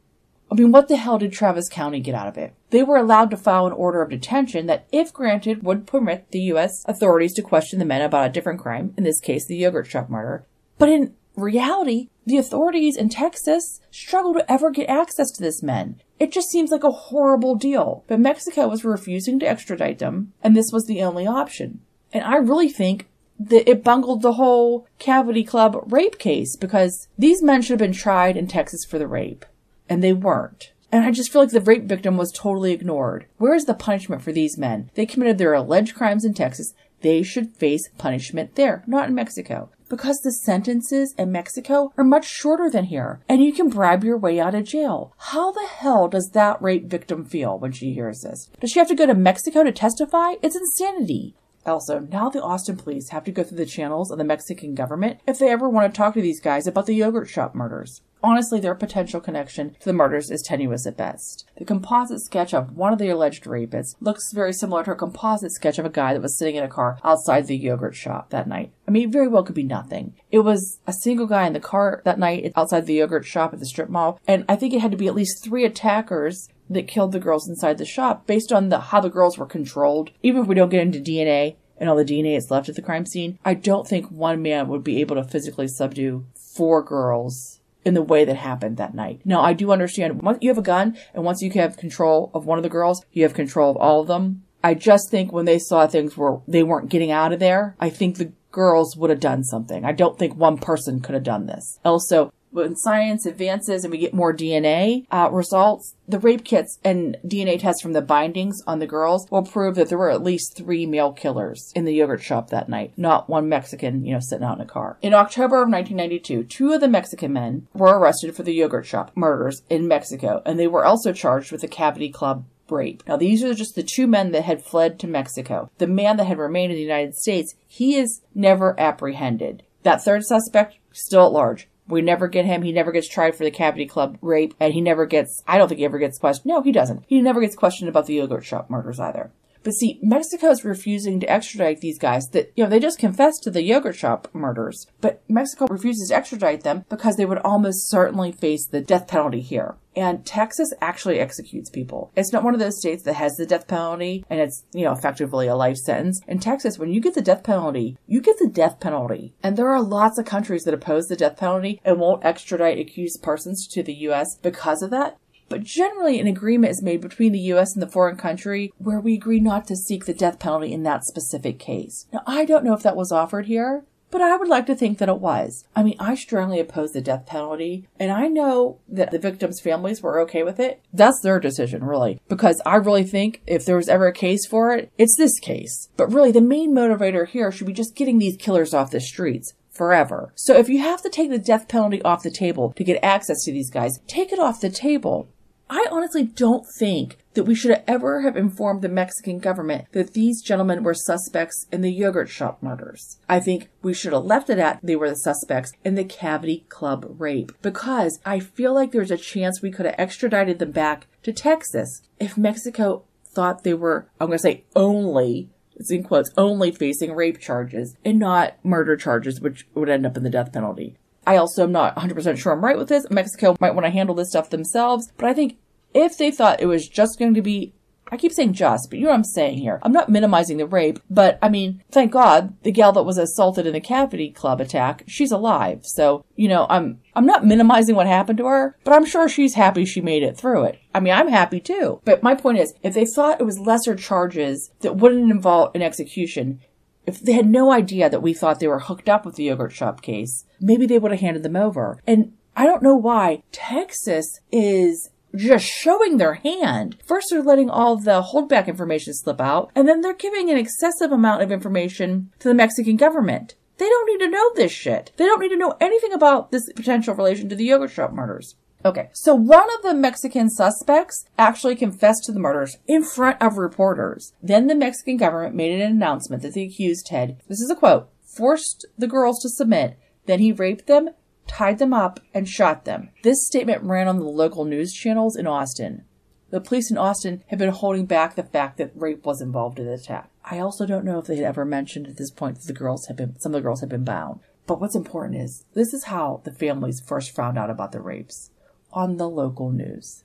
I 0.53 0.55
mean, 0.55 0.71
what 0.71 0.87
the 0.87 0.97
hell 0.97 1.17
did 1.17 1.33
Travis 1.33 1.67
County 1.67 1.99
get 1.99 2.13
out 2.13 2.27
of 2.27 2.37
it? 2.37 2.53
They 2.69 2.83
were 2.83 2.97
allowed 2.97 3.31
to 3.31 3.37
file 3.37 3.65
an 3.65 3.73
order 3.73 4.03
of 4.03 4.11
detention 4.11 4.67
that, 4.67 4.85
if 4.91 5.11
granted, 5.11 5.63
would 5.63 5.87
permit 5.87 6.29
the 6.29 6.41
U.S. 6.41 6.85
authorities 6.85 7.33
to 7.33 7.41
question 7.41 7.79
the 7.79 7.85
men 7.85 8.03
about 8.03 8.29
a 8.29 8.31
different 8.31 8.59
crime, 8.59 8.93
in 8.95 9.03
this 9.03 9.19
case, 9.19 9.47
the 9.47 9.55
yogurt 9.55 9.87
shop 9.87 10.11
murder. 10.11 10.45
But 10.77 10.89
in 10.89 11.15
reality, 11.35 12.09
the 12.27 12.37
authorities 12.37 12.95
in 12.97 13.09
Texas 13.09 13.81
struggle 13.89 14.35
to 14.35 14.51
ever 14.51 14.69
get 14.69 14.91
access 14.91 15.31
to 15.31 15.41
this 15.41 15.63
men. 15.63 15.99
It 16.19 16.31
just 16.31 16.51
seems 16.51 16.69
like 16.69 16.83
a 16.83 16.91
horrible 16.91 17.55
deal. 17.55 18.03
But 18.05 18.19
Mexico 18.19 18.67
was 18.67 18.85
refusing 18.85 19.39
to 19.39 19.47
extradite 19.47 19.97
them, 19.97 20.33
and 20.43 20.55
this 20.55 20.71
was 20.71 20.85
the 20.85 21.01
only 21.01 21.25
option. 21.25 21.79
And 22.11 22.23
I 22.23 22.35
really 22.35 22.69
think 22.69 23.09
that 23.39 23.67
it 23.67 23.83
bungled 23.83 24.21
the 24.21 24.33
whole 24.33 24.87
Cavity 24.99 25.43
Club 25.43 25.91
rape 25.91 26.19
case 26.19 26.55
because 26.55 27.07
these 27.17 27.41
men 27.41 27.63
should 27.63 27.71
have 27.71 27.79
been 27.79 27.91
tried 27.91 28.37
in 28.37 28.45
Texas 28.45 28.85
for 28.85 28.99
the 28.99 29.07
rape 29.07 29.47
and 29.93 30.03
they 30.03 30.11
weren't. 30.11 30.71
And 30.91 31.05
I 31.05 31.11
just 31.11 31.31
feel 31.31 31.41
like 31.43 31.51
the 31.51 31.61
rape 31.61 31.83
victim 31.83 32.17
was 32.17 32.31
totally 32.31 32.71
ignored. 32.71 33.27
Where 33.37 33.53
is 33.53 33.65
the 33.65 33.75
punishment 33.75 34.23
for 34.23 34.31
these 34.31 34.57
men? 34.57 34.89
They 34.95 35.05
committed 35.05 35.37
their 35.37 35.53
alleged 35.53 35.93
crimes 35.93 36.25
in 36.25 36.33
Texas. 36.33 36.73
They 37.01 37.21
should 37.21 37.55
face 37.55 37.89
punishment 37.99 38.55
there, 38.55 38.83
not 38.87 39.07
in 39.07 39.13
Mexico. 39.15 39.69
because 39.89 40.21
the 40.21 40.31
sentences 40.31 41.13
in 41.19 41.31
Mexico 41.31 41.93
are 41.97 42.03
much 42.03 42.25
shorter 42.25 42.67
than 42.67 42.85
here, 42.85 43.19
and 43.29 43.43
you 43.43 43.53
can 43.53 43.69
bribe 43.69 44.03
your 44.03 44.17
way 44.17 44.39
out 44.39 44.55
of 44.55 44.63
jail. 44.63 45.13
How 45.17 45.51
the 45.51 45.67
hell 45.67 46.07
does 46.07 46.31
that 46.31 46.59
rape 46.59 46.85
victim 46.85 47.23
feel 47.25 47.59
when 47.59 47.71
she 47.71 47.93
hears 47.93 48.21
this? 48.21 48.49
Does 48.59 48.71
she 48.71 48.79
have 48.79 48.87
to 48.87 48.95
go 48.95 49.05
to 49.05 49.13
Mexico 49.13 49.63
to 49.63 49.71
testify? 49.71 50.33
It's 50.41 50.55
insanity. 50.55 51.35
Also, 51.65 51.99
now 51.99 52.27
the 52.29 52.41
Austin 52.41 52.75
police 52.75 53.09
have 53.09 53.23
to 53.25 53.31
go 53.31 53.43
through 53.43 53.57
the 53.59 53.67
channels 53.67 54.09
of 54.09 54.17
the 54.17 54.23
Mexican 54.23 54.73
government 54.73 55.19
if 55.27 55.37
they 55.37 55.49
ever 55.49 55.69
want 55.69 55.93
to 55.93 55.95
talk 55.95 56.15
to 56.15 56.21
these 56.21 56.41
guys 56.41 56.65
about 56.65 56.87
the 56.87 56.95
yogurt 56.95 57.29
shop 57.29 57.53
murders. 57.53 58.01
Honestly, 58.25 58.61
their 58.61 58.73
potential 58.73 59.19
connection 59.19 59.73
to 59.81 59.85
the 59.85 59.91
murders 59.91 60.31
is 60.31 60.41
tenuous 60.41 60.87
at 60.87 60.95
best. 60.95 61.45
The 61.57 61.65
composite 61.65 62.21
sketch 62.21 62.53
of 62.53 62.73
one 62.73 62.93
of 62.93 62.99
the 62.99 63.09
alleged 63.09 63.43
rapists 63.43 63.95
looks 63.99 64.31
very 64.31 64.53
similar 64.53 64.81
to 64.85 64.91
a 64.91 64.95
composite 64.95 65.51
sketch 65.51 65.77
of 65.77 65.85
a 65.85 65.89
guy 65.89 66.13
that 66.13 66.21
was 66.21 66.37
sitting 66.37 66.55
in 66.55 66.63
a 66.63 66.69
car 66.69 66.97
outside 67.03 67.47
the 67.47 67.57
yogurt 67.57 67.95
shop 67.95 68.29
that 68.29 68.47
night. 68.47 68.71
I 68.87 68.91
mean, 68.91 69.09
it 69.09 69.11
very 69.11 69.27
well 69.27 69.43
could 69.43 69.55
be 69.55 69.63
nothing. 69.63 70.13
It 70.31 70.39
was 70.39 70.79
a 70.87 70.93
single 70.93 71.27
guy 71.27 71.45
in 71.45 71.51
the 71.51 71.59
car 71.59 72.01
that 72.05 72.17
night 72.17 72.53
outside 72.55 72.85
the 72.85 72.93
yogurt 72.93 73.25
shop 73.25 73.53
at 73.53 73.59
the 73.59 73.65
strip 73.65 73.89
mall, 73.89 74.21
and 74.25 74.45
I 74.47 74.55
think 74.55 74.73
it 74.73 74.79
had 74.79 74.91
to 74.91 74.97
be 74.97 75.07
at 75.07 75.15
least 75.15 75.43
three 75.43 75.65
attackers 75.65 76.47
that 76.69 76.87
killed 76.87 77.11
the 77.11 77.19
girls 77.19 77.49
inside 77.49 77.77
the 77.77 77.85
shop 77.85 78.25
based 78.25 78.53
on 78.53 78.69
the 78.69 78.79
how 78.79 79.01
the 79.01 79.09
girls 79.09 79.37
were 79.37 79.45
controlled. 79.45 80.11
Even 80.23 80.43
if 80.43 80.47
we 80.47 80.55
don't 80.55 80.69
get 80.69 80.81
into 80.81 80.99
DNA 80.99 81.57
and 81.77 81.89
all 81.89 81.97
the 81.97 82.05
DNA 82.05 82.35
that's 82.35 82.49
left 82.49 82.69
at 82.69 82.75
the 82.75 82.81
crime 82.81 83.05
scene, 83.05 83.37
I 83.43 83.53
don't 83.53 83.85
think 83.85 84.09
one 84.09 84.41
man 84.41 84.69
would 84.69 84.83
be 84.83 85.01
able 85.01 85.17
to 85.17 85.25
physically 85.25 85.67
subdue 85.67 86.25
four 86.55 86.81
girls 86.81 87.59
in 87.85 87.93
the 87.93 88.01
way 88.01 88.25
that 88.25 88.35
happened 88.35 88.77
that 88.77 88.93
night. 88.93 89.21
Now, 89.25 89.41
I 89.41 89.53
do 89.53 89.71
understand 89.71 90.21
once 90.21 90.39
you 90.41 90.49
have 90.49 90.57
a 90.57 90.61
gun 90.61 90.97
and 91.13 91.23
once 91.23 91.41
you 91.41 91.51
have 91.51 91.77
control 91.77 92.31
of 92.33 92.45
one 92.45 92.57
of 92.57 92.63
the 92.63 92.69
girls, 92.69 93.05
you 93.11 93.23
have 93.23 93.33
control 93.33 93.71
of 93.71 93.77
all 93.77 94.01
of 94.01 94.07
them. 94.07 94.43
I 94.63 94.73
just 94.73 95.09
think 95.09 95.31
when 95.31 95.45
they 95.45 95.59
saw 95.59 95.85
things 95.87 96.17
where 96.17 96.39
they 96.47 96.63
weren't 96.63 96.89
getting 96.89 97.11
out 97.11 97.33
of 97.33 97.39
there, 97.39 97.75
I 97.79 97.89
think 97.89 98.17
the 98.17 98.31
girls 98.51 98.95
would 98.95 99.09
have 99.09 99.19
done 99.19 99.43
something. 99.43 99.83
I 99.83 99.91
don't 99.91 100.17
think 100.17 100.35
one 100.35 100.57
person 100.57 101.01
could 101.01 101.15
have 101.15 101.23
done 101.23 101.47
this. 101.47 101.79
Also, 101.83 102.31
when 102.53 102.75
science 102.75 103.25
advances 103.25 103.83
and 103.83 103.91
we 103.91 103.97
get 103.97 104.13
more 104.13 104.33
DNA 104.33 105.05
uh, 105.11 105.29
results, 105.31 105.95
the 106.07 106.19
rape 106.19 106.43
kits 106.43 106.79
and 106.83 107.17
DNA 107.25 107.59
tests 107.59 107.81
from 107.81 107.93
the 107.93 108.01
bindings 108.01 108.61
on 108.67 108.79
the 108.79 108.87
girls 108.87 109.27
will 109.31 109.43
prove 109.43 109.75
that 109.75 109.89
there 109.89 109.97
were 109.97 110.11
at 110.11 110.23
least 110.23 110.55
three 110.55 110.85
male 110.85 111.11
killers 111.11 111.71
in 111.75 111.85
the 111.85 111.93
yogurt 111.93 112.21
shop 112.21 112.49
that 112.49 112.69
night, 112.69 112.93
not 112.95 113.27
one 113.27 113.49
Mexican, 113.49 114.05
you 114.05 114.13
know, 114.13 114.19
sitting 114.19 114.45
out 114.45 114.57
in 114.57 114.61
a 114.61 114.65
car. 114.65 114.97
In 115.01 115.13
October 115.13 115.63
of 115.63 115.69
1992, 115.69 116.43
two 116.43 116.73
of 116.73 116.81
the 116.81 116.87
Mexican 116.87 117.33
men 117.33 117.67
were 117.73 117.97
arrested 117.97 118.35
for 118.35 118.43
the 118.43 118.53
yogurt 118.53 118.85
shop 118.85 119.11
murders 119.15 119.63
in 119.69 119.87
Mexico, 119.87 120.41
and 120.45 120.59
they 120.59 120.67
were 120.67 120.85
also 120.85 121.11
charged 121.11 121.51
with 121.51 121.61
the 121.61 121.67
Cavity 121.67 122.09
Club 122.09 122.45
rape. 122.69 123.03
Now, 123.07 123.17
these 123.17 123.43
are 123.43 123.53
just 123.53 123.75
the 123.75 123.83
two 123.83 124.07
men 124.07 124.31
that 124.31 124.43
had 124.43 124.63
fled 124.63 124.99
to 124.99 125.07
Mexico. 125.07 125.69
The 125.79 125.87
man 125.87 126.17
that 126.17 126.25
had 126.25 126.37
remained 126.37 126.71
in 126.71 126.77
the 126.77 126.83
United 126.83 127.15
States, 127.15 127.55
he 127.67 127.95
is 127.95 128.21
never 128.33 128.79
apprehended. 128.79 129.63
That 129.83 130.03
third 130.03 130.23
suspect, 130.23 130.77
still 130.91 131.25
at 131.25 131.33
large. 131.33 131.67
We 131.87 132.01
never 132.01 132.27
get 132.27 132.45
him. 132.45 132.61
He 132.61 132.71
never 132.71 132.91
gets 132.91 133.07
tried 133.07 133.35
for 133.35 133.43
the 133.43 133.51
Cavity 133.51 133.85
Club 133.85 134.17
rape, 134.21 134.53
and 134.59 134.73
he 134.73 134.81
never 134.81 135.05
gets, 135.05 135.43
I 135.47 135.57
don't 135.57 135.67
think 135.67 135.79
he 135.79 135.85
ever 135.85 135.99
gets 135.99 136.17
questioned. 136.17 136.45
No, 136.45 136.61
he 136.61 136.71
doesn't. 136.71 137.03
He 137.07 137.21
never 137.21 137.41
gets 137.41 137.55
questioned 137.55 137.89
about 137.89 138.05
the 138.05 138.15
yogurt 138.15 138.45
shop 138.45 138.69
murders 138.69 138.99
either. 138.99 139.31
But 139.63 139.73
see, 139.73 139.99
Mexico 140.01 140.49
is 140.49 140.65
refusing 140.65 141.19
to 141.19 141.29
extradite 141.29 141.79
these 141.79 141.97
guys 141.97 142.27
that, 142.29 142.51
you 142.55 142.63
know, 142.63 142.69
they 142.69 142.79
just 142.79 142.99
confessed 142.99 143.43
to 143.43 143.51
the 143.51 143.63
yogurt 143.63 143.95
shop 143.95 144.27
murders. 144.33 144.87
But 145.01 145.23
Mexico 145.29 145.67
refuses 145.67 146.09
to 146.09 146.15
extradite 146.15 146.63
them 146.63 146.85
because 146.89 147.15
they 147.15 147.25
would 147.25 147.39
almost 147.39 147.89
certainly 147.89 148.31
face 148.31 148.67
the 148.67 148.81
death 148.81 149.07
penalty 149.07 149.41
here. 149.41 149.75
And 149.95 150.25
Texas 150.25 150.73
actually 150.81 151.19
executes 151.19 151.69
people. 151.69 152.11
It's 152.15 152.33
not 152.33 152.43
one 152.43 152.53
of 152.53 152.59
those 152.59 152.79
states 152.79 153.03
that 153.03 153.13
has 153.13 153.35
the 153.35 153.45
death 153.45 153.67
penalty 153.67 154.25
and 154.29 154.39
it's, 154.39 154.65
you 154.73 154.83
know, 154.85 154.91
effectively 154.91 155.47
a 155.47 155.55
life 155.55 155.77
sentence. 155.77 156.21
In 156.27 156.39
Texas, 156.39 156.79
when 156.79 156.91
you 156.91 156.99
get 156.99 157.13
the 157.13 157.21
death 157.21 157.43
penalty, 157.43 157.97
you 158.07 158.21
get 158.21 158.37
the 158.39 158.49
death 158.49 158.79
penalty. 158.79 159.35
And 159.43 159.55
there 159.55 159.69
are 159.69 159.81
lots 159.81 160.17
of 160.17 160.25
countries 160.25 160.63
that 160.63 160.73
oppose 160.73 161.07
the 161.07 161.15
death 161.15 161.37
penalty 161.37 161.79
and 161.85 161.99
won't 161.99 162.25
extradite 162.25 162.79
accused 162.79 163.21
persons 163.21 163.67
to 163.67 163.83
the 163.83 163.93
U.S. 163.93 164.37
because 164.41 164.81
of 164.81 164.89
that. 164.89 165.17
But 165.49 165.63
generally, 165.63 166.19
an 166.19 166.27
agreement 166.27 166.71
is 166.71 166.81
made 166.81 167.01
between 167.01 167.31
the 167.31 167.39
U.S. 167.39 167.73
and 167.73 167.81
the 167.81 167.87
foreign 167.87 168.17
country 168.17 168.73
where 168.77 168.99
we 168.99 169.13
agree 169.13 169.39
not 169.39 169.67
to 169.67 169.75
seek 169.75 170.05
the 170.05 170.13
death 170.13 170.39
penalty 170.39 170.73
in 170.73 170.83
that 170.83 171.05
specific 171.05 171.59
case. 171.59 172.07
Now, 172.11 172.21
I 172.25 172.45
don't 172.45 172.63
know 172.63 172.73
if 172.73 172.83
that 172.83 172.95
was 172.95 173.11
offered 173.11 173.45
here, 173.45 173.83
but 174.13 174.21
I 174.21 174.37
would 174.37 174.47
like 174.47 174.67
to 174.67 174.75
think 174.75 174.99
that 174.99 175.09
it 175.09 175.19
was. 175.19 175.65
I 175.75 175.81
mean, 175.81 175.95
I 175.99 176.13
strongly 176.13 176.59
oppose 176.59 176.91
the 176.91 177.01
death 177.01 177.25
penalty, 177.25 177.87
and 177.99 178.11
I 178.11 178.27
know 178.27 178.77
that 178.87 179.09
the 179.09 179.17
victims' 179.17 179.59
families 179.59 180.03
were 180.03 180.19
okay 180.21 180.43
with 180.43 180.59
it. 180.59 180.83
That's 180.93 181.19
their 181.21 181.39
decision, 181.39 181.83
really, 181.83 182.21
because 182.29 182.61
I 182.63 182.75
really 182.75 183.05
think 183.05 183.41
if 183.47 183.65
there 183.65 183.75
was 183.75 183.89
ever 183.89 184.05
a 184.05 184.13
case 184.13 184.45
for 184.45 184.71
it, 184.75 184.91
it's 184.99 185.17
this 185.17 185.39
case. 185.39 185.89
But 185.97 186.13
really, 186.13 186.31
the 186.31 186.41
main 186.41 186.75
motivator 186.75 187.27
here 187.27 187.51
should 187.51 187.65
be 187.65 187.73
just 187.73 187.95
getting 187.95 188.19
these 188.19 188.37
killers 188.37 188.71
off 188.71 188.91
the 188.91 189.01
streets 189.01 189.55
forever. 189.73 190.31
So 190.35 190.55
if 190.57 190.69
you 190.69 190.79
have 190.79 191.01
to 191.01 191.09
take 191.09 191.29
the 191.29 191.39
death 191.39 191.67
penalty 191.67 192.01
off 192.03 192.23
the 192.23 192.31
table 192.31 192.73
to 192.73 192.83
get 192.83 193.03
access 193.03 193.43
to 193.43 193.51
these 193.51 193.69
guys, 193.69 193.99
take 194.07 194.31
it 194.31 194.39
off 194.39 194.61
the 194.61 194.69
table. 194.69 195.29
I 195.69 195.87
honestly 195.91 196.23
don't 196.23 196.67
think 196.67 197.17
that 197.33 197.45
we 197.45 197.55
should 197.55 197.81
ever 197.87 198.21
have 198.21 198.37
informed 198.37 198.81
the 198.81 198.89
Mexican 198.89 199.39
government 199.39 199.85
that 199.93 200.13
these 200.13 200.41
gentlemen 200.41 200.83
were 200.83 200.93
suspects 200.93 201.65
in 201.71 201.81
the 201.81 201.91
yogurt 201.91 202.29
shop 202.29 202.61
murders. 202.61 203.17
I 203.27 203.39
think 203.39 203.69
we 203.81 203.93
should 203.93 204.13
have 204.13 204.25
left 204.25 204.51
it 204.51 204.59
at 204.59 204.79
they 204.83 204.95
were 204.95 205.09
the 205.09 205.15
suspects 205.15 205.71
in 205.83 205.95
the 205.95 206.03
Cavity 206.03 206.65
Club 206.69 207.15
rape 207.17 207.51
because 207.61 208.19
I 208.25 208.39
feel 208.39 208.73
like 208.73 208.91
there's 208.91 209.09
a 209.09 209.17
chance 209.17 209.61
we 209.61 209.71
could 209.71 209.85
have 209.87 209.95
extradited 209.97 210.59
them 210.59 210.71
back 210.71 211.07
to 211.23 211.33
Texas 211.33 212.03
if 212.19 212.37
Mexico 212.37 213.05
thought 213.25 213.63
they 213.63 213.73
were, 213.73 214.07
I'm 214.19 214.27
going 214.27 214.37
to 214.37 214.43
say 214.43 214.65
only 214.75 215.49
it's 215.75 215.91
in 215.91 216.03
quotes, 216.03 216.31
only 216.37 216.71
facing 216.71 217.13
rape 217.13 217.39
charges 217.39 217.95
and 218.05 218.19
not 218.19 218.55
murder 218.63 218.95
charges, 218.95 219.41
which 219.41 219.67
would 219.73 219.89
end 219.89 220.05
up 220.05 220.17
in 220.17 220.23
the 220.23 220.29
death 220.29 220.53
penalty. 220.53 220.95
I 221.25 221.37
also 221.37 221.63
am 221.63 221.71
not 221.71 221.95
100% 221.95 222.37
sure 222.37 222.51
I'm 222.51 222.63
right 222.63 222.77
with 222.77 222.89
this. 222.89 223.09
Mexico 223.09 223.55
might 223.59 223.75
want 223.75 223.85
to 223.85 223.91
handle 223.91 224.15
this 224.15 224.29
stuff 224.29 224.49
themselves, 224.49 225.11
but 225.17 225.29
I 225.29 225.33
think 225.33 225.57
if 225.93 226.17
they 226.17 226.31
thought 226.31 226.61
it 226.61 226.65
was 226.65 226.87
just 226.87 227.17
going 227.17 227.33
to 227.35 227.41
be 227.41 227.73
I 228.13 228.17
keep 228.17 228.31
saying 228.31 228.53
just, 228.53 228.91
but 228.91 228.99
you 228.99 229.05
know 229.05 229.09
what 229.09 229.17
I'm 229.17 229.23
saying 229.23 229.57
here. 229.57 229.79
I'm 229.81 229.91
not 229.91 230.07
minimizing 230.07 230.57
the 230.57 230.67
rape, 230.67 230.99
but 231.09 231.39
I 231.41 231.49
mean, 231.49 231.83
thank 231.89 232.11
God 232.11 232.55
the 232.61 232.71
gal 232.71 232.91
that 232.91 233.01
was 233.01 233.17
assaulted 233.17 233.65
in 233.65 233.73
the 233.73 233.81
Cavity 233.81 234.29
Club 234.29 234.61
attack, 234.61 235.03
she's 235.07 235.31
alive. 235.31 235.79
So, 235.83 236.23
you 236.35 236.47
know, 236.47 236.67
I'm 236.69 236.99
I'm 237.15 237.25
not 237.25 237.43
minimizing 237.43 237.95
what 237.95 238.05
happened 238.05 238.37
to 238.37 238.45
her, 238.45 238.77
but 238.83 238.93
I'm 238.93 239.07
sure 239.07 239.27
she's 239.27 239.55
happy 239.55 239.83
she 239.83 239.99
made 239.99 240.21
it 240.21 240.37
through 240.37 240.65
it. 240.65 240.79
I 240.93 240.99
mean, 240.99 241.11
I'm 241.11 241.27
happy 241.27 241.59
too. 241.59 242.01
But 242.05 242.21
my 242.21 242.35
point 242.35 242.59
is, 242.59 242.75
if 242.83 242.93
they 242.93 243.05
thought 243.05 243.41
it 243.41 243.45
was 243.45 243.57
lesser 243.57 243.95
charges 243.95 244.69
that 244.81 244.97
wouldn't 244.97 245.31
involve 245.31 245.71
an 245.73 245.81
execution, 245.81 246.59
if 247.07 247.19
they 247.19 247.33
had 247.33 247.49
no 247.49 247.71
idea 247.71 248.11
that 248.11 248.21
we 248.21 248.35
thought 248.35 248.59
they 248.59 248.67
were 248.67 248.77
hooked 248.77 249.09
up 249.09 249.25
with 249.25 249.37
the 249.37 249.45
yogurt 249.45 249.71
shop 249.71 250.03
case, 250.03 250.45
maybe 250.61 250.85
they 250.85 250.99
would 250.99 251.11
have 251.11 251.21
handed 251.21 251.41
them 251.41 251.55
over. 251.55 251.99
And 252.05 252.33
I 252.55 252.67
don't 252.67 252.83
know 252.83 252.95
why 252.95 253.41
Texas 253.51 254.39
is 254.51 255.09
just 255.35 255.65
showing 255.65 256.17
their 256.17 256.35
hand. 256.35 256.97
First, 257.05 257.27
they're 257.29 257.41
letting 257.41 257.69
all 257.69 257.97
the 257.97 258.21
holdback 258.33 258.67
information 258.67 259.13
slip 259.13 259.41
out, 259.41 259.71
and 259.75 259.87
then 259.87 260.01
they're 260.01 260.13
giving 260.13 260.49
an 260.49 260.57
excessive 260.57 261.11
amount 261.11 261.41
of 261.41 261.51
information 261.51 262.31
to 262.39 262.47
the 262.47 262.53
Mexican 262.53 262.97
government. 262.97 263.55
They 263.77 263.89
don't 263.89 264.07
need 264.07 264.25
to 264.25 264.31
know 264.31 264.51
this 264.55 264.71
shit. 264.71 265.11
They 265.17 265.25
don't 265.25 265.41
need 265.41 265.49
to 265.49 265.57
know 265.57 265.75
anything 265.81 266.13
about 266.13 266.51
this 266.51 266.71
potential 266.73 267.15
relation 267.15 267.49
to 267.49 267.55
the 267.55 267.65
yogurt 267.65 267.91
shop 267.91 268.13
murders. 268.13 268.55
Okay, 268.85 269.09
so 269.13 269.33
one 269.33 269.73
of 269.75 269.81
the 269.81 269.93
Mexican 269.93 270.49
suspects 270.49 271.25
actually 271.37 271.75
confessed 271.75 272.25
to 272.25 272.33
the 272.33 272.39
murders 272.39 272.77
in 272.85 273.03
front 273.03 273.41
of 273.41 273.57
reporters. 273.57 274.33
Then 274.41 274.67
the 274.67 274.75
Mexican 274.75 275.15
government 275.15 275.55
made 275.55 275.71
an 275.71 275.81
announcement 275.81 276.43
that 276.43 276.53
the 276.53 276.63
accused 276.63 277.07
had, 277.09 277.37
this 277.47 277.61
is 277.61 277.69
a 277.69 277.75
quote, 277.75 278.09
forced 278.25 278.85
the 278.97 279.07
girls 279.07 279.41
to 279.41 279.49
submit. 279.49 279.97
Then 280.25 280.39
he 280.39 280.51
raped 280.51 280.87
them, 280.87 281.11
tied 281.47 281.79
them 281.79 281.93
up, 281.93 282.19
and 282.33 282.47
shot 282.47 282.85
them. 282.85 283.09
This 283.23 283.45
statement 283.45 283.83
ran 283.83 284.07
on 284.07 284.17
the 284.17 284.23
local 284.23 284.65
news 284.65 284.93
channels 284.93 285.35
in 285.35 285.47
Austin. 285.47 286.05
The 286.49 286.61
police 286.61 286.91
in 286.91 286.97
Austin 286.97 287.43
had 287.47 287.59
been 287.59 287.69
holding 287.69 288.05
back 288.05 288.35
the 288.35 288.43
fact 288.43 288.77
that 288.77 288.91
rape 288.95 289.25
was 289.25 289.41
involved 289.41 289.79
in 289.79 289.85
the 289.85 289.93
attack. 289.93 290.29
I 290.45 290.59
also 290.59 290.85
don't 290.85 291.05
know 291.05 291.19
if 291.19 291.25
they 291.25 291.37
had 291.37 291.45
ever 291.45 291.65
mentioned 291.65 292.07
at 292.07 292.17
this 292.17 292.31
point 292.31 292.57
that 292.57 292.67
the 292.67 292.73
girls 292.73 293.07
had 293.07 293.15
been, 293.15 293.39
some 293.39 293.53
of 293.53 293.59
the 293.59 293.63
girls 293.63 293.79
had 293.79 293.89
been 293.89 294.03
bound. 294.03 294.39
But 294.67 294.79
what's 294.79 294.95
important 294.95 295.41
is 295.41 295.65
this 295.73 295.93
is 295.93 296.05
how 296.05 296.41
the 296.43 296.51
families 296.51 297.01
first 297.05 297.35
found 297.35 297.57
out 297.57 297.69
about 297.69 297.91
the 297.91 298.01
rapes 298.01 298.51
on 298.91 299.17
the 299.17 299.27
local 299.27 299.71
news. 299.71 300.23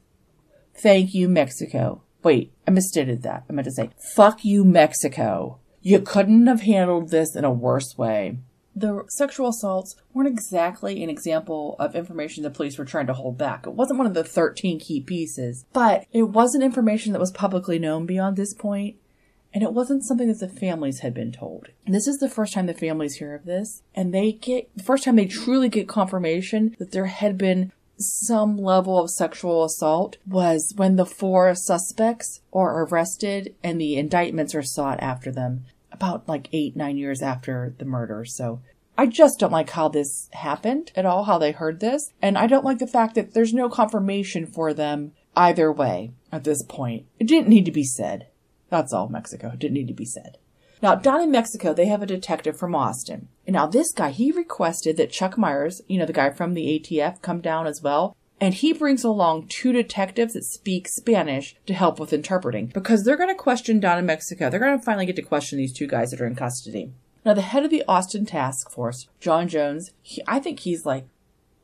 Thank 0.74 1.14
you, 1.14 1.28
Mexico. 1.28 2.02
Wait, 2.22 2.52
I 2.66 2.72
misstated 2.72 3.22
that. 3.22 3.44
I 3.48 3.52
meant 3.52 3.64
to 3.64 3.72
say, 3.72 3.90
fuck 4.14 4.44
you, 4.44 4.64
Mexico. 4.64 5.58
You 5.80 6.00
couldn't 6.00 6.46
have 6.46 6.62
handled 6.62 7.10
this 7.10 7.34
in 7.34 7.44
a 7.44 7.50
worse 7.50 7.96
way. 7.96 8.38
The 8.78 9.04
sexual 9.08 9.48
assaults 9.48 9.96
weren't 10.14 10.28
exactly 10.28 11.02
an 11.02 11.10
example 11.10 11.74
of 11.80 11.96
information 11.96 12.44
the 12.44 12.50
police 12.50 12.78
were 12.78 12.84
trying 12.84 13.08
to 13.08 13.12
hold 13.12 13.36
back. 13.36 13.66
It 13.66 13.72
wasn't 13.72 13.98
one 13.98 14.06
of 14.06 14.14
the 14.14 14.22
13 14.22 14.78
key 14.78 15.00
pieces, 15.00 15.64
but 15.72 16.06
it 16.12 16.22
wasn't 16.24 16.62
information 16.62 17.12
that 17.12 17.18
was 17.18 17.32
publicly 17.32 17.80
known 17.80 18.06
beyond 18.06 18.36
this 18.36 18.54
point, 18.54 18.94
and 19.52 19.64
it 19.64 19.72
wasn't 19.72 20.04
something 20.04 20.28
that 20.28 20.38
the 20.38 20.48
families 20.48 21.00
had 21.00 21.12
been 21.12 21.32
told. 21.32 21.70
And 21.86 21.92
this 21.92 22.06
is 22.06 22.18
the 22.18 22.28
first 22.28 22.52
time 22.52 22.66
the 22.66 22.74
families 22.74 23.16
hear 23.16 23.34
of 23.34 23.46
this, 23.46 23.82
and 23.96 24.14
they 24.14 24.30
get 24.30 24.70
the 24.76 24.84
first 24.84 25.02
time 25.02 25.16
they 25.16 25.26
truly 25.26 25.68
get 25.68 25.88
confirmation 25.88 26.76
that 26.78 26.92
there 26.92 27.06
had 27.06 27.36
been 27.36 27.72
some 27.98 28.56
level 28.56 29.00
of 29.00 29.10
sexual 29.10 29.64
assault 29.64 30.18
was 30.24 30.72
when 30.76 30.94
the 30.94 31.06
four 31.06 31.52
suspects 31.56 32.42
are 32.52 32.84
arrested 32.84 33.56
and 33.64 33.80
the 33.80 33.96
indictments 33.96 34.54
are 34.54 34.62
sought 34.62 35.00
after 35.00 35.32
them 35.32 35.64
about 35.98 36.28
like 36.28 36.48
eight, 36.52 36.76
nine 36.76 36.96
years 36.96 37.22
after 37.22 37.74
the 37.78 37.84
murder. 37.84 38.24
So 38.24 38.60
I 38.96 39.06
just 39.06 39.38
don't 39.38 39.52
like 39.52 39.70
how 39.70 39.88
this 39.88 40.28
happened 40.32 40.92
at 40.94 41.04
all, 41.04 41.24
how 41.24 41.38
they 41.38 41.52
heard 41.52 41.80
this. 41.80 42.12
And 42.22 42.38
I 42.38 42.46
don't 42.46 42.64
like 42.64 42.78
the 42.78 42.86
fact 42.86 43.14
that 43.16 43.34
there's 43.34 43.52
no 43.52 43.68
confirmation 43.68 44.46
for 44.46 44.72
them 44.72 45.12
either 45.36 45.72
way 45.72 46.12
at 46.32 46.44
this 46.44 46.62
point. 46.62 47.06
It 47.18 47.26
didn't 47.26 47.48
need 47.48 47.64
to 47.64 47.72
be 47.72 47.84
said. 47.84 48.28
That's 48.70 48.92
all, 48.92 49.08
Mexico. 49.08 49.50
It 49.52 49.58
didn't 49.58 49.74
need 49.74 49.88
to 49.88 49.94
be 49.94 50.04
said. 50.04 50.38
Now, 50.80 50.94
down 50.94 51.20
in 51.22 51.30
Mexico, 51.30 51.74
they 51.74 51.86
have 51.86 52.02
a 52.02 52.06
detective 52.06 52.56
from 52.56 52.74
Austin. 52.74 53.28
And 53.46 53.54
now 53.54 53.66
this 53.66 53.92
guy, 53.92 54.10
he 54.10 54.30
requested 54.30 54.96
that 54.96 55.10
Chuck 55.10 55.36
Myers, 55.36 55.80
you 55.88 55.98
know, 55.98 56.06
the 56.06 56.12
guy 56.12 56.30
from 56.30 56.54
the 56.54 56.78
ATF, 56.78 57.20
come 57.20 57.40
down 57.40 57.66
as 57.66 57.82
well. 57.82 58.16
And 58.40 58.54
he 58.54 58.72
brings 58.72 59.02
along 59.02 59.48
two 59.48 59.72
detectives 59.72 60.34
that 60.34 60.44
speak 60.44 60.86
Spanish 60.86 61.56
to 61.66 61.74
help 61.74 61.98
with 61.98 62.12
interpreting 62.12 62.66
because 62.66 63.04
they're 63.04 63.16
going 63.16 63.28
to 63.28 63.34
question 63.34 63.80
down 63.80 63.98
in 63.98 64.06
Mexico. 64.06 64.48
They're 64.48 64.60
going 64.60 64.78
to 64.78 64.84
finally 64.84 65.06
get 65.06 65.16
to 65.16 65.22
question 65.22 65.58
these 65.58 65.72
two 65.72 65.86
guys 65.86 66.10
that 66.12 66.20
are 66.20 66.26
in 66.26 66.36
custody. 66.36 66.92
Now, 67.24 67.34
the 67.34 67.42
head 67.42 67.64
of 67.64 67.70
the 67.70 67.84
Austin 67.88 68.24
task 68.24 68.70
force, 68.70 69.08
John 69.20 69.48
Jones, 69.48 69.90
he, 70.02 70.22
I 70.26 70.38
think 70.38 70.60
he's 70.60 70.86
like, 70.86 71.06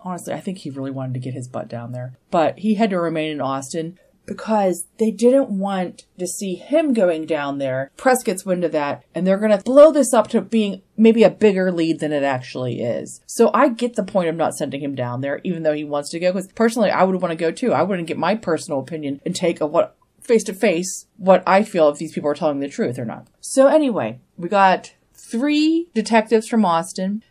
honestly, 0.00 0.34
I 0.34 0.40
think 0.40 0.58
he 0.58 0.70
really 0.70 0.90
wanted 0.90 1.14
to 1.14 1.20
get 1.20 1.34
his 1.34 1.48
butt 1.48 1.68
down 1.68 1.92
there, 1.92 2.18
but 2.30 2.58
he 2.58 2.74
had 2.74 2.90
to 2.90 3.00
remain 3.00 3.30
in 3.30 3.40
Austin 3.40 3.98
because 4.26 4.86
they 4.98 5.10
didn't 5.10 5.50
want 5.50 6.06
to 6.18 6.26
see 6.26 6.54
him 6.54 6.92
going 6.92 7.26
down 7.26 7.58
there. 7.58 7.90
Press 7.96 8.22
gets 8.22 8.44
wind 8.44 8.64
of 8.64 8.72
that 8.72 9.04
and 9.14 9.26
they're 9.26 9.38
going 9.38 9.56
to 9.56 9.62
blow 9.64 9.92
this 9.92 10.14
up 10.14 10.28
to 10.28 10.40
being 10.40 10.82
maybe 10.96 11.22
a 11.22 11.30
bigger 11.30 11.70
lead 11.70 12.00
than 12.00 12.12
it 12.12 12.22
actually 12.22 12.80
is. 12.80 13.20
So 13.26 13.50
I 13.52 13.68
get 13.68 13.96
the 13.96 14.02
point 14.02 14.28
of 14.28 14.36
not 14.36 14.54
sending 14.54 14.82
him 14.82 14.94
down 14.94 15.20
there, 15.20 15.40
even 15.44 15.62
though 15.62 15.74
he 15.74 15.84
wants 15.84 16.10
to 16.10 16.20
go. 16.20 16.32
Because 16.32 16.50
personally, 16.52 16.90
I 16.90 17.04
would 17.04 17.20
want 17.20 17.32
to 17.32 17.36
go 17.36 17.50
too. 17.50 17.72
I 17.72 17.82
wouldn't 17.82 18.08
get 18.08 18.18
my 18.18 18.34
personal 18.34 18.80
opinion 18.80 19.20
and 19.24 19.34
take 19.34 19.60
a 19.60 19.66
what 19.66 19.96
face 20.20 20.44
to 20.44 20.54
face 20.54 21.06
what 21.16 21.42
I 21.46 21.62
feel 21.62 21.88
if 21.90 21.98
these 21.98 22.12
people 22.12 22.30
are 22.30 22.34
telling 22.34 22.60
the 22.60 22.68
truth 22.68 22.98
or 22.98 23.04
not. 23.04 23.26
So 23.40 23.66
anyway, 23.66 24.20
we 24.36 24.48
got 24.48 24.94
three 25.12 25.88
detectives 25.94 26.48
from 26.48 26.64
Austin 26.64 27.22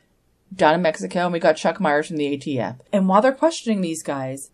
down 0.56 0.76
in 0.76 0.82
Mexico, 0.82 1.22
and 1.22 1.34
we 1.34 1.40
got 1.40 1.58
Chuck 1.58 1.80
Myers 1.80 2.08
from 2.08 2.18
the 2.18 2.38
ATF. 2.38 2.78
And 2.92 3.08
while 3.08 3.22
they're 3.22 3.32
questioning 3.32 3.82
these 3.82 4.04
guys, 4.04 4.52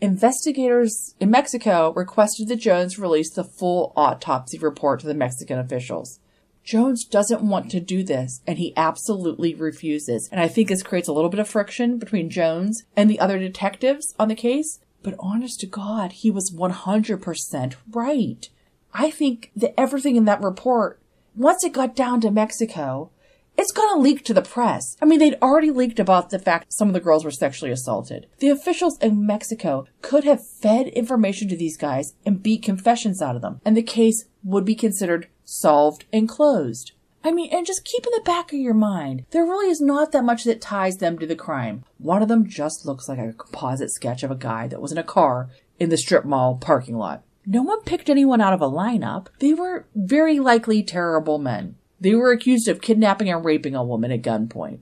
Investigators 0.00 1.14
in 1.20 1.30
Mexico 1.30 1.92
requested 1.94 2.48
that 2.48 2.56
Jones 2.56 2.98
release 2.98 3.30
the 3.30 3.44
full 3.44 3.92
autopsy 3.96 4.58
report 4.58 5.00
to 5.00 5.06
the 5.06 5.14
Mexican 5.14 5.58
officials. 5.58 6.20
Jones 6.64 7.04
doesn't 7.04 7.42
want 7.42 7.70
to 7.70 7.80
do 7.80 8.02
this, 8.02 8.40
and 8.46 8.58
he 8.58 8.72
absolutely 8.76 9.54
refuses. 9.54 10.28
And 10.30 10.40
I 10.40 10.48
think 10.48 10.68
this 10.68 10.82
creates 10.82 11.08
a 11.08 11.12
little 11.12 11.30
bit 11.30 11.40
of 11.40 11.48
friction 11.48 11.98
between 11.98 12.30
Jones 12.30 12.84
and 12.96 13.10
the 13.10 13.20
other 13.20 13.38
detectives 13.38 14.14
on 14.18 14.28
the 14.28 14.34
case. 14.34 14.80
But 15.02 15.16
honest 15.18 15.60
to 15.60 15.66
God, 15.66 16.12
he 16.12 16.30
was 16.30 16.50
100% 16.50 17.74
right. 17.90 18.48
I 18.92 19.10
think 19.10 19.50
that 19.56 19.78
everything 19.78 20.16
in 20.16 20.24
that 20.26 20.42
report, 20.42 21.00
once 21.34 21.64
it 21.64 21.72
got 21.72 21.96
down 21.96 22.20
to 22.22 22.30
Mexico, 22.30 23.10
it's 23.56 23.72
going 23.72 23.94
to 23.94 24.00
leak 24.00 24.24
to 24.24 24.34
the 24.34 24.42
press. 24.42 24.96
I 25.02 25.04
mean, 25.04 25.18
they'd 25.18 25.38
already 25.42 25.70
leaked 25.70 25.98
about 25.98 26.30
the 26.30 26.38
fact 26.38 26.72
some 26.72 26.88
of 26.88 26.94
the 26.94 27.00
girls 27.00 27.24
were 27.24 27.30
sexually 27.30 27.70
assaulted. 27.70 28.26
The 28.38 28.48
officials 28.48 28.98
in 28.98 29.26
Mexico 29.26 29.86
could 30.02 30.24
have 30.24 30.46
fed 30.46 30.88
information 30.88 31.48
to 31.48 31.56
these 31.56 31.76
guys 31.76 32.14
and 32.24 32.42
beat 32.42 32.62
confessions 32.62 33.20
out 33.20 33.36
of 33.36 33.42
them, 33.42 33.60
and 33.64 33.76
the 33.76 33.82
case 33.82 34.24
would 34.42 34.64
be 34.64 34.74
considered 34.74 35.28
solved 35.44 36.04
and 36.12 36.28
closed. 36.28 36.92
I 37.22 37.32
mean, 37.32 37.50
and 37.52 37.66
just 37.66 37.84
keep 37.84 38.06
in 38.06 38.12
the 38.14 38.22
back 38.24 38.52
of 38.52 38.58
your 38.58 38.72
mind, 38.72 39.26
there 39.30 39.44
really 39.44 39.70
is 39.70 39.80
not 39.80 40.12
that 40.12 40.24
much 40.24 40.44
that 40.44 40.62
ties 40.62 40.96
them 40.96 41.18
to 41.18 41.26
the 41.26 41.36
crime. 41.36 41.84
One 41.98 42.22
of 42.22 42.28
them 42.28 42.48
just 42.48 42.86
looks 42.86 43.08
like 43.08 43.18
a 43.18 43.34
composite 43.34 43.90
sketch 43.90 44.22
of 44.22 44.30
a 44.30 44.36
guy 44.36 44.68
that 44.68 44.80
was 44.80 44.90
in 44.90 44.96
a 44.96 45.02
car 45.02 45.50
in 45.78 45.90
the 45.90 45.98
strip 45.98 46.24
mall 46.24 46.56
parking 46.56 46.96
lot. 46.96 47.22
No 47.44 47.62
one 47.62 47.82
picked 47.82 48.08
anyone 48.08 48.40
out 48.40 48.52
of 48.52 48.62
a 48.62 48.70
lineup. 48.70 49.26
They 49.38 49.52
were 49.52 49.86
very 49.94 50.38
likely 50.38 50.82
terrible 50.82 51.38
men. 51.38 51.76
They 52.00 52.14
were 52.14 52.32
accused 52.32 52.66
of 52.68 52.80
kidnapping 52.80 53.28
and 53.28 53.44
raping 53.44 53.74
a 53.74 53.84
woman 53.84 54.10
at 54.10 54.22
gunpoint. 54.22 54.80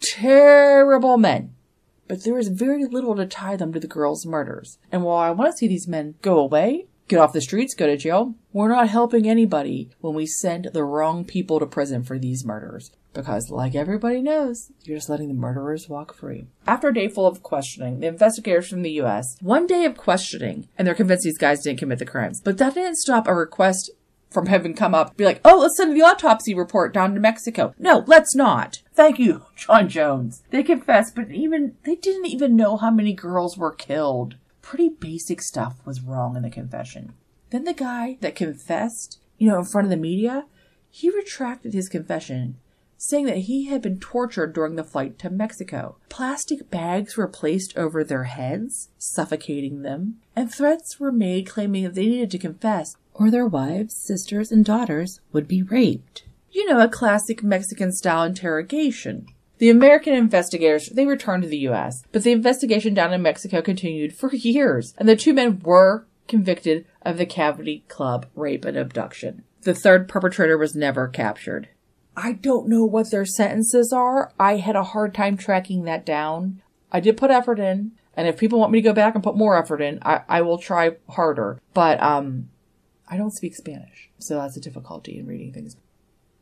Terrible 0.00 1.18
men. 1.18 1.54
But 2.06 2.24
there 2.24 2.38
is 2.38 2.48
very 2.48 2.84
little 2.84 3.16
to 3.16 3.26
tie 3.26 3.56
them 3.56 3.72
to 3.72 3.80
the 3.80 3.86
girls' 3.86 4.26
murders. 4.26 4.78
And 4.92 5.02
while 5.02 5.16
I 5.16 5.30
want 5.30 5.52
to 5.52 5.56
see 5.56 5.66
these 5.66 5.88
men 5.88 6.14
go 6.22 6.38
away, 6.38 6.86
get 7.08 7.18
off 7.18 7.32
the 7.32 7.40
streets, 7.40 7.74
go 7.74 7.86
to 7.86 7.96
jail, 7.96 8.34
we're 8.52 8.68
not 8.68 8.88
helping 8.88 9.28
anybody 9.28 9.90
when 10.00 10.14
we 10.14 10.26
send 10.26 10.70
the 10.72 10.84
wrong 10.84 11.24
people 11.24 11.58
to 11.58 11.66
prison 11.66 12.02
for 12.02 12.18
these 12.18 12.44
murders. 12.44 12.90
Because, 13.12 13.48
like 13.50 13.74
everybody 13.74 14.20
knows, 14.20 14.72
you're 14.82 14.96
just 14.96 15.08
letting 15.08 15.28
the 15.28 15.34
murderers 15.34 15.88
walk 15.88 16.14
free. 16.14 16.46
After 16.66 16.88
a 16.88 16.94
day 16.94 17.08
full 17.08 17.26
of 17.26 17.42
questioning, 17.42 18.00
the 18.00 18.08
investigators 18.08 18.68
from 18.68 18.82
the 18.82 18.90
U.S., 18.92 19.36
one 19.40 19.66
day 19.66 19.84
of 19.84 19.96
questioning, 19.96 20.68
and 20.76 20.86
they're 20.86 20.94
convinced 20.94 21.24
these 21.24 21.38
guys 21.38 21.62
didn't 21.62 21.78
commit 21.78 22.00
the 22.00 22.06
crimes. 22.06 22.40
But 22.40 22.58
that 22.58 22.74
didn't 22.74 22.96
stop 22.96 23.28
a 23.28 23.34
request 23.34 23.90
from 24.34 24.46
having 24.46 24.74
come 24.74 24.94
up, 24.94 25.16
be 25.16 25.24
like, 25.24 25.40
oh, 25.44 25.60
let's 25.60 25.76
send 25.76 25.96
the 25.96 26.02
autopsy 26.02 26.54
report 26.54 26.92
down 26.92 27.14
to 27.14 27.20
Mexico. 27.20 27.74
No, 27.78 28.04
let's 28.06 28.34
not. 28.34 28.82
Thank 28.92 29.18
you, 29.18 29.42
John 29.56 29.88
Jones. 29.88 30.42
They 30.50 30.62
confessed, 30.62 31.14
but 31.14 31.30
even, 31.30 31.76
they 31.84 31.94
didn't 31.94 32.26
even 32.26 32.56
know 32.56 32.76
how 32.76 32.90
many 32.90 33.14
girls 33.14 33.56
were 33.56 33.72
killed. 33.72 34.34
Pretty 34.60 34.88
basic 34.88 35.40
stuff 35.40 35.76
was 35.84 36.00
wrong 36.00 36.36
in 36.36 36.42
the 36.42 36.50
confession. 36.50 37.14
Then 37.50 37.64
the 37.64 37.72
guy 37.72 38.18
that 38.20 38.34
confessed, 38.34 39.20
you 39.38 39.48
know, 39.48 39.60
in 39.60 39.64
front 39.64 39.86
of 39.86 39.90
the 39.90 39.96
media, 39.96 40.46
he 40.90 41.08
retracted 41.10 41.72
his 41.72 41.88
confession, 41.88 42.56
saying 42.96 43.26
that 43.26 43.38
he 43.38 43.66
had 43.66 43.82
been 43.82 43.98
tortured 43.98 44.52
during 44.52 44.76
the 44.76 44.84
flight 44.84 45.18
to 45.18 45.30
Mexico. 45.30 45.96
Plastic 46.08 46.70
bags 46.70 47.16
were 47.16 47.28
placed 47.28 47.76
over 47.76 48.02
their 48.02 48.24
heads, 48.24 48.88
suffocating 48.98 49.82
them, 49.82 50.16
and 50.34 50.52
threats 50.52 50.98
were 50.98 51.12
made 51.12 51.46
claiming 51.48 51.84
that 51.84 51.94
they 51.94 52.06
needed 52.06 52.30
to 52.30 52.38
confess 52.38 52.96
or 53.14 53.30
their 53.30 53.46
wives, 53.46 53.94
sisters, 53.94 54.52
and 54.52 54.64
daughters 54.64 55.20
would 55.32 55.48
be 55.48 55.62
raped. 55.62 56.24
You 56.50 56.68
know, 56.68 56.80
a 56.80 56.88
classic 56.88 57.42
Mexican 57.42 57.92
style 57.92 58.24
interrogation. 58.24 59.26
The 59.58 59.70
American 59.70 60.14
investigators, 60.14 60.88
they 60.88 61.06
returned 61.06 61.44
to 61.44 61.48
the 61.48 61.58
U.S., 61.58 62.04
but 62.12 62.24
the 62.24 62.32
investigation 62.32 62.92
down 62.92 63.12
in 63.12 63.22
Mexico 63.22 63.62
continued 63.62 64.14
for 64.14 64.30
years, 64.34 64.94
and 64.98 65.08
the 65.08 65.16
two 65.16 65.32
men 65.32 65.60
were 65.60 66.06
convicted 66.28 66.86
of 67.02 67.18
the 67.18 67.26
Cavity 67.26 67.84
Club 67.88 68.26
rape 68.34 68.64
and 68.64 68.76
abduction. 68.76 69.44
The 69.62 69.74
third 69.74 70.08
perpetrator 70.08 70.58
was 70.58 70.74
never 70.74 71.08
captured. 71.08 71.68
I 72.16 72.32
don't 72.32 72.68
know 72.68 72.84
what 72.84 73.10
their 73.10 73.24
sentences 73.24 73.92
are. 73.92 74.32
I 74.38 74.56
had 74.56 74.76
a 74.76 74.84
hard 74.84 75.14
time 75.14 75.36
tracking 75.36 75.84
that 75.84 76.06
down. 76.06 76.62
I 76.92 77.00
did 77.00 77.16
put 77.16 77.30
effort 77.30 77.58
in, 77.58 77.92
and 78.16 78.28
if 78.28 78.38
people 78.38 78.60
want 78.60 78.72
me 78.72 78.80
to 78.80 78.88
go 78.88 78.92
back 78.92 79.14
and 79.14 79.24
put 79.24 79.36
more 79.36 79.56
effort 79.56 79.80
in, 79.80 79.98
I, 80.02 80.20
I 80.28 80.42
will 80.42 80.58
try 80.58 80.92
harder. 81.08 81.60
But 81.72 82.00
um, 82.02 82.50
I 83.14 83.16
don't 83.16 83.30
speak 83.30 83.54
Spanish, 83.54 84.10
so 84.18 84.34
that's 84.34 84.56
a 84.56 84.60
difficulty 84.60 85.20
in 85.20 85.28
reading 85.28 85.52
things. 85.52 85.76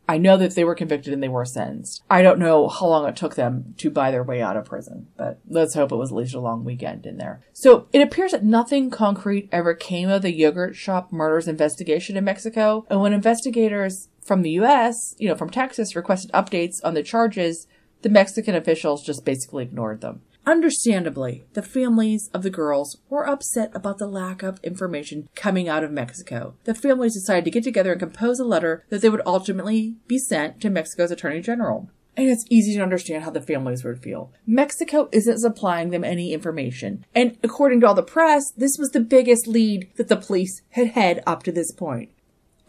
I 0.09 0.17
know 0.17 0.39
that 0.39 0.55
they 0.55 0.65
were 0.65 0.75
convicted 0.75 1.13
and 1.13 1.23
they 1.23 1.29
were 1.29 1.45
sentenced. 1.45 2.03
I 2.09 2.23
don't 2.23 2.39
know 2.39 2.67
how 2.67 2.87
long 2.87 3.07
it 3.07 3.15
took 3.15 3.35
them 3.35 3.75
to 3.77 3.91
buy 3.91 4.11
their 4.11 4.23
way 4.23 4.41
out 4.41 4.57
of 4.57 4.65
prison, 4.65 5.09
but 5.19 5.39
let's 5.47 5.75
hope 5.75 5.93
it 5.93 5.97
was 5.97 6.11
at 6.11 6.17
least 6.17 6.35
a 6.35 6.41
long 6.41 6.65
weekend 6.65 7.05
in 7.05 7.19
there. 7.19 7.43
So 7.53 7.89
it 7.93 8.01
appears 8.01 8.33
that 8.33 8.43
nothing 8.43 8.89
concrete 8.89 9.51
ever 9.53 9.75
came 9.75 10.09
of 10.09 10.23
the 10.23 10.33
yogurt 10.33 10.77
shop 10.77 11.13
murders 11.13 11.47
investigation 11.47 12.17
in 12.17 12.25
Mexico. 12.25 12.87
And 12.89 13.03
when 13.03 13.13
investigators 13.13 14.09
from 14.23 14.41
the 14.41 14.53
US, 14.53 15.15
you 15.19 15.29
know, 15.29 15.37
from 15.37 15.51
Texas 15.51 15.95
requested 15.95 16.33
updates 16.33 16.81
on 16.83 16.95
the 16.95 17.03
charges, 17.03 17.67
the 18.01 18.09
Mexican 18.09 18.55
officials 18.55 19.05
just 19.05 19.27
basically 19.27 19.65
ignored 19.65 20.01
them. 20.01 20.23
Understandably, 20.45 21.45
the 21.53 21.63
families 21.63 22.29
of 22.35 22.43
the 22.43 22.51
girls 22.51 22.99
were 23.09 23.29
upset 23.29 23.71
about 23.75 23.99
the 23.99 24.09
lack 24.09 24.43
of 24.43 24.59
information 24.65 25.29
coming 25.37 25.69
out 25.69 25.85
of 25.85 25.93
Mexico. 25.93 26.55
The 26.65 26.75
families 26.75 27.15
decided 27.15 27.45
to 27.45 27.51
get 27.53 27.63
together 27.63 27.93
and 27.93 28.01
compose 28.01 28.41
a 28.41 28.45
letter 28.45 28.85
that 28.89 29.03
they 29.03 29.09
would 29.09 29.23
ultimately 29.25 29.97
be 30.09 30.19
sent 30.19 30.61
to 30.61 30.71
Mexico's 30.71 31.13
Attorney 31.13 31.41
General. 31.43 31.89
And 32.17 32.29
it's 32.29 32.45
easy 32.51 32.75
to 32.75 32.83
understand 32.83 33.23
how 33.23 33.31
the 33.31 33.41
families 33.41 33.85
would 33.85 34.03
feel. 34.03 34.33
Mexico 34.45 35.09
isn't 35.13 35.39
supplying 35.39 35.91
them 35.91 36.05
any 36.05 36.33
information. 36.33 37.07
And 37.15 37.39
according 37.45 37.81
to 37.81 37.87
all 37.87 37.95
the 37.95 38.03
press, 38.03 38.51
this 38.51 38.77
was 38.79 38.91
the 38.91 39.01
biggest 39.01 39.47
lead 39.47 39.91
that 39.95 40.09
the 40.09 40.17
police 40.17 40.61
had 40.71 40.89
had 40.89 41.23
up 41.25 41.45
to 41.45 41.53
this 41.53 41.73
point. 41.73 42.11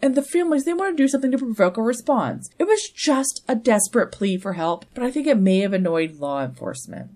And 0.00 0.14
the 0.14 0.22
families, 0.22 0.64
they 0.64 0.72
want 0.72 0.96
to 0.96 1.02
do 1.02 1.08
something 1.08 1.32
to 1.32 1.38
provoke 1.38 1.76
a 1.76 1.82
response. 1.82 2.50
It 2.58 2.64
was 2.64 2.88
just 2.88 3.42
a 3.48 3.56
desperate 3.56 4.12
plea 4.12 4.36
for 4.36 4.52
help, 4.52 4.84
but 4.94 5.02
I 5.02 5.10
think 5.10 5.26
it 5.26 5.38
may 5.38 5.58
have 5.58 5.72
annoyed 5.72 6.20
law 6.20 6.42
enforcement 6.44 7.10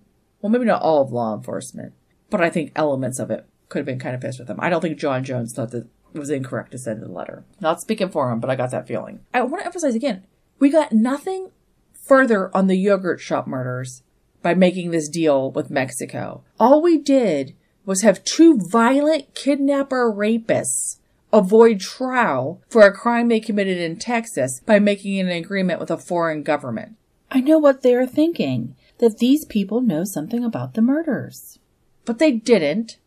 well, 0.48 0.60
maybe 0.60 0.66
not 0.66 0.82
all 0.82 1.02
of 1.02 1.12
law 1.12 1.34
enforcement, 1.34 1.92
but 2.30 2.40
I 2.40 2.48
think 2.48 2.72
elements 2.74 3.18
of 3.18 3.30
it 3.30 3.46
could 3.68 3.80
have 3.80 3.86
been 3.86 3.98
kind 3.98 4.14
of 4.14 4.22
pissed 4.22 4.38
with 4.38 4.48
him. 4.48 4.58
I 4.60 4.70
don't 4.70 4.80
think 4.80 4.98
John 4.98 5.24
Jones 5.24 5.52
thought 5.52 5.72
that 5.72 5.88
it 6.14 6.18
was 6.18 6.30
incorrect 6.30 6.70
to 6.72 6.78
send 6.78 7.02
the 7.02 7.08
letter. 7.08 7.44
Not 7.60 7.82
speaking 7.82 8.08
for 8.08 8.30
him, 8.32 8.40
but 8.40 8.48
I 8.48 8.56
got 8.56 8.70
that 8.70 8.88
feeling. 8.88 9.20
I 9.34 9.42
want 9.42 9.60
to 9.60 9.66
emphasize 9.66 9.94
again, 9.94 10.26
we 10.58 10.70
got 10.70 10.92
nothing 10.92 11.50
further 11.92 12.54
on 12.56 12.66
the 12.66 12.76
yogurt 12.76 13.20
shop 13.20 13.46
murders 13.46 14.02
by 14.40 14.54
making 14.54 14.90
this 14.90 15.08
deal 15.08 15.50
with 15.50 15.70
Mexico. 15.70 16.44
All 16.58 16.80
we 16.80 16.96
did 16.96 17.54
was 17.84 18.00
have 18.02 18.24
two 18.24 18.58
violent 18.70 19.34
kidnapper 19.34 20.10
rapists 20.10 20.98
avoid 21.30 21.78
trial 21.78 22.62
for 22.70 22.82
a 22.82 22.92
crime 22.92 23.28
they 23.28 23.40
committed 23.40 23.76
in 23.76 23.98
Texas 23.98 24.62
by 24.64 24.78
making 24.78 25.20
an 25.20 25.28
agreement 25.28 25.78
with 25.78 25.90
a 25.90 25.98
foreign 25.98 26.42
government. 26.42 26.96
I 27.30 27.40
know 27.40 27.58
what 27.58 27.82
they're 27.82 28.06
thinking 28.06 28.74
that 28.98 29.18
these 29.18 29.44
people 29.44 29.80
know 29.80 30.04
something 30.04 30.44
about 30.44 30.74
the 30.74 30.82
murders. 30.82 31.58
But 32.04 32.18
they 32.18 32.32
didn't. 32.32 32.98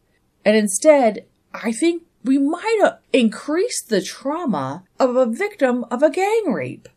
And 0.43 0.55
instead, 0.55 1.25
I 1.53 1.71
think 1.71 2.03
we 2.23 2.37
might 2.37 2.79
have 2.81 2.99
increased 3.13 3.89
the 3.89 4.01
trauma 4.01 4.83
of 4.99 5.15
a 5.15 5.25
victim 5.25 5.85
of 5.91 6.03
a 6.03 6.09
gang 6.09 6.51
rape. 6.51 6.87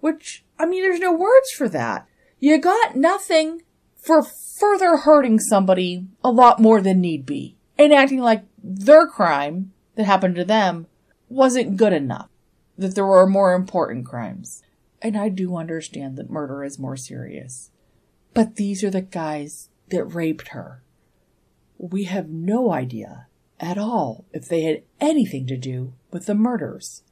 Which, 0.00 0.44
I 0.58 0.66
mean, 0.66 0.82
there's 0.82 1.00
no 1.00 1.12
words 1.12 1.50
for 1.50 1.68
that. 1.68 2.06
you 2.38 2.58
got 2.58 2.96
nothing 2.96 3.62
for 3.96 4.22
further 4.22 4.96
hurting 4.96 5.38
somebody 5.38 6.06
a 6.24 6.30
lot 6.30 6.58
more 6.58 6.80
than 6.80 7.00
need 7.00 7.26
be 7.26 7.56
and 7.78 7.92
acting 7.92 8.20
like 8.20 8.44
their 8.62 9.06
crime 9.06 9.72
that 9.94 10.04
happened 10.04 10.36
to 10.36 10.44
them 10.44 10.86
wasn't 11.28 11.76
good 11.76 11.92
enough, 11.92 12.28
that 12.76 12.94
there 12.94 13.06
were 13.06 13.26
more 13.26 13.54
important 13.54 14.06
crimes. 14.06 14.62
And 15.02 15.16
I 15.16 15.28
do 15.28 15.56
understand 15.56 16.16
that 16.16 16.30
murder 16.30 16.64
is 16.64 16.78
more 16.78 16.96
serious. 16.96 17.70
But 18.34 18.56
these 18.56 18.84
are 18.84 18.90
the 18.90 19.00
guys 19.00 19.68
that 19.90 20.04
raped 20.04 20.48
her. 20.48 20.82
We 21.78 22.04
have 22.04 22.28
no 22.28 22.72
idea 22.72 23.26
at 23.58 23.78
all 23.78 24.24
if 24.32 24.48
they 24.48 24.62
had 24.62 24.82
anything 25.00 25.46
to 25.46 25.56
do 25.56 25.92
with 26.10 26.26
the 26.26 26.34
murders. 26.34 27.02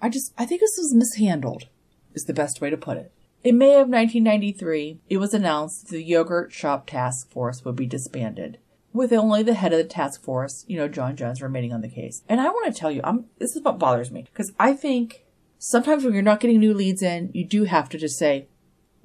I 0.00 0.08
just, 0.08 0.32
I 0.38 0.46
think 0.46 0.60
this 0.60 0.78
was 0.78 0.94
mishandled, 0.94 1.68
is 2.14 2.24
the 2.24 2.34
best 2.34 2.60
way 2.60 2.70
to 2.70 2.76
put 2.76 2.98
it. 2.98 3.12
In 3.44 3.58
May 3.58 3.74
of 3.74 3.88
1993, 3.88 5.00
it 5.08 5.18
was 5.18 5.32
announced 5.32 5.86
that 5.86 5.92
the 5.92 6.02
Yogurt 6.02 6.52
Shop 6.52 6.86
Task 6.86 7.30
Force 7.30 7.64
would 7.64 7.76
be 7.76 7.86
disbanded, 7.86 8.58
with 8.92 9.12
only 9.12 9.42
the 9.42 9.54
head 9.54 9.72
of 9.72 9.78
the 9.78 9.84
task 9.84 10.22
force, 10.22 10.64
you 10.66 10.76
know, 10.76 10.88
John 10.88 11.14
Jones, 11.14 11.40
remaining 11.40 11.72
on 11.72 11.80
the 11.80 11.88
case. 11.88 12.22
And 12.28 12.40
I 12.40 12.48
want 12.48 12.72
to 12.72 12.78
tell 12.78 12.90
you, 12.90 13.00
I'm, 13.04 13.26
this 13.38 13.54
is 13.54 13.62
what 13.62 13.78
bothers 13.78 14.10
me, 14.10 14.22
because 14.22 14.52
I 14.58 14.72
think 14.72 15.24
sometimes 15.58 16.04
when 16.04 16.14
you're 16.14 16.22
not 16.22 16.40
getting 16.40 16.58
new 16.58 16.74
leads 16.74 17.02
in, 17.02 17.30
you 17.32 17.44
do 17.44 17.64
have 17.64 17.88
to 17.90 17.98
just 17.98 18.18
say, 18.18 18.48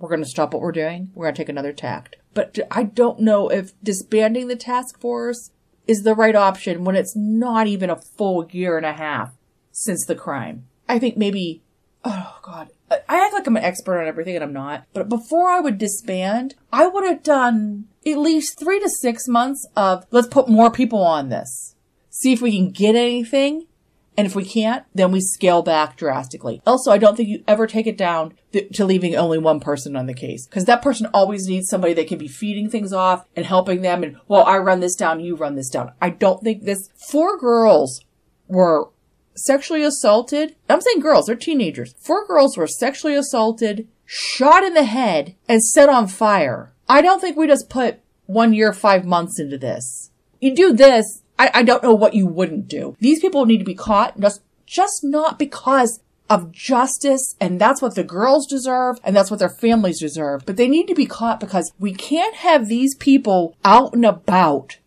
we're 0.04 0.10
going 0.10 0.22
to 0.22 0.28
stop 0.28 0.54
what 0.54 0.62
we're 0.62 0.74
doing. 0.74 1.10
We're 1.16 1.28
going 1.28 1.36
to 1.36 1.42
take 1.42 1.48
another 1.48 1.72
tact. 1.72 2.18
But 2.34 2.60
I 2.70 2.84
don't 2.84 3.22
know 3.22 3.48
if 3.48 3.72
disbanding 3.82 4.50
the 4.50 4.58
task 4.58 5.00
force 5.00 5.52
is 5.88 6.04
the 6.04 6.14
right 6.14 6.36
option 6.36 6.84
when 6.84 6.98
it's 6.98 7.16
not 7.16 7.68
even 7.68 7.90
a 7.90 7.96
full 7.96 8.46
year 8.52 8.76
and 8.76 8.86
a 8.86 8.92
half 8.92 9.32
since 9.72 10.06
the 10.06 10.14
crime. 10.14 10.68
I 10.90 11.00
think 11.00 11.16
maybe, 11.16 11.62
oh 12.04 12.38
God, 12.42 12.72
I 12.92 13.00
act 13.08 13.34
like 13.34 13.48
I'm 13.48 13.56
an 13.56 13.64
expert 13.64 14.02
on 14.02 14.06
everything 14.06 14.36
and 14.36 14.44
I'm 14.44 14.52
not. 14.52 14.84
But 14.92 15.08
before 15.08 15.50
I 15.50 15.62
would 15.62 15.78
disband, 15.78 16.56
I 16.74 16.86
would 16.86 17.06
have 17.06 17.24
done 17.24 17.86
at 18.06 18.18
least 18.18 18.60
three 18.60 18.82
to 18.82 18.90
six 18.90 19.30
months 19.30 19.66
of 19.78 20.06
let's 20.12 20.28
put 20.28 20.50
more 20.50 20.70
people 20.70 21.02
on 21.02 21.30
this. 21.30 21.76
See 22.10 22.34
if 22.34 22.42
we 22.42 22.58
can 22.58 22.72
get 22.72 22.96
anything 22.96 23.68
and 24.16 24.28
if 24.28 24.36
we 24.36 24.46
can't, 24.46 24.86
then 24.94 25.12
we 25.12 25.22
scale 25.22 25.62
back 25.62 25.98
drastically. 25.98 26.62
Also, 26.66 26.92
I 26.92 26.98
don't 26.98 27.16
think 27.16 27.30
you 27.30 27.44
ever 27.48 27.68
take 27.68 27.88
it 27.88 27.98
down 27.98 28.34
th- 28.52 28.70
to 28.76 28.86
leaving 28.86 29.16
only 29.16 29.38
one 29.38 29.60
person 29.60 29.96
on 29.96 30.06
the 30.06 30.14
case 30.14 30.46
because 30.46 30.66
that 30.66 30.82
person 30.82 31.08
always 31.14 31.48
needs 31.48 31.70
somebody 31.70 31.94
that 31.94 32.08
can 32.08 32.18
be 32.18 32.28
feeding 32.28 32.70
things 32.70 32.94
off 32.94 33.26
and 33.36 33.46
helping 33.46 33.82
them. 33.82 34.04
And 34.04 34.18
well, 34.28 34.44
I 34.44 34.58
run 34.58 34.80
this 34.80 34.96
down, 34.96 35.20
you 35.20 35.36
run 35.36 35.56
this 35.56 35.70
down. 35.70 35.92
I 36.02 36.10
don't 36.10 36.44
think 36.44 36.64
this 36.64 36.90
four 36.96 37.38
girls 37.38 38.04
were 38.48 38.90
sexually 39.36 39.84
assaulted. 39.84 40.56
I'm 40.70 40.82
saying 40.82 41.00
girls, 41.00 41.26
they're 41.26 41.36
teenagers. 41.36 41.96
Four 42.00 42.28
girls 42.28 42.56
were 42.56 42.68
sexually 42.68 43.16
assaulted, 43.16 43.88
shot 44.06 44.64
in 44.64 44.74
the 44.74 44.84
head, 44.84 45.36
and 45.48 45.64
set 45.64 45.90
on 45.90 46.08
fire. 46.08 46.74
I 46.88 47.02
don't 47.02 47.20
think 47.20 47.36
we 47.36 47.48
just 47.48 47.70
put 47.70 48.00
one 48.26 48.54
year, 48.54 48.74
five 48.74 49.06
months 49.06 49.40
into 49.40 49.58
this. 49.58 50.12
You 50.40 50.56
do 50.56 50.74
this, 50.74 51.23
I, 51.44 51.60
I 51.60 51.64
don't 51.64 51.84
know 51.84 51.94
what 51.94 52.14
you 52.14 52.26
wouldn't 52.26 52.70
do. 52.70 52.96
These 53.00 53.20
people 53.20 53.46
need 53.46 53.58
to 53.58 53.66
be 53.66 53.76
caught 53.76 54.18
just, 54.18 54.42
just 54.66 55.04
not 55.04 55.38
because 55.38 56.00
of 56.30 56.54
justice 56.54 57.36
and 57.42 57.60
that's 57.60 57.82
what 57.82 57.96
the 57.96 58.04
girls 58.04 58.48
deserve 58.48 58.98
and 59.04 59.14
that's 59.14 59.30
what 59.30 59.42
their 59.42 59.50
families 59.50 60.00
deserve. 60.00 60.46
But 60.46 60.56
they 60.56 60.70
need 60.70 60.88
to 60.88 60.96
be 60.96 61.06
caught 61.06 61.42
because 61.42 61.74
we 61.78 61.94
can't 61.94 62.36
have 62.36 62.68
these 62.68 62.96
people 62.96 63.58
out 63.66 63.94
and 63.94 64.06
about 64.06 64.78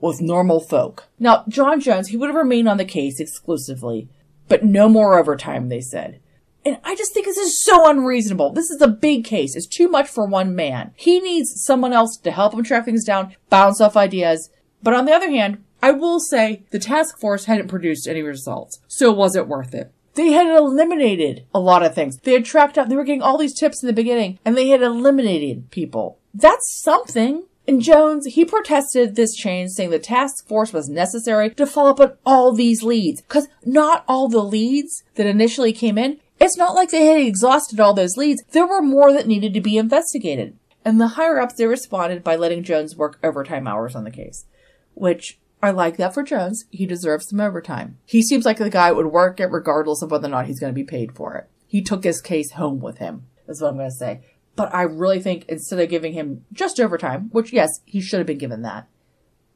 with 0.00 0.20
normal 0.20 0.60
folk. 0.60 1.08
Now, 1.18 1.44
John 1.48 1.80
Jones, 1.80 2.08
he 2.08 2.16
would 2.16 2.28
have 2.28 2.36
remained 2.36 2.68
on 2.68 2.76
the 2.76 2.84
case 2.84 3.18
exclusively, 3.18 4.08
but 4.46 4.64
no 4.64 4.88
more 4.88 5.18
overtime, 5.18 5.68
they 5.68 5.80
said. 5.80 6.20
And 6.64 6.78
I 6.84 6.94
just 6.94 7.12
think 7.12 7.26
this 7.26 7.38
is 7.38 7.62
so 7.64 7.90
unreasonable. 7.90 8.52
This 8.52 8.70
is 8.70 8.80
a 8.80 8.88
big 8.88 9.24
case. 9.24 9.56
It's 9.56 9.66
too 9.66 9.88
much 9.88 10.08
for 10.08 10.26
one 10.26 10.54
man. 10.54 10.92
He 10.94 11.18
needs 11.18 11.64
someone 11.64 11.92
else 11.92 12.16
to 12.18 12.30
help 12.30 12.54
him 12.54 12.62
track 12.62 12.84
things 12.84 13.04
down, 13.04 13.34
bounce 13.50 13.80
off 13.80 13.96
ideas. 13.96 14.48
But 14.80 14.94
on 14.94 15.06
the 15.06 15.12
other 15.12 15.30
hand, 15.30 15.64
I 15.84 15.90
will 15.90 16.18
say 16.18 16.62
the 16.70 16.78
task 16.78 17.18
force 17.18 17.44
hadn't 17.44 17.68
produced 17.68 18.08
any 18.08 18.22
results, 18.22 18.80
so 18.88 19.12
was 19.12 19.36
it 19.36 19.46
worth 19.46 19.74
it? 19.74 19.92
They 20.14 20.32
had 20.32 20.46
eliminated 20.46 21.44
a 21.54 21.60
lot 21.60 21.82
of 21.82 21.94
things. 21.94 22.16
They 22.16 22.32
had 22.32 22.46
tracked 22.46 22.78
out, 22.78 22.88
they 22.88 22.96
were 22.96 23.04
getting 23.04 23.20
all 23.20 23.36
these 23.36 23.52
tips 23.52 23.82
in 23.82 23.86
the 23.86 23.92
beginning, 23.92 24.38
and 24.46 24.56
they 24.56 24.68
had 24.68 24.80
eliminated 24.80 25.70
people. 25.70 26.18
That's 26.32 26.72
something. 26.82 27.44
And 27.68 27.82
Jones, 27.82 28.24
he 28.28 28.46
protested 28.46 29.14
this 29.14 29.34
change, 29.34 29.72
saying 29.72 29.90
the 29.90 29.98
task 29.98 30.48
force 30.48 30.72
was 30.72 30.88
necessary 30.88 31.50
to 31.50 31.66
follow 31.66 31.90
up 31.90 32.00
on 32.00 32.12
all 32.24 32.54
these 32.54 32.82
leads. 32.82 33.22
Cause 33.28 33.48
not 33.66 34.06
all 34.08 34.30
the 34.30 34.42
leads 34.42 35.04
that 35.16 35.26
initially 35.26 35.74
came 35.74 35.98
in, 35.98 36.18
it's 36.40 36.56
not 36.56 36.74
like 36.74 36.92
they 36.92 37.04
had 37.04 37.20
exhausted 37.20 37.78
all 37.78 37.92
those 37.92 38.16
leads. 38.16 38.42
There 38.52 38.66
were 38.66 38.80
more 38.80 39.12
that 39.12 39.26
needed 39.26 39.52
to 39.52 39.60
be 39.60 39.76
investigated. 39.76 40.56
And 40.82 40.98
the 40.98 41.08
higher 41.08 41.38
ups, 41.38 41.56
they 41.56 41.66
responded 41.66 42.24
by 42.24 42.36
letting 42.36 42.62
Jones 42.62 42.96
work 42.96 43.18
overtime 43.22 43.68
hours 43.68 43.94
on 43.94 44.04
the 44.04 44.10
case, 44.10 44.46
which 44.94 45.38
I 45.64 45.70
like 45.70 45.96
that 45.96 46.12
for 46.12 46.22
Jones. 46.22 46.66
He 46.70 46.84
deserves 46.84 47.28
some 47.28 47.40
overtime. 47.40 47.96
He 48.04 48.22
seems 48.22 48.44
like 48.44 48.58
the 48.58 48.68
guy 48.68 48.92
would 48.92 49.06
work 49.06 49.40
it 49.40 49.46
regardless 49.46 50.02
of 50.02 50.10
whether 50.10 50.26
or 50.26 50.30
not 50.30 50.44
he's 50.44 50.60
going 50.60 50.72
to 50.72 50.74
be 50.74 50.84
paid 50.84 51.16
for 51.16 51.36
it. 51.36 51.48
He 51.66 51.82
took 51.82 52.04
his 52.04 52.20
case 52.20 52.52
home 52.52 52.80
with 52.80 52.98
him, 52.98 53.26
is 53.48 53.62
what 53.62 53.70
I'm 53.70 53.76
going 53.76 53.88
to 53.88 53.96
say. 53.96 54.20
But 54.56 54.74
I 54.74 54.82
really 54.82 55.20
think 55.20 55.46
instead 55.48 55.80
of 55.80 55.88
giving 55.88 56.12
him 56.12 56.44
just 56.52 56.78
overtime, 56.78 57.30
which 57.32 57.50
yes, 57.50 57.80
he 57.86 58.02
should 58.02 58.18
have 58.18 58.26
been 58.26 58.36
given 58.36 58.60
that, 58.60 58.88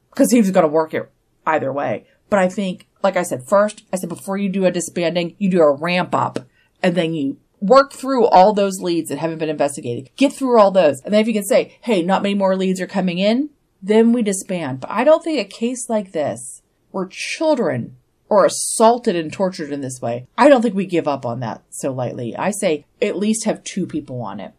because 0.09 0.33
he 0.33 0.41
was 0.41 0.51
going 0.51 0.65
to 0.65 0.73
work 0.73 0.95
it 0.95 1.11
either 1.47 1.71
way. 1.71 2.07
But 2.31 2.39
I 2.39 2.49
think, 2.49 2.89
like 3.03 3.19
I 3.19 3.23
said, 3.23 3.47
first, 3.47 3.85
I 3.93 3.97
said 3.97 4.09
before 4.09 4.39
you 4.39 4.49
do 4.49 4.65
a 4.65 4.71
disbanding, 4.71 5.37
you 5.39 5.51
do 5.51 5.61
a 5.61 5.77
ramp 5.77 6.15
up 6.15 6.39
and 6.83 6.95
then 6.95 7.13
you 7.13 7.37
work 7.61 7.93
through 7.93 8.27
all 8.27 8.55
those 8.55 8.81
leads 8.81 9.11
that 9.11 9.19
haven't 9.19 9.39
been 9.39 9.49
investigated. 9.51 10.09
Get 10.17 10.33
through 10.33 10.59
all 10.59 10.71
those. 10.71 11.01
And 11.03 11.13
then 11.13 11.21
if 11.21 11.27
you 11.27 11.35
can 11.35 11.45
say, 11.45 11.77
hey, 11.83 12.03
not 12.03 12.23
many 12.23 12.35
more 12.35 12.57
leads 12.57 12.81
are 12.81 12.87
coming 12.87 13.19
in, 13.19 13.51
then 13.83 14.13
we 14.13 14.23
disband. 14.23 14.81
But 14.81 14.91
I 14.91 15.05
don't 15.05 15.23
think 15.23 15.39
a 15.39 15.45
case 15.45 15.89
like 15.89 16.13
this, 16.13 16.63
where 16.91 17.07
children 17.07 17.97
are 18.31 18.45
assaulted 18.45 19.17
and 19.17 19.33
tortured 19.33 19.73
in 19.73 19.81
this 19.81 20.01
way, 20.03 20.27
I 20.37 20.49
don't 20.49 20.63
think 20.63 20.75
we 20.75 20.87
give 20.87 21.09
up 21.09 21.25
on 21.25 21.41
that 21.41 21.63
so 21.71 21.93
lightly. 21.93 22.37
I 22.37 22.51
say 22.51 22.85
at 23.01 23.17
least 23.17 23.45
have 23.45 23.65
two 23.65 23.87
people 23.87 24.21
on 24.21 24.41
it. 24.41 24.53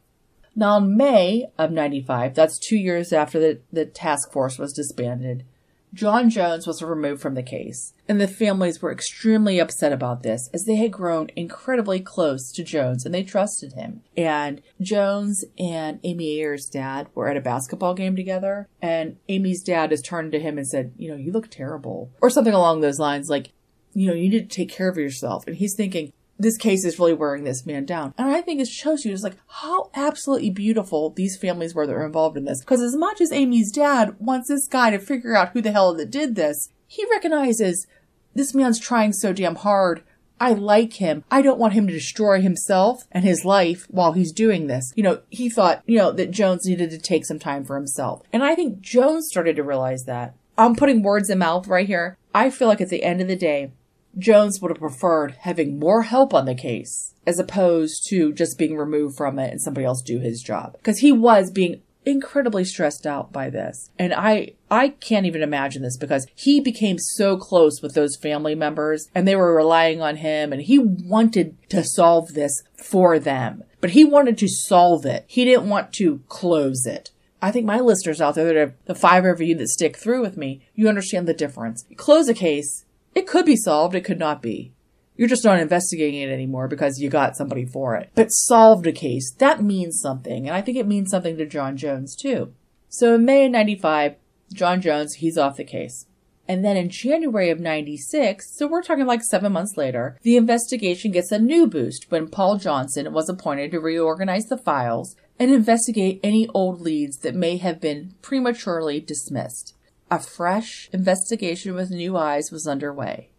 Now, 0.55 0.77
in 0.77 0.97
May 0.97 1.45
of 1.57 1.71
95, 1.71 2.33
that's 2.33 2.57
two 2.57 2.77
years 2.77 3.13
after 3.13 3.39
the, 3.39 3.59
the 3.71 3.85
task 3.85 4.31
force 4.31 4.57
was 4.57 4.73
disbanded, 4.73 5.45
John 5.93 6.29
Jones 6.29 6.67
was 6.67 6.83
removed 6.83 7.21
from 7.21 7.33
the 7.33 7.43
case, 7.43 7.93
and 8.07 8.21
the 8.21 8.27
families 8.27 8.81
were 8.81 8.91
extremely 8.91 9.59
upset 9.59 9.91
about 9.91 10.23
this 10.23 10.49
as 10.53 10.65
they 10.65 10.75
had 10.75 10.91
grown 10.91 11.29
incredibly 11.35 11.99
close 11.99 12.51
to 12.51 12.63
Jones 12.63 13.05
and 13.05 13.13
they 13.13 13.23
trusted 13.23 13.73
him. 13.73 14.03
And 14.15 14.61
Jones 14.79 15.45
and 15.57 15.99
Amy 16.03 16.39
Ayer's 16.39 16.67
dad 16.67 17.07
were 17.15 17.27
at 17.27 17.37
a 17.37 17.41
basketball 17.41 17.95
game 17.95 18.15
together, 18.15 18.67
and 18.81 19.17
Amy's 19.27 19.63
dad 19.63 19.91
has 19.91 20.01
turned 20.01 20.31
to 20.33 20.39
him 20.39 20.57
and 20.57 20.67
said, 20.67 20.93
You 20.97 21.09
know, 21.09 21.17
you 21.17 21.31
look 21.31 21.49
terrible, 21.49 22.11
or 22.21 22.29
something 22.29 22.53
along 22.53 22.81
those 22.81 22.99
lines, 22.99 23.29
like, 23.29 23.51
you 23.93 24.07
know, 24.07 24.13
you 24.13 24.29
need 24.29 24.49
to 24.49 24.55
take 24.55 24.69
care 24.69 24.89
of 24.89 24.97
yourself. 24.97 25.47
And 25.47 25.55
he's 25.55 25.75
thinking, 25.75 26.13
this 26.39 26.57
case 26.57 26.85
is 26.85 26.97
really 26.97 27.13
wearing 27.13 27.43
this 27.43 27.65
man 27.65 27.85
down. 27.85 28.13
And 28.17 28.29
I 28.29 28.41
think 28.41 28.61
it 28.61 28.67
shows 28.67 29.03
you 29.03 29.11
just 29.11 29.23
like 29.23 29.35
how 29.47 29.91
absolutely 29.93 30.49
beautiful 30.49 31.11
these 31.11 31.37
families 31.37 31.75
were 31.75 31.85
that 31.85 31.93
were 31.93 32.05
involved 32.05 32.37
in 32.37 32.45
this. 32.45 32.61
Because 32.61 32.81
as 32.81 32.95
much 32.95 33.19
as 33.19 33.33
Amy's 33.33 33.71
dad 33.71 34.15
wants 34.19 34.47
this 34.47 34.67
guy 34.67 34.89
to 34.89 34.99
figure 34.99 35.35
out 35.35 35.49
who 35.49 35.61
the 35.61 35.73
hell 35.73 35.93
that 35.93 36.09
did 36.09 36.35
this, 36.35 36.69
he 36.87 37.05
recognizes 37.11 37.85
this 38.33 38.55
man's 38.55 38.79
trying 38.79 39.11
so 39.11 39.33
damn 39.33 39.55
hard. 39.55 40.01
I 40.39 40.53
like 40.53 40.93
him. 40.93 41.25
I 41.29 41.41
don't 41.41 41.59
want 41.59 41.73
him 41.73 41.85
to 41.87 41.93
destroy 41.93 42.39
himself 42.41 43.03
and 43.11 43.25
his 43.25 43.43
life 43.43 43.85
while 43.89 44.13
he's 44.13 44.31
doing 44.31 44.67
this. 44.67 44.93
You 44.95 45.03
know, 45.03 45.21
he 45.29 45.49
thought, 45.49 45.83
you 45.85 45.97
know, 45.97 46.13
that 46.13 46.31
Jones 46.31 46.65
needed 46.65 46.89
to 46.91 46.97
take 46.97 47.25
some 47.25 47.39
time 47.39 47.65
for 47.65 47.75
himself. 47.75 48.21
And 48.31 48.41
I 48.41 48.55
think 48.55 48.79
Jones 48.79 49.27
started 49.27 49.57
to 49.57 49.63
realize 49.63 50.05
that. 50.05 50.35
I'm 50.57 50.75
putting 50.75 51.03
words 51.03 51.29
in 51.29 51.39
mouth 51.39 51.67
right 51.67 51.87
here. 51.87 52.17
I 52.33 52.49
feel 52.49 52.69
like 52.69 52.79
at 52.79 52.89
the 52.89 53.03
end 53.03 53.19
of 53.19 53.27
the 53.27 53.35
day, 53.35 53.71
Jones 54.19 54.61
would 54.61 54.71
have 54.71 54.79
preferred 54.79 55.35
having 55.39 55.79
more 55.79 56.03
help 56.03 56.33
on 56.33 56.45
the 56.45 56.55
case 56.55 57.13
as 57.25 57.39
opposed 57.39 58.07
to 58.09 58.33
just 58.33 58.57
being 58.57 58.77
removed 58.77 59.17
from 59.17 59.39
it 59.39 59.51
and 59.51 59.61
somebody 59.61 59.85
else 59.85 60.01
do 60.01 60.19
his 60.19 60.41
job. 60.41 60.73
Because 60.73 60.99
he 60.99 61.11
was 61.11 61.51
being 61.51 61.81
incredibly 62.05 62.63
stressed 62.63 63.05
out 63.05 63.31
by 63.31 63.49
this. 63.49 63.89
And 63.97 64.13
I 64.13 64.53
I 64.71 64.89
can't 64.89 65.25
even 65.25 65.41
imagine 65.41 65.81
this 65.81 65.97
because 65.97 66.27
he 66.33 66.59
became 66.59 66.97
so 66.97 67.37
close 67.37 67.81
with 67.81 67.93
those 67.93 68.15
family 68.15 68.55
members 68.55 69.09
and 69.13 69.27
they 69.27 69.35
were 69.35 69.55
relying 69.55 70.01
on 70.01 70.17
him 70.17 70.53
and 70.53 70.61
he 70.61 70.79
wanted 70.79 71.57
to 71.69 71.83
solve 71.83 72.33
this 72.33 72.63
for 72.75 73.19
them. 73.19 73.63
But 73.81 73.91
he 73.91 74.03
wanted 74.03 74.37
to 74.39 74.47
solve 74.47 75.05
it. 75.05 75.25
He 75.27 75.45
didn't 75.45 75.69
want 75.69 75.93
to 75.93 76.21
close 76.27 76.85
it. 76.85 77.11
I 77.41 77.51
think 77.51 77.65
my 77.65 77.79
listeners 77.79 78.19
out 78.19 78.35
there 78.35 78.45
that 78.45 78.57
are 78.57 78.75
the 78.85 78.95
five 78.95 79.23
of 79.23 79.39
you 79.39 79.55
that 79.55 79.69
stick 79.69 79.95
through 79.95 80.21
with 80.21 80.35
me, 80.35 80.61
you 80.75 80.89
understand 80.89 81.27
the 81.27 81.33
difference. 81.33 81.85
Close 81.95 82.27
a 82.27 82.33
case 82.33 82.83
it 83.15 83.27
could 83.27 83.45
be 83.45 83.55
solved, 83.55 83.95
it 83.95 84.05
could 84.05 84.19
not 84.19 84.41
be. 84.41 84.73
You're 85.15 85.27
just 85.27 85.43
not 85.43 85.59
investigating 85.59 86.21
it 86.21 86.31
anymore 86.31 86.67
because 86.67 86.99
you 86.99 87.09
got 87.09 87.35
somebody 87.35 87.65
for 87.65 87.95
it. 87.95 88.09
But 88.15 88.29
solved 88.29 88.87
a 88.87 88.93
case, 88.93 89.33
that 89.39 89.61
means 89.61 89.99
something, 89.99 90.47
and 90.47 90.55
I 90.55 90.61
think 90.61 90.77
it 90.77 90.87
means 90.87 91.11
something 91.11 91.35
to 91.37 91.45
John 91.45 91.75
Jones 91.75 92.15
too. 92.15 92.53
So 92.87 93.15
in 93.15 93.25
May 93.25 93.45
of 93.45 93.51
95, 93.51 94.15
John 94.53 94.81
Jones, 94.81 95.15
he's 95.15 95.37
off 95.37 95.57
the 95.57 95.63
case. 95.63 96.05
And 96.47 96.65
then 96.65 96.77
in 96.77 96.89
January 96.89 97.51
of 97.51 97.59
96, 97.59 98.57
so 98.57 98.65
we're 98.65 98.81
talking 98.81 99.05
like 99.05 99.21
seven 99.21 99.51
months 99.53 99.77
later, 99.77 100.17
the 100.23 100.35
investigation 100.35 101.11
gets 101.11 101.31
a 101.31 101.37
new 101.37 101.67
boost 101.67 102.09
when 102.09 102.27
Paul 102.27 102.57
Johnson 102.57 103.13
was 103.13 103.29
appointed 103.29 103.69
to 103.71 103.79
reorganize 103.79 104.45
the 104.45 104.57
files 104.57 105.15
and 105.37 105.51
investigate 105.51 106.19
any 106.23 106.47
old 106.47 106.81
leads 106.81 107.17
that 107.17 107.35
may 107.35 107.57
have 107.57 107.79
been 107.79 108.15
prematurely 108.23 108.99
dismissed. 108.99 109.75
A 110.11 110.19
fresh 110.19 110.89
investigation 110.91 111.75
with 111.75 111.91
new 111.91 112.17
eyes 112.17 112.51
was 112.51 112.67
underway. 112.67 113.29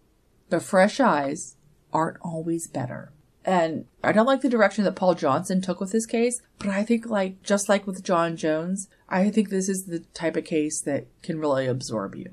But 0.49 0.62
fresh 0.62 1.01
eyes 1.01 1.57
aren't 1.93 2.18
always 2.21 2.68
better. 2.68 3.12
And 3.45 3.87
I 4.05 4.12
don't 4.12 4.27
like 4.27 4.43
the 4.43 4.49
direction 4.49 4.85
that 4.85 4.97
Paul 4.97 5.14
Johnson 5.14 5.62
took 5.62 5.81
with 5.81 5.93
this 5.93 6.07
case, 6.07 6.43
but 6.59 6.68
I 6.68 6.85
think 6.85 7.07
like 7.07 7.43
just 7.43 7.68
like 7.68 7.87
with 7.87 8.05
John 8.05 8.37
Jones, 8.37 8.89
I 9.09 9.31
think 9.31 9.49
this 9.49 9.68
is 9.68 9.87
the 9.87 10.01
type 10.14 10.37
of 10.37 10.45
case 10.45 10.81
that 10.83 11.07
can 11.23 11.41
really 11.41 11.66
absorb 11.66 12.14
you. 12.14 12.31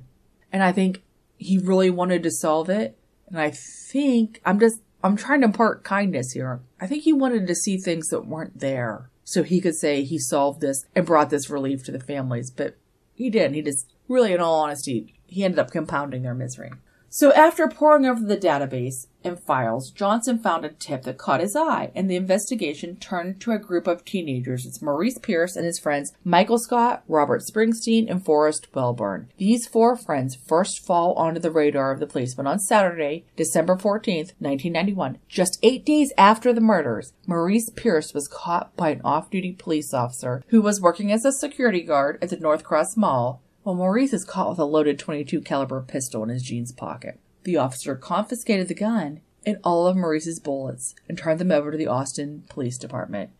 And 0.52 0.64
I 0.64 0.72
think 0.72 1.04
he 1.38 1.58
really 1.58 1.90
wanted 1.90 2.24
to 2.24 2.32
solve 2.32 2.70
it. 2.70 2.98
And 3.28 3.40
I 3.40 3.52
think 3.52 4.42
I'm 4.46 4.60
just 4.60 4.82
I'm 5.04 5.16
trying 5.16 5.42
to 5.42 5.48
impart 5.48 5.84
kindness 5.84 6.32
here. 6.32 6.62
I 6.82 6.88
think 6.88 7.04
he 7.04 7.14
wanted 7.14 7.48
to 7.48 7.56
see 7.56 7.78
things 7.78 8.10
that 8.10 8.28
weren't 8.28 8.60
there. 8.60 9.10
So 9.24 9.44
he 9.44 9.62
could 9.62 9.76
say 9.76 10.04
he 10.04 10.20
solved 10.20 10.62
this 10.62 10.86
and 10.96 11.06
brought 11.06 11.30
this 11.30 11.50
relief 11.50 11.84
to 11.86 11.92
the 11.92 12.00
families, 12.00 12.50
but 12.50 12.78
he 13.18 13.30
didn't. 13.32 13.56
He 13.56 13.62
just 13.64 13.88
really 14.08 14.32
in 14.32 14.40
all 14.40 14.62
honesty, 14.62 15.16
he 15.26 15.44
ended 15.44 15.60
up 15.60 15.72
compounding 15.72 16.22
their 16.22 16.36
misery. 16.36 16.72
So 17.18 17.34
after 17.34 17.68
poring 17.68 18.06
over 18.06 18.24
the 18.24 18.38
database 18.38 19.08
and 19.24 19.40
files, 19.40 19.90
Johnson 19.90 20.38
found 20.38 20.64
a 20.64 20.70
tip 20.70 21.02
that 21.02 21.18
caught 21.18 21.40
his 21.40 21.56
eye, 21.56 21.90
and 21.96 22.08
the 22.08 22.16
investigation 22.16 22.96
turned 22.96 23.42
to 23.42 23.54
a 23.54 23.58
group 23.58 23.88
of 23.88 24.06
teenagers. 24.06 24.68
It's 24.68 24.84
Maurice 24.84 25.18
Pierce 25.18 25.56
and 25.56 25.66
his 25.66 25.80
friends 25.80 26.14
Michael 26.24 26.60
Scott, 26.60 27.04
Robert 27.08 27.42
Springsteen, 27.42 28.08
and 28.08 28.24
Forrest 28.24 28.68
Welborn. 28.72 29.30
These 29.38 29.66
four 29.66 29.96
friends 29.96 30.36
first 30.36 30.86
fall 30.86 31.16
onto 31.16 31.40
the 31.40 31.50
radar 31.50 31.92
of 31.92 32.00
the 32.00 32.06
police 32.06 32.38
when 32.38 32.46
on 32.46 32.60
Saturday, 32.60 33.26
December 33.36 33.76
14th, 33.76 34.34
1991, 34.38 35.18
just 35.28 35.58
eight 35.64 35.84
days 35.88 36.14
after 36.20 36.54
the 36.54 36.62
murders, 36.62 37.14
Maurice 37.26 37.72
Pierce 37.72 38.14
was 38.14 38.28
caught 38.28 38.76
by 38.78 38.92
an 38.92 39.02
off-duty 39.04 39.54
police 39.54 39.92
officer 39.92 40.44
who 40.50 40.62
was 40.62 40.80
working 40.80 41.12
as 41.12 41.26
a 41.26 41.32
security 41.32 41.82
guard 41.82 42.20
at 42.22 42.30
the 42.30 42.38
North 42.38 42.64
Cross 42.64 42.96
Mall 42.96 43.42
well, 43.68 43.76
Maurice 43.76 44.14
is 44.14 44.24
caught 44.24 44.52
with 44.52 44.60
a 44.60 44.64
loaded 44.64 44.98
22 44.98 45.42
caliber 45.42 45.82
pistol 45.82 46.24
in 46.24 46.30
his 46.30 46.42
jeans 46.42 46.72
pocket. 46.72 47.20
The 47.44 47.58
officer 47.58 47.98
confiscated 47.98 48.70
the 48.70 48.74
gun 48.74 49.20
and 49.46 49.58
all 49.62 49.88
of 49.88 49.98
Maurice's 49.98 50.40
bullets 50.40 50.96
and 51.10 51.18
turned 51.18 51.38
them 51.38 51.52
over 51.52 51.72
to 51.72 51.78
the 51.78 51.86
Austin 51.86 52.46
Police 52.48 52.78
Department. 52.78 53.32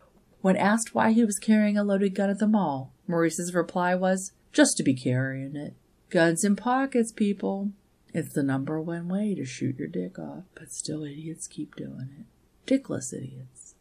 When 0.42 0.54
asked 0.54 0.94
why 0.94 1.12
he 1.12 1.24
was 1.24 1.38
carrying 1.38 1.78
a 1.78 1.82
loaded 1.82 2.14
gun 2.14 2.28
at 2.28 2.40
the 2.40 2.46
mall, 2.46 2.92
Maurice's 3.06 3.54
reply 3.54 3.94
was, 3.94 4.32
just 4.52 4.76
to 4.76 4.82
be 4.82 4.92
carrying 4.92 5.56
it. 5.56 5.72
Guns 6.10 6.44
in 6.44 6.56
pockets, 6.56 7.10
people. 7.10 7.70
It's 8.12 8.34
the 8.34 8.42
number 8.42 8.78
one 8.82 9.08
way 9.08 9.34
to 9.34 9.46
shoot 9.46 9.78
your 9.78 9.88
dick 9.88 10.18
off, 10.18 10.44
but 10.54 10.72
still 10.72 11.04
idiots 11.04 11.46
keep 11.46 11.74
doing 11.74 12.10
it. 12.20 12.26
Dickless 12.70 13.14
idiots. 13.14 13.76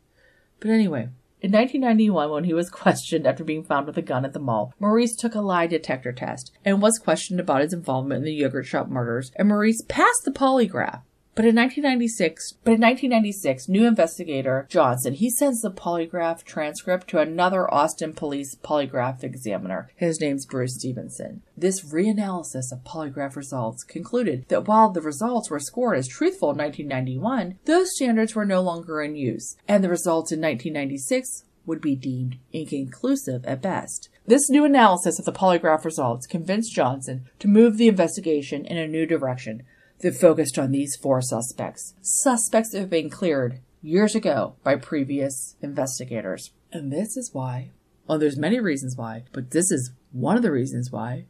But 0.62 0.72
anyway, 0.72 1.10
in 1.39 1.51
1991, 1.51 2.31
when 2.31 2.43
he 2.45 2.53
was 2.53 2.71
questioned 2.71 3.27
after 3.27 3.43
being 3.43 3.63
found 3.63 3.85
with 3.85 3.97
a 3.97 4.01
gun 4.01 4.25
at 4.25 4.33
the 4.33 4.39
mall, 4.39 4.73
Maurice 4.79 5.15
took 5.15 5.35
a 5.35 5.41
lie 5.41 5.67
detector 5.67 6.11
test 6.11 6.51
and 6.65 6.81
was 6.81 6.97
questioned 6.97 7.39
about 7.39 7.61
his 7.61 7.73
involvement 7.73 8.19
in 8.19 8.25
the 8.25 8.33
yogurt 8.33 8.65
shop 8.65 8.88
murders, 8.88 9.31
and 9.35 9.47
Maurice 9.47 9.83
passed 9.88 10.23
the 10.25 10.31
polygraph. 10.31 11.01
But 11.38 11.45
in 11.45 11.55
1996, 11.55 12.53
but 12.63 12.73
in 12.73 12.81
1996, 12.81 13.69
new 13.69 13.85
investigator 13.85 14.65
Johnson, 14.71 15.13
he 15.13 15.29
sends 15.29 15.61
the 15.61 15.69
polygraph 15.69 16.43
transcript 16.43 17.07
to 17.09 17.19
another 17.19 17.71
Austin 17.71 18.13
police 18.13 18.55
polygraph 18.55 19.23
examiner. 19.23 19.91
His 19.95 20.19
name's 20.19 20.47
Bruce 20.47 20.73
Stevenson. 20.73 21.43
This 21.55 21.93
reanalysis 21.93 22.71
of 22.71 22.83
polygraph 22.83 23.35
results 23.35 23.83
concluded 23.83 24.47
that 24.47 24.67
while 24.67 24.89
the 24.89 24.99
results 24.99 25.51
were 25.51 25.59
scored 25.59 25.99
as 25.99 26.07
truthful 26.07 26.49
in 26.49 26.57
1991, 26.57 27.59
those 27.65 27.95
standards 27.95 28.33
were 28.33 28.43
no 28.43 28.61
longer 28.61 29.03
in 29.03 29.15
use, 29.15 29.57
and 29.67 29.83
the 29.83 29.89
results 29.89 30.31
in 30.31 30.41
1996 30.41 31.43
would 31.67 31.81
be 31.81 31.95
deemed 31.95 32.38
inconclusive 32.51 33.45
at 33.45 33.61
best. 33.61 34.09
This 34.25 34.49
new 34.49 34.65
analysis 34.65 35.19
of 35.19 35.25
the 35.25 35.31
polygraph 35.31 35.85
results 35.85 36.25
convinced 36.25 36.73
Johnson 36.73 37.25
to 37.38 37.47
move 37.47 37.77
the 37.77 37.88
investigation 37.88 38.65
in 38.65 38.77
a 38.79 38.88
new 38.88 39.05
direction 39.05 39.61
that 40.00 40.16
focused 40.16 40.60
on 40.60 40.72
these 40.72 40.95
four 40.95 41.22
suspects. 41.22 41.93
Suspects 42.02 42.72
that 42.72 42.80
have 42.80 42.89
been 42.89 43.10
cleared 43.10 43.60
years 43.82 44.16
ago 44.16 44.56
by 44.64 44.76
previous 44.76 45.56
investigators. 45.62 46.52
And 46.72 46.91
this 46.91 47.18
is 47.18 47.34
why, 47.34 47.72
well, 48.08 48.20
there's 48.20 48.38
many 48.38 48.60
reasons 48.60 48.95
why, 48.95 49.24
but 49.32 49.52
this 49.52 49.72
is 49.72 49.91
one 50.12 50.38
of 50.38 50.43
the 50.43 50.52
reasons 50.52 50.91
why 50.91 51.26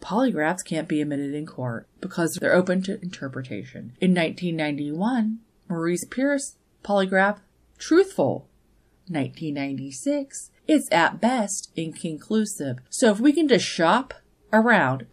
polygraphs 0.00 0.64
can't 0.64 0.88
be 0.88 1.00
admitted 1.00 1.34
in 1.34 1.46
court 1.46 1.88
because 2.00 2.34
they're 2.34 2.54
open 2.54 2.82
to 2.82 3.00
interpretation. 3.00 3.96
In 4.00 4.14
1991, 4.14 5.38
Maurice 5.68 6.04
Pierce 6.04 6.56
polygraph 6.84 7.38
truthful. 7.78 8.48
1996, 9.08 10.50
it's 10.66 10.90
at 10.90 11.20
best 11.20 11.70
inconclusive. 11.76 12.78
So 12.88 13.10
if 13.10 13.20
we 13.20 13.32
can 13.32 13.48
just 13.48 13.66
shop 13.66 14.14
around, 14.52 15.06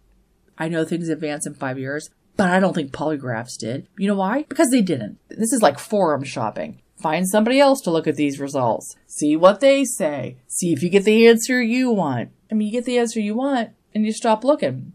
I 0.56 0.68
know 0.68 0.84
things 0.84 1.10
advance 1.10 1.46
in 1.46 1.54
five 1.54 1.78
years, 1.78 2.08
but 2.36 2.50
I 2.50 2.60
don't 2.60 2.74
think 2.74 2.92
polygraphs 2.92 3.58
did. 3.58 3.86
You 3.96 4.08
know 4.08 4.16
why? 4.16 4.44
Because 4.48 4.70
they 4.70 4.82
didn't. 4.82 5.18
This 5.28 5.52
is 5.52 5.62
like 5.62 5.78
forum 5.78 6.24
shopping. 6.24 6.80
Find 6.96 7.28
somebody 7.28 7.58
else 7.58 7.80
to 7.82 7.90
look 7.90 8.06
at 8.06 8.16
these 8.16 8.38
results. 8.38 8.96
See 9.06 9.36
what 9.36 9.60
they 9.60 9.84
say. 9.84 10.36
See 10.46 10.72
if 10.72 10.82
you 10.82 10.88
get 10.88 11.04
the 11.04 11.26
answer 11.26 11.60
you 11.60 11.90
want. 11.90 12.30
I 12.50 12.54
mean, 12.54 12.68
you 12.68 12.72
get 12.72 12.84
the 12.84 12.98
answer 12.98 13.18
you 13.18 13.34
want 13.34 13.70
and 13.94 14.06
you 14.06 14.12
stop 14.12 14.44
looking. 14.44 14.92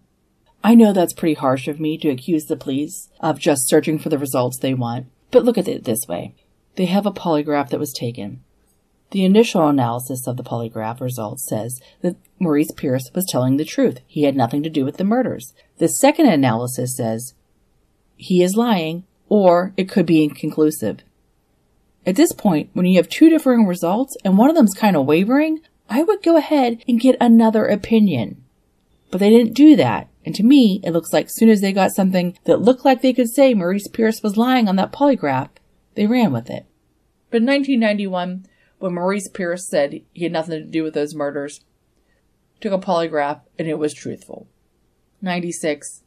I 0.64 0.74
know 0.74 0.94
that's 0.94 1.14
pretty 1.14 1.36
harsh 1.36 1.68
of 1.68 1.80
me 1.80 1.98
to 2.00 2.10
accuse 2.10 2.46
the 2.46 2.56
police 2.56 3.10
of 3.20 3.40
just 3.40 3.68
searching 3.68 4.00
for 4.00 4.10
the 4.10 4.18
results 4.18 4.58
they 4.58 4.74
want, 4.74 5.08
but 5.32 5.44
look 5.44 5.58
at 5.58 5.68
it 5.68 5.84
this 5.84 6.08
way. 6.08 6.34
They 6.76 6.86
have 6.86 7.06
a 7.06 7.12
polygraph 7.12 7.70
that 7.70 7.80
was 7.80 7.94
taken. 7.94 8.44
The 9.12 9.24
initial 9.24 9.68
analysis 9.68 10.28
of 10.28 10.36
the 10.36 10.44
polygraph 10.44 11.00
results 11.00 11.48
says 11.48 11.82
that 12.02 12.18
Maurice 12.40 12.72
Pierce 12.72 13.10
was 13.14 13.26
telling 13.26 13.58
the 13.58 13.66
truth. 13.66 14.02
He 14.06 14.24
had 14.24 14.36
nothing 14.36 14.64
to 14.64 14.70
do 14.70 14.84
with 14.84 14.98
the 14.98 15.06
murders. 15.06 15.54
The 15.78 15.88
second 15.88 16.28
analysis 16.28 16.96
says 16.96 17.34
he 18.18 18.44
is 18.44 18.58
lying 18.58 19.06
or 19.30 19.74
it 19.78 19.90
could 19.90 20.06
be 20.06 20.24
inconclusive. 20.24 21.00
At 22.06 22.16
this 22.16 22.32
point, 22.32 22.70
when 22.74 22.86
you 22.86 22.98
have 22.98 23.10
two 23.10 23.30
differing 23.30 23.66
results 23.66 24.16
and 24.24 24.38
one 24.38 24.50
of 24.50 24.56
them's 24.56 24.74
kind 24.74 24.96
of 24.96 25.06
wavering, 25.06 25.62
I 25.90 26.04
would 26.04 26.24
go 26.24 26.38
ahead 26.38 26.84
and 26.88 27.00
get 27.00 27.16
another 27.20 27.66
opinion. 27.66 28.44
But 29.12 29.20
they 29.20 29.30
didn't 29.30 29.54
do 29.54 29.76
that. 29.78 30.08
And 30.26 30.36
to 30.36 30.44
me, 30.44 30.82
it 30.84 30.92
looks 30.92 31.14
like 31.14 31.28
as 31.28 31.36
soon 31.36 31.50
as 31.50 31.62
they 31.62 31.72
got 31.72 31.92
something 31.92 32.38
that 32.44 32.62
looked 32.62 32.84
like 32.84 33.02
they 33.02 33.14
could 33.14 33.30
say 33.30 33.54
Maurice 33.54 33.88
Pierce 33.88 34.22
was 34.22 34.36
lying 34.36 34.68
on 34.68 34.76
that 34.76 34.92
polygraph, 34.92 35.50
they 35.96 36.06
ran 36.06 36.34
with 36.34 36.50
it. 36.50 36.66
But 37.30 37.38
in 37.38 37.46
1991, 37.48 38.46
when 38.80 38.94
Maurice 38.94 39.28
Pierce 39.28 39.68
said 39.68 40.02
he 40.14 40.24
had 40.24 40.32
nothing 40.32 40.60
to 40.60 40.70
do 40.70 40.84
with 40.84 40.94
those 40.94 41.16
murders, 41.16 41.62
took 42.60 42.74
a 42.74 42.78
polygraph 42.78 43.42
and 43.58 43.68
it 43.68 43.80
was 43.80 43.94
truthful. 43.94 44.48
96. 45.22 46.04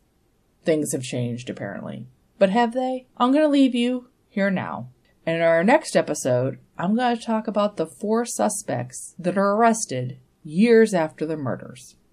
Things 0.64 0.92
have 0.92 1.02
changed 1.02 1.50
apparently. 1.50 2.06
But 2.38 2.50
have 2.50 2.72
they? 2.72 3.06
I'm 3.16 3.32
going 3.32 3.44
to 3.44 3.48
leave 3.48 3.74
you 3.74 4.08
here 4.28 4.50
now. 4.50 4.88
And 5.26 5.36
in 5.36 5.42
our 5.42 5.62
next 5.62 5.96
episode, 5.96 6.58
I'm 6.78 6.96
going 6.96 7.16
to 7.16 7.22
talk 7.22 7.46
about 7.46 7.76
the 7.76 7.86
four 7.86 8.24
suspects 8.24 9.14
that 9.18 9.36
are 9.36 9.52
arrested 9.52 10.18
years 10.42 10.94
after 10.94 11.26
the 11.26 11.36
murders. 11.36 11.96